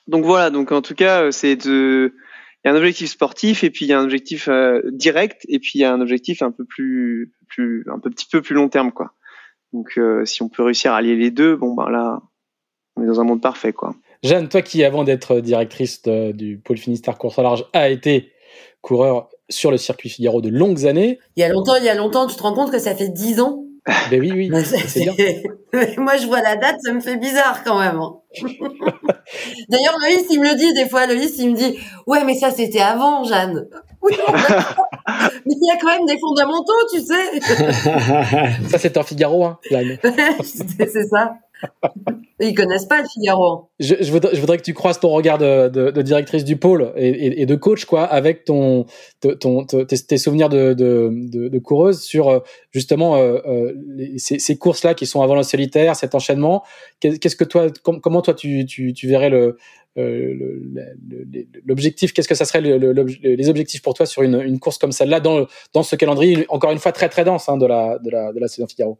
donc 0.08 0.26
voilà. 0.26 0.50
Donc 0.50 0.72
en 0.72 0.82
tout 0.82 0.96
cas, 0.96 1.32
c'est 1.32 1.56
de 1.56 2.14
il 2.64 2.70
y 2.70 2.72
a 2.72 2.74
un 2.74 2.78
objectif 2.78 3.10
sportif 3.10 3.66
et 3.66 3.70
puis 3.70 3.86
il 3.86 3.90
y 3.90 3.94
a 3.94 4.00
un 4.00 4.04
objectif 4.06 4.48
direct 4.94 5.46
et 5.50 5.60
puis 5.60 5.74
il 5.76 5.82
y 5.82 5.84
a 5.84 5.94
un 5.94 6.00
objectif 6.00 6.42
un 6.42 6.52
peu 6.52 6.64
plus 6.64 7.34
plus 7.50 7.86
un 7.94 8.00
peu, 8.00 8.10
petit 8.10 8.26
peu 8.32 8.42
plus 8.42 8.56
long 8.56 8.70
terme 8.70 8.92
quoi. 8.94 9.12
Donc 9.74 9.98
euh, 9.98 10.26
si 10.26 10.42
on 10.42 10.50
peut 10.50 10.64
réussir 10.64 10.94
à 10.94 10.98
allier 10.98 11.16
les 11.16 11.32
deux, 11.32 11.56
bon 11.56 11.74
ben 11.74 11.90
là, 11.90 12.22
on 12.96 13.04
est 13.04 13.08
dans 13.08 13.20
un 13.20 13.24
monde 13.24 13.42
parfait 13.42 13.74
quoi. 13.74 13.96
Jeanne, 14.24 14.48
toi 14.48 14.62
qui 14.62 14.84
avant 14.84 15.04
d'être 15.04 15.40
directrice 15.40 16.02
de, 16.04 16.32
du 16.32 16.58
pôle 16.58 16.78
Finistère 16.78 17.18
course 17.18 17.40
à 17.40 17.44
large 17.44 17.66
a 17.74 17.90
été 17.90 18.32
coureur 18.82 19.30
sur 19.50 19.72
le 19.72 19.78
circuit 19.78 20.10
Figaro 20.10 20.42
de 20.42 20.50
longues 20.50 20.86
années. 20.86 21.20
Il 21.36 21.42
y 21.42 21.44
a 21.44 21.50
longtemps, 21.50 21.76
il 21.76 21.84
y 21.84 21.90
a 21.90 21.96
longtemps, 21.96 22.28
tu 22.28 22.36
te 22.36 22.42
rends 22.42 22.54
compte 22.54 22.72
que 22.72 22.80
ça 22.80 22.96
fait 22.96 23.10
dix 23.10 23.42
ans 23.42 23.66
Ben 23.86 24.20
oui, 24.20 24.32
oui. 24.34 24.52
c'est 24.88 25.02
bien. 25.02 25.14
Moi, 25.98 26.18
je 26.18 26.26
vois 26.28 26.42
la 26.42 26.56
date, 26.56 26.78
ça 26.84 26.94
me 26.94 27.02
fait 27.02 27.18
bizarre 27.18 27.64
quand 27.64 27.80
même. 27.80 28.00
Hein. 28.00 28.14
D'ailleurs, 29.70 29.98
Loïs, 30.00 30.26
il 30.30 30.40
me 30.40 30.50
le 30.50 30.56
dit 30.56 30.74
des 30.74 30.88
fois. 30.88 31.06
Loïs, 31.06 31.38
il 31.38 31.52
me 31.52 31.56
dit, 31.56 31.78
ouais, 32.08 32.24
mais 32.24 32.36
ça, 32.36 32.52
c'était 32.52 32.80
avant, 32.80 33.24
Jeanne. 33.24 33.68
Oui, 34.02 34.14
mais 35.46 35.54
il 35.56 35.68
y 35.68 35.72
a 35.72 35.78
quand 35.80 35.88
même 35.88 36.06
des 36.06 36.18
fondamentaux, 36.20 36.74
tu 36.94 37.02
sais. 37.02 37.40
ça, 38.70 38.78
c'est 38.78 38.98
en 38.98 39.04
Figaro, 39.04 39.46
hein. 39.46 39.60
c'est 39.70 41.08
ça. 41.08 41.36
Ils 42.40 42.56
connaissent 42.56 42.86
pas 42.88 43.02
le 43.02 43.08
Figaro. 43.08 43.70
Je, 43.80 44.12
voudrais, 44.12 44.58
que 44.58 44.64
tu 44.64 44.74
croises 44.74 45.00
ton 45.00 45.10
regard 45.10 45.38
de, 45.38 46.02
directrice 46.02 46.44
du 46.44 46.58
pôle 46.58 46.92
et, 46.96 47.46
de 47.46 47.56
coach, 47.56 47.86
quoi, 47.86 48.04
avec 48.04 48.44
ton, 48.44 48.86
tes, 49.22 50.18
souvenirs 50.18 50.50
de, 50.50 51.60
coureuse 51.60 52.02
sur 52.02 52.30
euh, 52.30 52.40
justement 52.72 53.16
euh, 53.16 53.40
euh, 53.46 53.74
ces, 54.18 54.58
courses-là 54.58 54.94
qui 54.94 55.06
sont 55.06 55.22
avant 55.22 55.36
le 55.36 55.44
solitaire, 55.44 55.96
cet 55.96 56.16
enchaînement. 56.16 56.64
Qu'est-ce 57.00 57.36
que 57.36 57.46
toi, 57.46 57.68
com, 57.84 58.02
comment 58.02 58.22
toi 58.22 58.34
tu, 58.34 58.66
verrais 59.04 59.32
l'objectif, 61.66 62.14
qu'est-ce 62.14 62.28
que 62.28 62.36
ça 62.36 62.46
serait 62.46 62.62
le, 62.62 62.92
les 63.22 63.50
objectifs 63.50 63.82
pour 63.82 63.94
toi 63.94 64.06
sur 64.06 64.22
une, 64.24 64.60
course 64.60 64.78
comme 64.78 64.92
celle-là 64.92 65.20
dans, 65.20 65.84
ce 65.84 65.96
calendrier, 65.96 66.46
encore 66.50 66.72
une 66.72 66.80
fois 66.80 66.92
très 66.92 67.10
très 67.10 67.24
dense 67.24 67.48
hein, 67.48 67.58
de 67.58 67.66
la 67.68 68.48
saison 68.48 68.68
Figaro? 68.68 69.00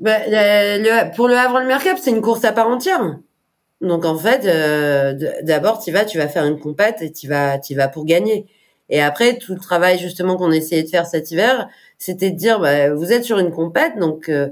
Bah, 0.00 0.18
le, 0.26 1.14
pour 1.14 1.28
le 1.28 1.36
Havre 1.36 1.60
le 1.60 1.66
Mercap, 1.66 1.98
c'est 1.98 2.10
une 2.10 2.22
course 2.22 2.44
à 2.44 2.52
part 2.52 2.68
entière. 2.68 3.18
Donc 3.80 4.04
en 4.04 4.16
fait, 4.16 4.44
euh, 4.46 5.14
d'abord 5.42 5.82
tu 5.82 5.90
vas, 5.92 6.04
tu 6.04 6.18
vas 6.18 6.28
faire 6.28 6.44
une 6.44 6.58
compète 6.58 7.02
et 7.02 7.12
tu 7.12 7.28
vas, 7.28 7.58
tu 7.58 7.74
vas 7.74 7.88
pour 7.88 8.04
gagner. 8.04 8.46
Et 8.90 9.00
après, 9.00 9.38
tout 9.38 9.54
le 9.54 9.60
travail 9.60 9.98
justement 9.98 10.36
qu'on 10.36 10.52
essayait 10.52 10.82
de 10.82 10.88
faire 10.88 11.06
cet 11.06 11.30
hiver, 11.30 11.68
c'était 11.98 12.30
de 12.30 12.36
dire, 12.36 12.60
bah, 12.60 12.92
vous 12.92 13.12
êtes 13.12 13.24
sur 13.24 13.38
une 13.38 13.52
compète, 13.52 13.98
donc, 13.98 14.28
euh, 14.28 14.48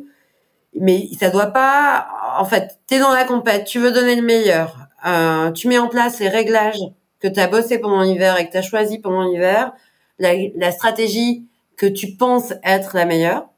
mais 0.75 1.09
ça 1.19 1.31
doit 1.31 1.49
pas. 1.49 2.09
En 2.39 2.45
fait, 2.45 2.79
t'es 2.87 3.01
dans 3.01 3.13
la 3.13 3.25
compète, 3.25 3.65
tu 3.65 3.79
veux 3.81 3.91
donner 3.93 4.17
le 4.17 4.23
meilleur, 4.23 4.89
euh, 5.07 5.51
tu 5.53 5.69
mets 5.69 5.79
en 5.79 5.89
place 5.89 6.21
les 6.21 6.29
réglages 6.29 6.81
que 7.21 7.29
tu 7.29 7.41
as 7.41 7.49
bossé 7.49 7.79
pendant 7.79 8.03
l'hiver 8.03 8.39
et 8.39 8.47
que 8.47 8.53
tu 8.53 8.59
as 8.59 8.63
choisi 8.63 8.99
pendant 8.99 9.25
l'hiver, 9.25 9.73
la, 10.19 10.35
la 10.57 10.71
stratégie 10.71 11.47
que 11.77 11.87
tu 11.87 12.13
penses 12.17 12.55
être 12.65 12.97
la 12.97 13.07
meilleure. 13.07 13.49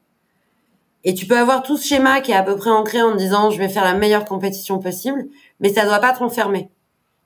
Et 1.03 1.13
tu 1.13 1.25
peux 1.25 1.37
avoir 1.37 1.63
tout 1.63 1.77
ce 1.77 1.87
schéma 1.87 2.21
qui 2.21 2.31
est 2.31 2.35
à 2.35 2.43
peu 2.43 2.55
près 2.55 2.69
ancré 2.69 3.01
en 3.01 3.15
disant 3.15 3.49
je 3.49 3.57
vais 3.57 3.69
faire 3.69 3.83
la 3.83 3.93
meilleure 3.93 4.25
compétition 4.25 4.79
possible, 4.79 5.25
mais 5.59 5.73
ça 5.73 5.85
doit 5.85 5.99
pas 5.99 6.13
te 6.13 6.19
renfermer. 6.19 6.69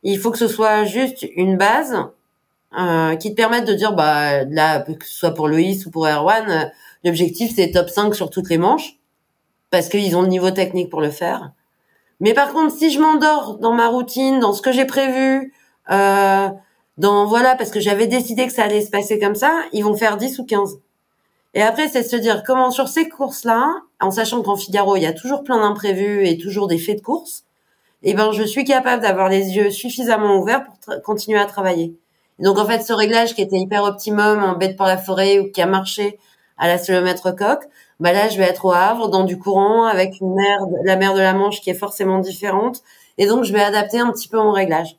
Il 0.04 0.18
faut 0.20 0.32
que 0.32 0.38
ce 0.38 0.48
soit 0.48 0.86
juste 0.86 1.26
une 1.36 1.58
base 1.58 1.98
euh, 2.78 3.16
qui 3.16 3.32
te 3.32 3.36
permette 3.36 3.66
de 3.66 3.74
dire 3.74 3.94
bah 3.94 4.44
là 4.46 4.80
que 4.80 5.06
ce 5.06 5.16
soit 5.16 5.34
pour 5.34 5.48
Loïs 5.48 5.86
ou 5.86 5.92
pour 5.92 6.08
Erwan, 6.08 6.50
euh, 6.50 6.66
l'objectif 7.04 7.54
c'est 7.56 7.72
top 7.72 7.90
5 7.90 8.16
sur 8.16 8.30
toutes 8.30 8.50
les 8.50 8.58
manches 8.58 8.98
parce 9.72 9.90
qu'ils 9.90 10.16
ont 10.16 10.22
le 10.22 10.28
niveau 10.30 10.52
technique 10.52 10.90
pour 10.90 11.02
le 11.02 11.10
faire. 11.10 11.52
Mais 12.22 12.34
par 12.34 12.54
contre, 12.54 12.74
si 12.74 12.92
je 12.92 13.00
m'endors 13.00 13.58
dans 13.58 13.74
ma 13.74 13.88
routine, 13.88 14.40
dans 14.40 14.54
ce 14.54 14.62
que 14.62 14.72
j'ai 14.72 14.86
prévu, 14.86 15.54
euh, 15.92 16.50
dans 16.98 17.26
voilà 17.26 17.56
parce 17.56 17.72
que 17.72 17.80
j'avais 17.82 18.08
décidé 18.08 18.48
que 18.48 18.54
ça 18.54 18.64
allait 18.64 18.82
se 18.82 18.90
passer 18.90 19.20
comme 19.20 19.36
ça, 19.36 19.52
ils 19.74 19.84
vont 19.84 19.96
faire 19.96 20.18
10 20.18 20.40
ou 20.40 20.46
15. 20.46 20.80
Et 21.56 21.62
après, 21.62 21.88
c'est 21.88 22.04
se 22.04 22.18
dire 22.18 22.44
comment 22.44 22.70
sur 22.70 22.90
ces 22.90 23.08
courses-là, 23.08 23.82
en 24.02 24.12
sachant 24.12 24.42
qu'en 24.44 24.58
Figaro, 24.58 24.98
il 24.98 25.04
y 25.04 25.06
a 25.06 25.14
toujours 25.14 25.44
plein 25.44 25.58
d'imprévus 25.58 26.28
et 26.28 26.38
toujours 26.38 26.68
des 26.68 26.78
faits 26.78 26.98
de 26.98 27.02
course, 27.02 27.46
eh 28.04 28.14
ben, 28.14 28.32
je 28.34 28.44
suis 28.44 28.66
capable 28.66 29.02
d'avoir 29.02 29.30
les 29.30 29.56
yeux 29.56 29.72
suffisamment 29.72 30.36
ouverts 30.36 30.66
pour 30.66 31.02
continuer 31.02 31.40
à 31.40 31.46
travailler. 31.46 31.98
Et 32.40 32.44
donc, 32.44 32.60
en 32.60 32.66
fait, 32.66 32.82
ce 32.82 32.92
réglage 32.92 33.34
qui 33.34 33.42
était 33.42 33.58
hyper 33.58 33.84
optimum 33.84 34.44
en 34.44 34.58
bête 34.58 34.76
pour 34.76 34.86
la 34.86 34.98
forêt 34.98 35.40
ou 35.40 35.50
qui 35.50 35.62
a 35.62 35.66
marché 35.66 36.20
à 36.58 36.68
la 36.68 36.78
kilomètre 36.78 37.32
coque, 37.32 37.64
bah 38.02 38.12
là, 38.12 38.28
je 38.28 38.38
vais 38.38 38.44
être 38.44 38.66
au 38.66 38.74
Havre, 38.74 39.08
dans 39.08 39.24
du 39.24 39.40
courant, 39.40 39.86
avec 39.86 40.20
une 40.20 40.36
mer, 40.36 40.60
la 40.84 40.98
mer 40.98 41.14
de 41.14 41.22
la 41.22 41.34
Manche 41.34 41.62
qui 41.62 41.70
est 41.70 41.74
forcément 41.74 42.20
différente. 42.20 42.82
Et 43.18 43.28
donc, 43.28 43.46
je 43.46 43.54
vais 43.54 43.62
adapter 43.62 44.00
un 44.00 44.12
petit 44.12 44.28
peu 44.28 44.38
mon 44.38 44.52
réglage. 44.52 44.98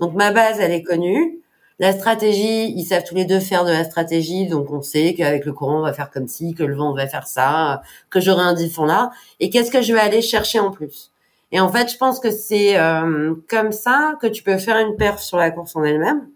Donc, 0.00 0.14
ma 0.14 0.32
base, 0.32 0.58
elle 0.58 0.72
est 0.72 0.82
connue. 0.82 1.42
La 1.80 1.92
stratégie, 1.92 2.72
ils 2.76 2.84
savent 2.84 3.04
tous 3.04 3.14
les 3.14 3.24
deux 3.24 3.38
faire 3.38 3.64
de 3.64 3.70
la 3.70 3.84
stratégie, 3.84 4.48
donc 4.48 4.72
on 4.72 4.82
sait 4.82 5.14
qu'avec 5.14 5.44
le 5.44 5.52
courant, 5.52 5.78
on 5.78 5.82
va 5.82 5.92
faire 5.92 6.10
comme 6.10 6.26
ci, 6.26 6.54
que 6.54 6.64
le 6.64 6.74
vent, 6.74 6.90
on 6.90 6.94
va 6.94 7.06
faire 7.06 7.28
ça, 7.28 7.82
que 8.10 8.20
j'aurai 8.20 8.42
un 8.42 8.54
diphon 8.54 8.84
là. 8.84 9.10
Et 9.38 9.48
qu'est-ce 9.48 9.70
que 9.70 9.80
je 9.80 9.92
vais 9.92 10.00
aller 10.00 10.20
chercher 10.20 10.58
en 10.58 10.72
plus? 10.72 11.12
Et 11.52 11.60
en 11.60 11.70
fait, 11.70 11.90
je 11.90 11.96
pense 11.96 12.18
que 12.18 12.30
c'est 12.30 12.78
euh, 12.78 13.34
comme 13.48 13.72
ça 13.72 14.16
que 14.20 14.26
tu 14.26 14.42
peux 14.42 14.58
faire 14.58 14.76
une 14.76 14.96
perf 14.96 15.20
sur 15.20 15.38
la 15.38 15.50
course 15.50 15.76
en 15.76 15.84
elle-même 15.84 16.28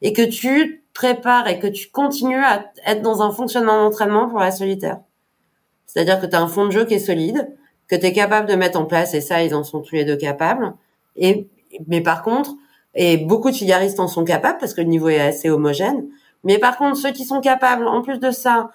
et 0.00 0.12
que 0.12 0.22
tu 0.22 0.84
prépares 0.94 1.48
et 1.48 1.58
que 1.58 1.66
tu 1.66 1.90
continues 1.90 2.42
à 2.42 2.72
être 2.86 3.02
dans 3.02 3.22
un 3.22 3.30
fonctionnement 3.30 3.84
d'entraînement 3.84 4.28
pour 4.28 4.40
la 4.40 4.50
solitaire. 4.50 4.98
C'est-à-dire 5.86 6.20
que 6.20 6.26
tu 6.26 6.34
as 6.34 6.40
un 6.40 6.48
fond 6.48 6.66
de 6.66 6.70
jeu 6.70 6.84
qui 6.86 6.94
est 6.94 6.98
solide, 6.98 7.48
que 7.88 7.94
tu 7.94 8.06
es 8.06 8.12
capable 8.12 8.48
de 8.48 8.54
mettre 8.54 8.78
en 8.78 8.84
place, 8.84 9.14
et 9.14 9.20
ça, 9.20 9.42
ils 9.42 9.54
en 9.54 9.64
sont 9.64 9.80
tous 9.80 9.94
les 9.94 10.04
deux 10.04 10.16
capables. 10.16 10.74
Et, 11.16 11.48
mais 11.86 12.00
par 12.00 12.22
contre, 12.22 12.54
et 13.00 13.16
beaucoup 13.16 13.52
de 13.52 13.56
figaristes 13.56 14.00
en 14.00 14.08
sont 14.08 14.24
capables 14.24 14.58
parce 14.58 14.74
que 14.74 14.80
le 14.80 14.88
niveau 14.88 15.08
est 15.08 15.20
assez 15.20 15.48
homogène. 15.48 16.08
Mais 16.42 16.58
par 16.58 16.76
contre, 16.76 16.96
ceux 16.96 17.12
qui 17.12 17.24
sont 17.24 17.40
capables, 17.40 17.86
en 17.86 18.02
plus 18.02 18.18
de 18.18 18.32
ça, 18.32 18.70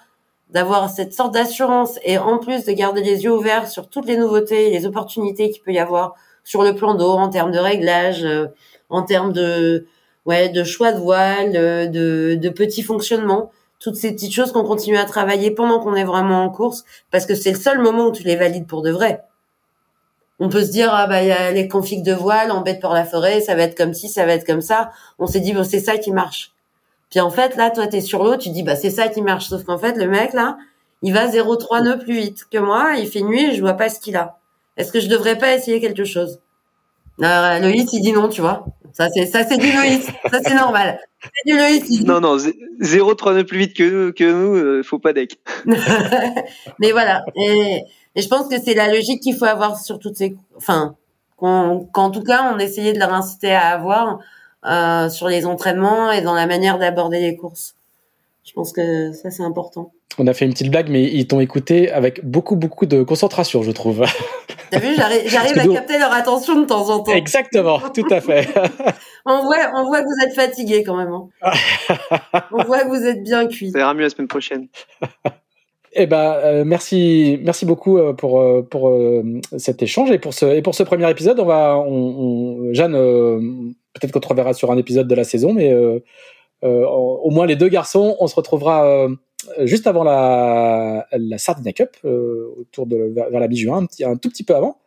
d'avoir 0.48 0.88
cette 0.88 1.12
sorte 1.12 1.34
d'assurance 1.34 1.98
et 2.04 2.16
en 2.16 2.38
plus 2.38 2.64
de 2.64 2.72
garder 2.72 3.02
les 3.02 3.24
yeux 3.24 3.32
ouverts 3.32 3.68
sur 3.68 3.90
toutes 3.90 4.06
les 4.06 4.16
nouveautés, 4.16 4.70
les 4.70 4.86
opportunités 4.86 5.50
qu'il 5.50 5.62
peut 5.62 5.72
y 5.72 5.78
avoir 5.78 6.14
sur 6.42 6.62
le 6.62 6.74
plan 6.74 6.94
d'eau 6.94 7.10
en 7.10 7.28
termes 7.28 7.52
de 7.52 7.58
réglage, 7.58 8.24
euh, 8.24 8.46
en 8.88 9.02
termes 9.02 9.34
de 9.34 9.86
ouais 10.24 10.48
de 10.48 10.64
choix 10.64 10.92
de 10.92 11.00
voile, 11.00 11.52
euh, 11.54 11.86
de, 11.86 12.38
de 12.40 12.48
petits 12.48 12.82
fonctionnements, 12.82 13.50
toutes 13.78 13.96
ces 13.96 14.12
petites 14.12 14.32
choses 14.32 14.52
qu'on 14.52 14.64
continue 14.64 14.96
à 14.96 15.04
travailler 15.04 15.50
pendant 15.50 15.80
qu'on 15.80 15.94
est 15.94 16.04
vraiment 16.04 16.42
en 16.42 16.48
course 16.48 16.84
parce 17.10 17.26
que 17.26 17.34
c'est 17.34 17.52
le 17.52 17.58
seul 17.58 17.78
moment 17.78 18.06
où 18.06 18.12
tu 18.12 18.22
les 18.22 18.36
valides 18.36 18.66
pour 18.66 18.80
de 18.80 18.90
vrai. 18.90 19.20
On 20.40 20.48
peut 20.48 20.64
se 20.64 20.70
dire 20.70 20.90
ah 20.92 21.06
bah 21.06 21.22
il 21.22 21.28
y 21.28 21.32
a 21.32 21.52
les 21.52 21.68
configs 21.68 22.02
de 22.02 22.12
voile 22.12 22.50
en 22.50 22.60
bête 22.60 22.80
pour 22.80 22.92
la 22.92 23.04
forêt, 23.04 23.40
ça 23.40 23.54
va 23.54 23.62
être 23.62 23.76
comme 23.76 23.94
ci, 23.94 24.08
ça 24.08 24.26
va 24.26 24.32
être 24.32 24.46
comme 24.46 24.60
ça. 24.60 24.90
On 25.18 25.26
s'est 25.26 25.40
dit 25.40 25.52
bon 25.52 25.64
c'est 25.64 25.80
ça 25.80 25.96
qui 25.96 26.10
marche. 26.10 26.52
Puis 27.10 27.20
en 27.20 27.30
fait 27.30 27.56
là 27.56 27.70
toi 27.70 27.86
tu 27.86 27.96
es 27.96 28.00
sur 28.00 28.24
l'eau, 28.24 28.36
tu 28.36 28.50
dis 28.50 28.62
bah 28.62 28.76
c'est 28.76 28.90
ça 28.90 29.08
qui 29.08 29.22
marche 29.22 29.48
sauf 29.48 29.62
qu'en 29.64 29.78
fait 29.78 29.96
le 29.96 30.08
mec 30.08 30.32
là, 30.32 30.58
il 31.02 31.12
va 31.12 31.28
0,3 31.28 31.84
nœuds 31.84 31.98
plus 31.98 32.14
vite 32.14 32.46
que 32.50 32.58
moi, 32.58 32.94
il 32.98 33.06
fait 33.06 33.20
nuit 33.20 33.44
et 33.44 33.54
je 33.54 33.60
vois 33.60 33.74
pas 33.74 33.88
ce 33.88 34.00
qu'il 34.00 34.16
a. 34.16 34.38
Est-ce 34.76 34.90
que 34.90 35.00
je 35.00 35.08
devrais 35.08 35.38
pas 35.38 35.54
essayer 35.54 35.80
quelque 35.80 36.04
chose? 36.04 36.40
Euh, 37.22 37.60
Loïs 37.60 37.92
il 37.92 38.00
dit 38.00 38.12
non, 38.12 38.28
tu 38.28 38.40
vois. 38.40 38.64
Ça 38.92 39.08
c'est 39.10 39.26
ça 39.26 39.44
c'est 39.44 39.58
du 39.58 39.70
Loïs, 39.72 40.06
ça 40.30 40.38
c'est 40.44 40.54
normal. 40.54 40.98
C'est 41.22 41.52
du 41.52 41.56
Loïs. 41.56 42.04
Non 42.04 42.20
non, 42.20 42.36
0,3 42.36 43.34
nœuds 43.34 43.44
plus 43.44 43.58
vite 43.58 43.76
que 43.76 44.10
que 44.10 44.24
nous, 44.24 44.56
euh, 44.56 44.82
faut 44.82 44.98
pas 44.98 45.12
deck. 45.12 45.38
Mais 46.78 46.92
voilà. 46.92 47.24
Et 47.36 47.84
et 48.16 48.22
je 48.22 48.28
pense 48.28 48.48
que 48.48 48.60
c'est 48.60 48.74
la 48.74 48.92
logique 48.92 49.22
qu'il 49.22 49.36
faut 49.36 49.44
avoir 49.44 49.78
sur 49.78 49.98
toutes 49.98 50.16
ces, 50.16 50.36
enfin, 50.56 50.94
qu'en 51.38 52.10
tout 52.10 52.22
cas 52.22 52.52
on 52.54 52.58
essayait 52.58 52.92
de 52.92 52.98
leur 52.98 53.12
inciter 53.12 53.52
à 53.52 53.68
avoir 53.68 54.20
euh, 54.66 55.08
sur 55.08 55.28
les 55.28 55.46
entraînements 55.46 56.10
et 56.10 56.22
dans 56.22 56.34
la 56.34 56.46
manière 56.46 56.78
d'aborder 56.78 57.20
les 57.20 57.36
courses. 57.36 57.74
Je 58.44 58.52
pense 58.52 58.72
que 58.72 59.12
ça 59.12 59.30
c'est 59.30 59.42
important. 59.42 59.92
On 60.16 60.26
a 60.28 60.34
fait 60.34 60.44
une 60.44 60.52
petite 60.52 60.70
blague, 60.70 60.90
mais 60.90 61.02
ils 61.02 61.26
t'ont 61.26 61.40
écouté 61.40 61.90
avec 61.90 62.24
beaucoup 62.24 62.54
beaucoup 62.54 62.86
de 62.86 63.02
concentration, 63.02 63.62
je 63.62 63.72
trouve. 63.72 64.04
T'as 64.70 64.78
vu, 64.78 64.94
j'arrive 64.94 65.58
à 65.58 65.66
capter 65.66 65.98
leur 65.98 66.12
attention 66.12 66.60
de 66.60 66.66
temps 66.66 66.88
en 66.88 67.00
temps. 67.00 67.12
Exactement, 67.12 67.80
tout 67.94 68.06
à 68.10 68.20
fait. 68.20 68.48
on 69.26 69.42
voit, 69.42 69.70
on 69.74 69.84
voit 69.86 70.02
que 70.02 70.06
vous 70.06 70.26
êtes 70.26 70.34
fatigué 70.34 70.84
quand 70.84 70.96
même. 70.96 71.12
Hein. 71.12 71.52
on 72.52 72.64
voit 72.64 72.84
que 72.84 72.88
vous 72.88 73.04
êtes 73.04 73.22
bien 73.22 73.46
cuit. 73.46 73.70
Ça 73.72 73.80
ira 73.80 73.94
mieux 73.94 74.02
la 74.02 74.10
semaine 74.10 74.28
prochaine. 74.28 74.68
Eh 75.96 76.06
ben, 76.06 76.32
euh, 76.42 76.64
merci, 76.64 77.38
merci 77.42 77.66
beaucoup 77.66 77.98
euh, 77.98 78.12
pour 78.12 78.40
euh, 78.40 78.62
pour 78.62 78.92
cet 79.58 79.80
échange 79.82 80.10
et 80.10 80.18
pour 80.18 80.34
ce 80.34 80.46
et 80.46 80.60
pour 80.60 80.74
ce 80.74 80.82
premier 80.82 81.08
épisode. 81.08 81.38
On 81.38 81.44
va, 81.44 81.78
on, 81.78 82.72
Jeanne, 82.72 82.92
peut-être 82.92 84.12
qu'on 84.12 84.20
te 84.20 84.28
reverra 84.28 84.54
sur 84.54 84.72
un 84.72 84.76
épisode 84.76 85.06
de 85.06 85.14
la 85.14 85.24
saison, 85.24 85.52
mais 85.52 85.72
au 86.62 87.30
moins 87.30 87.46
les 87.46 87.56
deux 87.56 87.68
garçons, 87.68 88.16
on 88.18 88.26
se 88.26 88.34
retrouvera 88.34 89.08
juste 89.60 89.86
avant 89.86 90.02
la 90.02 91.06
la 91.12 91.38
Sardina 91.38 91.72
Cup, 91.72 91.90
autour 92.02 92.86
de 92.86 93.12
vers, 93.14 93.30
la 93.30 93.48
mi-juin, 93.48 93.86
un, 94.02 94.10
un 94.10 94.16
tout 94.16 94.30
petit 94.30 94.44
peu 94.44 94.56
avant. 94.56 94.78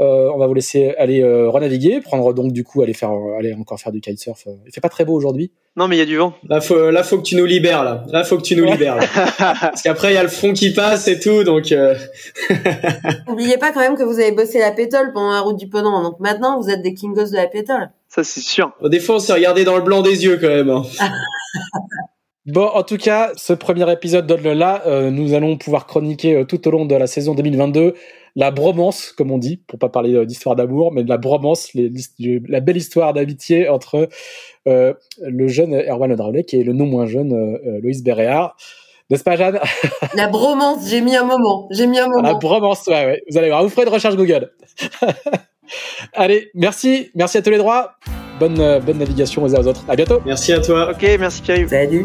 Euh, 0.00 0.30
on 0.32 0.38
va 0.38 0.46
vous 0.46 0.54
laisser 0.54 0.94
aller 0.96 1.22
euh, 1.22 1.50
renaviguer, 1.50 2.00
prendre 2.00 2.32
donc 2.32 2.52
du 2.52 2.62
coup 2.62 2.82
aller 2.82 2.94
faire, 2.94 3.10
aller 3.36 3.52
encore 3.54 3.80
faire 3.80 3.90
du 3.90 4.00
kitesurf. 4.00 4.46
Il 4.66 4.72
fait 4.72 4.80
pas 4.80 4.88
très 4.88 5.04
beau 5.04 5.14
aujourd'hui. 5.14 5.50
Non, 5.76 5.88
mais 5.88 5.96
il 5.96 5.98
y 5.98 6.02
a 6.02 6.06
du 6.06 6.16
vent. 6.16 6.34
Là, 6.48 6.60
faut, 6.60 6.90
là, 6.90 7.02
faut 7.02 7.18
que 7.18 7.22
tu 7.22 7.36
nous 7.36 7.44
libères 7.44 7.82
là. 7.82 8.04
Là, 8.08 8.22
faut 8.22 8.36
que 8.36 8.42
tu 8.42 8.54
nous 8.54 8.64
libères. 8.64 8.98
Parce 9.38 9.82
qu'après, 9.82 10.12
il 10.12 10.14
y 10.14 10.18
a 10.18 10.22
le 10.22 10.28
front 10.28 10.52
qui 10.52 10.72
passe 10.72 11.08
et 11.08 11.18
tout, 11.18 11.42
donc. 11.44 11.72
Euh... 11.72 11.94
N'oubliez 13.28 13.58
pas 13.58 13.72
quand 13.72 13.80
même 13.80 13.96
que 13.96 14.04
vous 14.04 14.18
avez 14.20 14.32
bossé 14.32 14.58
la 14.60 14.70
pétole 14.70 15.12
pendant 15.12 15.32
la 15.32 15.40
route 15.40 15.56
du 15.56 15.68
Ponant. 15.68 16.02
Donc 16.02 16.20
maintenant, 16.20 16.60
vous 16.60 16.70
êtes 16.70 16.82
des 16.82 16.94
kingos 16.94 17.30
de 17.30 17.36
la 17.36 17.46
pétole. 17.46 17.90
Ça, 18.08 18.22
c'est 18.24 18.40
sûr. 18.40 18.72
Des 18.84 19.00
fois, 19.00 19.16
on 19.16 19.18
s'est 19.20 19.32
regardé 19.32 19.64
dans 19.64 19.76
le 19.76 19.82
blanc 19.82 20.02
des 20.02 20.24
yeux 20.24 20.38
quand 20.40 20.48
même. 20.48 20.70
Hein. 20.70 20.82
Bon, 22.46 22.64
en 22.64 22.82
tout 22.82 22.96
cas, 22.96 23.32
ce 23.36 23.52
premier 23.52 23.92
épisode 23.92 24.26
d'Odle-là, 24.26 24.84
euh, 24.86 25.10
nous 25.10 25.34
allons 25.34 25.58
pouvoir 25.58 25.86
chroniquer 25.86 26.34
euh, 26.34 26.44
tout 26.44 26.66
au 26.66 26.70
long 26.70 26.86
de 26.86 26.94
la 26.94 27.06
saison 27.06 27.34
2022 27.34 27.94
la 28.38 28.52
bromance, 28.52 29.10
comme 29.10 29.32
on 29.32 29.38
dit, 29.38 29.56
pour 29.56 29.80
pas 29.80 29.88
parler 29.88 30.14
euh, 30.14 30.24
d'histoire 30.24 30.54
d'amour, 30.54 30.92
mais 30.92 31.02
de 31.02 31.08
la 31.08 31.16
bromance, 31.16 31.70
la 31.74 32.60
belle 32.60 32.76
histoire 32.76 33.12
d'amitié 33.12 33.68
entre 33.68 34.08
euh, 34.68 34.94
le 35.20 35.48
jeune 35.48 35.74
Erwan 35.74 36.12
Odraolek 36.12 36.54
et 36.54 36.62
le 36.62 36.72
non 36.72 36.86
moins 36.86 37.06
jeune 37.06 37.32
euh, 37.32 37.80
Loïs 37.82 38.04
Béréard. 38.04 38.56
N'est-ce 39.10 39.24
pas, 39.24 39.34
Jeanne? 39.36 39.58
La 40.14 40.28
bromance, 40.28 40.86
j'ai 40.86 41.00
mis 41.00 41.16
un 41.16 41.24
moment. 41.24 41.66
J'ai 41.70 41.86
mis 41.86 41.98
un 41.98 42.06
moment. 42.06 42.20
La 42.20 42.34
bromance, 42.34 42.86
ouais, 42.86 43.06
ouais. 43.06 43.22
Vous 43.28 43.38
allez 43.38 43.48
voir, 43.48 43.62
vous 43.62 43.70
ferez 43.70 43.86
une 43.86 43.92
recherche 43.92 44.16
Google. 44.16 44.52
allez, 46.12 46.50
merci. 46.54 47.10
Merci 47.14 47.38
à 47.38 47.42
tous 47.42 47.50
les 47.50 47.58
droits. 47.58 47.92
Bonne, 48.38 48.80
bonne 48.80 48.98
navigation 48.98 49.42
aux 49.42 49.56
uns 49.56 49.60
aux 49.60 49.66
autres. 49.66 49.84
À 49.88 49.96
bientôt. 49.96 50.20
Merci 50.26 50.52
à 50.52 50.60
toi. 50.60 50.90
Ok, 50.90 51.02
merci 51.18 51.40
Pierre. 51.40 51.68
Salut. 51.68 52.04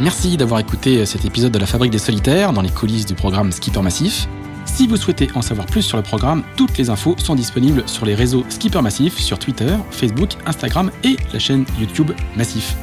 Merci 0.00 0.38
d'avoir 0.38 0.60
écouté 0.60 1.04
cet 1.04 1.26
épisode 1.26 1.52
de 1.52 1.58
la 1.58 1.66
Fabrique 1.66 1.92
des 1.92 1.98
Solitaires 1.98 2.54
dans 2.54 2.62
les 2.62 2.70
coulisses 2.70 3.04
du 3.04 3.14
programme 3.14 3.52
Skipper 3.52 3.82
Massif. 3.82 4.28
Si 4.64 4.86
vous 4.86 4.96
souhaitez 4.96 5.28
en 5.34 5.42
savoir 5.42 5.66
plus 5.66 5.82
sur 5.82 5.98
le 5.98 6.02
programme, 6.02 6.42
toutes 6.56 6.78
les 6.78 6.88
infos 6.88 7.14
sont 7.18 7.34
disponibles 7.34 7.86
sur 7.86 8.06
les 8.06 8.14
réseaux 8.14 8.42
Skipper 8.48 8.80
Massif, 8.80 9.18
sur 9.18 9.38
Twitter, 9.38 9.76
Facebook, 9.90 10.30
Instagram 10.46 10.90
et 11.04 11.18
la 11.34 11.38
chaîne 11.38 11.66
YouTube 11.78 12.12
Massif. 12.34 12.76